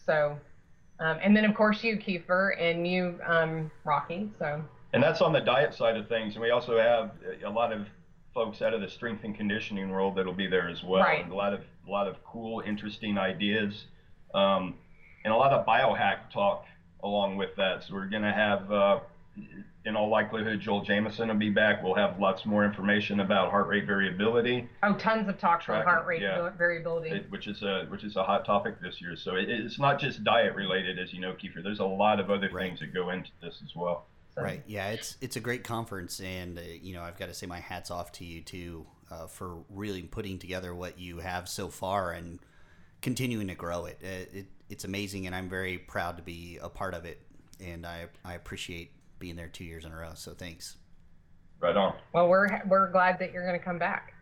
So, 0.07 0.39
um, 1.01 1.19
and 1.23 1.37
then 1.37 1.45
of 1.45 1.55
course 1.55 1.83
you 1.83 1.97
Kiefer 1.97 2.61
and 2.61 2.87
you 2.87 3.19
um, 3.27 3.71
Rocky. 3.85 4.31
So. 4.39 4.62
And 4.95 5.03
that's 5.03 5.21
on 5.21 5.33
the 5.33 5.41
diet 5.41 5.75
side 5.75 5.97
of 5.99 6.09
things, 6.09 6.35
and 6.35 6.43
we 6.43 6.51
also 6.51 6.79
have 6.79 7.11
a 7.45 7.51
lot 7.51 7.73
of 7.73 7.87
folks 8.33 8.62
out 8.62 8.73
of 8.73 8.81
the 8.81 8.89
strength 8.89 9.23
and 9.25 9.37
conditioning 9.37 9.91
world 9.91 10.16
that'll 10.16 10.33
be 10.33 10.47
there 10.47 10.69
as 10.69 10.83
well. 10.83 11.03
Right. 11.03 11.29
A 11.29 11.35
lot 11.35 11.53
of 11.53 11.61
a 11.87 11.91
lot 11.91 12.09
of 12.09 12.16
cool, 12.25 12.62
interesting 12.66 13.19
ideas, 13.19 13.85
um, 14.35 14.75
and 15.25 15.33
a 15.33 15.37
lot 15.37 15.53
of 15.53 15.66
biohack 15.66 16.31
talk 16.33 16.64
along 17.03 17.37
with 17.37 17.51
that. 17.57 17.85
So 17.85 17.95
we're 17.95 18.09
going 18.09 18.23
to 18.23 18.33
have. 18.33 18.73
Uh, 18.73 19.01
in 19.89 19.97
all 19.97 20.09
likelihood, 20.09 20.61
Joel 20.61 20.84
Jamieson 20.84 21.28
will 21.28 21.34
be 21.34 21.49
back. 21.49 21.82
We'll 21.82 21.95
have 21.95 22.20
lots 22.20 22.45
more 22.45 22.64
information 22.64 23.20
about 23.20 23.51
heart 23.51 23.66
rate 23.68 23.86
variability. 23.86 24.68
Oh, 24.82 24.95
tons 24.95 25.28
of 25.28 25.39
talks 25.39 25.66
on 25.68 25.82
heart 25.82 26.07
rate 26.07 26.20
yeah. 26.20 26.51
variability, 26.51 27.11
it, 27.11 27.30
which 27.30 27.49
is 27.49 27.62
a 27.62 27.86
which 27.89 28.05
is 28.05 28.14
a 28.16 28.22
hot 28.22 28.45
topic 28.45 28.80
this 28.82 29.01
year. 29.01 29.16
So 29.16 29.34
it, 29.36 29.49
it's 29.49 29.78
not 29.78 29.99
just 29.99 30.22
diet 30.22 30.55
related, 30.55 30.99
as 30.99 31.12
you 31.14 31.20
know, 31.20 31.32
Kiefer. 31.32 31.62
There's 31.62 31.80
a 31.80 31.84
lot 31.84 32.20
of 32.20 32.30
other 32.30 32.51
right. 32.53 32.68
things 32.68 32.80
that 32.80 32.93
go 32.93 33.11
into 33.11 33.30
this 33.43 33.61
as 33.64 33.74
well. 33.74 34.07
So. 34.34 34.43
Right. 34.43 34.62
Yeah. 34.66 34.91
It's 34.91 35.16
it's 35.22 35.36
a 35.36 35.41
great 35.41 35.64
conference, 35.64 36.20
and 36.20 36.59
uh, 36.59 36.62
you 36.82 36.93
know 36.93 37.03
I've 37.03 37.18
got 37.18 37.28
to 37.28 37.34
say 37.34 37.47
my 37.47 37.61
hats 37.61 37.91
off 37.91 38.12
to 38.12 38.26
you 38.26 38.43
too 38.43 38.86
uh, 39.11 39.26
for 39.26 39.57
really 39.70 40.03
putting 40.03 40.39
together 40.39 40.74
what 40.74 40.99
you 40.99 41.20
have 41.20 41.49
so 41.49 41.68
far 41.68 42.12
and 42.12 42.41
continuing 43.01 43.49
to 43.49 43.55
grow 43.55 43.86
it. 43.86 43.99
it. 44.03 44.30
It 44.34 44.47
it's 44.68 44.84
amazing, 44.84 45.24
and 45.24 45.34
I'm 45.34 45.49
very 45.49 45.78
proud 45.78 46.18
to 46.18 46.22
be 46.22 46.59
a 46.61 46.68
part 46.68 46.93
of 46.93 47.07
it, 47.07 47.22
and 47.59 47.86
I 47.86 48.09
I 48.22 48.34
appreciate 48.34 48.93
being 49.19 49.37
there 49.37 49.49
two 49.49 49.64
years 49.64 49.85
in 49.85 49.93
a 49.93 49.97
row. 49.97 50.12
So 50.14 50.33
thanks. 50.33 50.77
Right 51.61 51.77
on. 51.77 51.95
Well, 52.12 52.29
we're 52.29 52.62
we're 52.66 52.91
glad 52.91 53.19
that 53.19 53.33
you're 53.33 53.47
going 53.47 53.59
to 53.59 53.64
come 53.64 53.79
back. 53.79 54.14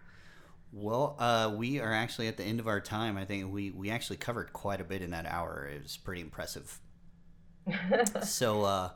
Well, 0.72 1.16
uh, 1.18 1.52
we 1.54 1.80
are 1.80 1.92
actually 1.92 2.28
at 2.28 2.36
the 2.36 2.44
end 2.44 2.60
of 2.60 2.66
our 2.66 2.80
time. 2.80 3.16
I 3.16 3.24
think 3.24 3.52
we, 3.52 3.70
we 3.70 3.90
actually 3.90 4.18
covered 4.18 4.52
quite 4.52 4.80
a 4.80 4.84
bit 4.84 5.00
in 5.00 5.10
that 5.10 5.24
hour. 5.26 5.68
It 5.72 5.82
was 5.82 5.96
pretty 5.96 6.20
impressive. 6.20 6.80
so 8.22 8.62
uh, 8.64 8.90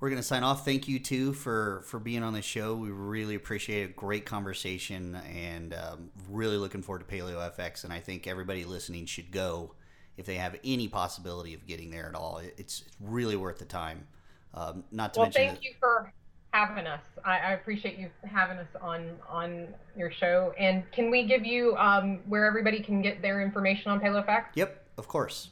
we're 0.00 0.08
going 0.08 0.20
to 0.20 0.26
sign 0.26 0.42
off. 0.42 0.64
Thank 0.64 0.88
you, 0.88 0.98
too, 0.98 1.32
for, 1.32 1.82
for 1.86 2.00
being 2.00 2.24
on 2.24 2.32
the 2.32 2.42
show. 2.42 2.74
We 2.74 2.90
really 2.90 3.36
appreciate 3.36 3.90
a 3.90 3.92
great 3.92 4.24
conversation 4.24 5.14
and 5.14 5.74
um, 5.74 6.10
really 6.28 6.56
looking 6.56 6.82
forward 6.82 7.08
to 7.08 7.14
Paleo 7.14 7.36
FX. 7.56 7.84
And 7.84 7.92
I 7.92 8.00
think 8.00 8.26
everybody 8.26 8.64
listening 8.64 9.06
should 9.06 9.30
go 9.30 9.74
if 10.16 10.26
they 10.26 10.36
have 10.36 10.56
any 10.64 10.88
possibility 10.88 11.54
of 11.54 11.66
getting 11.66 11.90
there 11.90 12.08
at 12.08 12.16
all. 12.16 12.40
It's 12.56 12.82
really 13.00 13.36
worth 13.36 13.58
the 13.58 13.64
time. 13.64 14.08
Um, 14.54 14.84
not 14.90 15.14
to 15.14 15.20
well, 15.20 15.26
mention. 15.26 15.42
Well, 15.42 15.48
thank 15.48 15.58
that- 15.60 15.64
you 15.64 15.74
for 15.78 16.12
having 16.52 16.86
us. 16.86 17.02
I, 17.24 17.38
I, 17.38 17.52
appreciate 17.52 17.98
you 17.98 18.08
having 18.24 18.56
us 18.56 18.68
on 18.80 19.10
on 19.28 19.68
your 19.94 20.10
show. 20.10 20.54
And 20.58 20.90
can 20.90 21.10
we 21.10 21.24
give 21.24 21.44
you 21.44 21.76
um, 21.76 22.20
where 22.26 22.46
everybody 22.46 22.80
can 22.80 23.02
get 23.02 23.20
their 23.20 23.42
information 23.42 23.90
on 23.90 24.00
PaleoFX? 24.00 24.44
Yep, 24.54 24.86
of 24.96 25.06
course. 25.06 25.50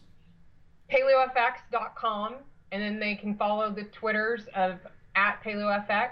PaleoFX.com, 0.90 2.36
and 2.72 2.82
then 2.82 2.98
they 2.98 3.16
can 3.16 3.36
follow 3.36 3.70
the 3.70 3.84
Twitters 3.84 4.46
of 4.54 4.78
at 5.14 5.42
PaleoFX, 5.44 6.10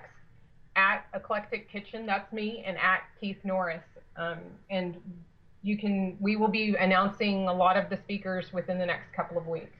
at 0.76 1.07
Eclectic 1.14 1.70
Kitchen, 1.70 2.07
that's 2.07 2.33
me, 2.33 2.62
and 2.66 2.76
at 2.76 3.03
Keith 3.20 3.39
Norris. 3.45 3.83
Um, 4.16 4.39
and 4.70 4.97
you 5.62 5.78
can, 5.78 6.16
we 6.20 6.37
will 6.37 6.49
be 6.49 6.74
announcing 6.76 7.49
a 7.49 7.53
lot 7.53 7.76
of 7.76 7.89
the 7.89 7.97
speakers 7.97 8.53
within 8.53 8.78
the 8.78 8.87
next 8.87 9.12
couple 9.14 9.39
of 9.39 9.47
weeks. 9.47 9.76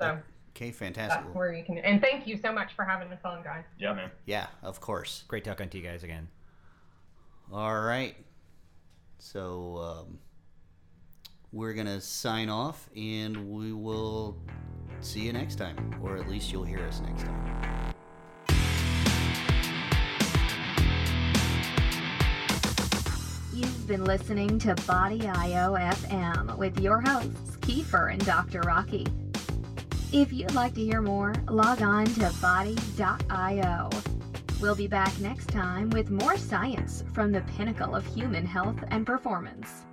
So. 0.00 0.18
Okay, 0.58 0.72
fantastic. 0.72 1.22
That's 1.22 1.36
where 1.36 1.52
you 1.52 1.62
can. 1.62 1.78
And 1.78 2.02
thank 2.02 2.26
you 2.26 2.36
so 2.36 2.50
much 2.50 2.72
for 2.74 2.84
having 2.84 3.12
us 3.12 3.20
on, 3.24 3.44
guys. 3.44 3.62
Yeah, 3.78 3.92
man. 3.92 4.10
Yeah, 4.26 4.48
of 4.64 4.80
course. 4.80 5.22
Great 5.28 5.44
talking 5.44 5.68
to 5.68 5.78
you 5.78 5.84
guys 5.84 6.02
again. 6.02 6.26
All 7.52 7.80
right. 7.80 8.16
So 9.20 10.06
um, 10.08 10.18
we're 11.52 11.74
gonna 11.74 12.00
sign 12.00 12.48
off, 12.48 12.90
and 12.96 13.48
we 13.48 13.72
will 13.72 14.36
see 15.00 15.20
you 15.20 15.32
next 15.32 15.56
time, 15.56 15.94
or 16.02 16.16
at 16.16 16.28
least 16.28 16.50
you'll 16.50 16.64
hear 16.64 16.80
us 16.80 17.00
next 17.06 17.22
time. 17.22 17.94
You've 23.54 23.86
been 23.86 24.04
listening 24.04 24.58
to 24.58 24.74
Body 24.88 25.20
IO 25.24 25.74
FM 25.74 26.56
with 26.56 26.80
your 26.80 27.00
hosts, 27.00 27.56
Kiefer 27.60 28.12
and 28.12 28.26
Dr. 28.26 28.62
Rocky. 28.62 29.06
If 30.10 30.32
you'd 30.32 30.54
like 30.54 30.72
to 30.74 30.80
hear 30.80 31.02
more, 31.02 31.34
log 31.48 31.82
on 31.82 32.06
to 32.06 32.32
body.io. 32.40 33.90
We'll 34.58 34.74
be 34.74 34.86
back 34.86 35.18
next 35.20 35.48
time 35.50 35.90
with 35.90 36.10
more 36.10 36.38
science 36.38 37.04
from 37.12 37.30
the 37.30 37.42
pinnacle 37.42 37.94
of 37.94 38.06
human 38.06 38.46
health 38.46 38.82
and 38.88 39.04
performance. 39.04 39.84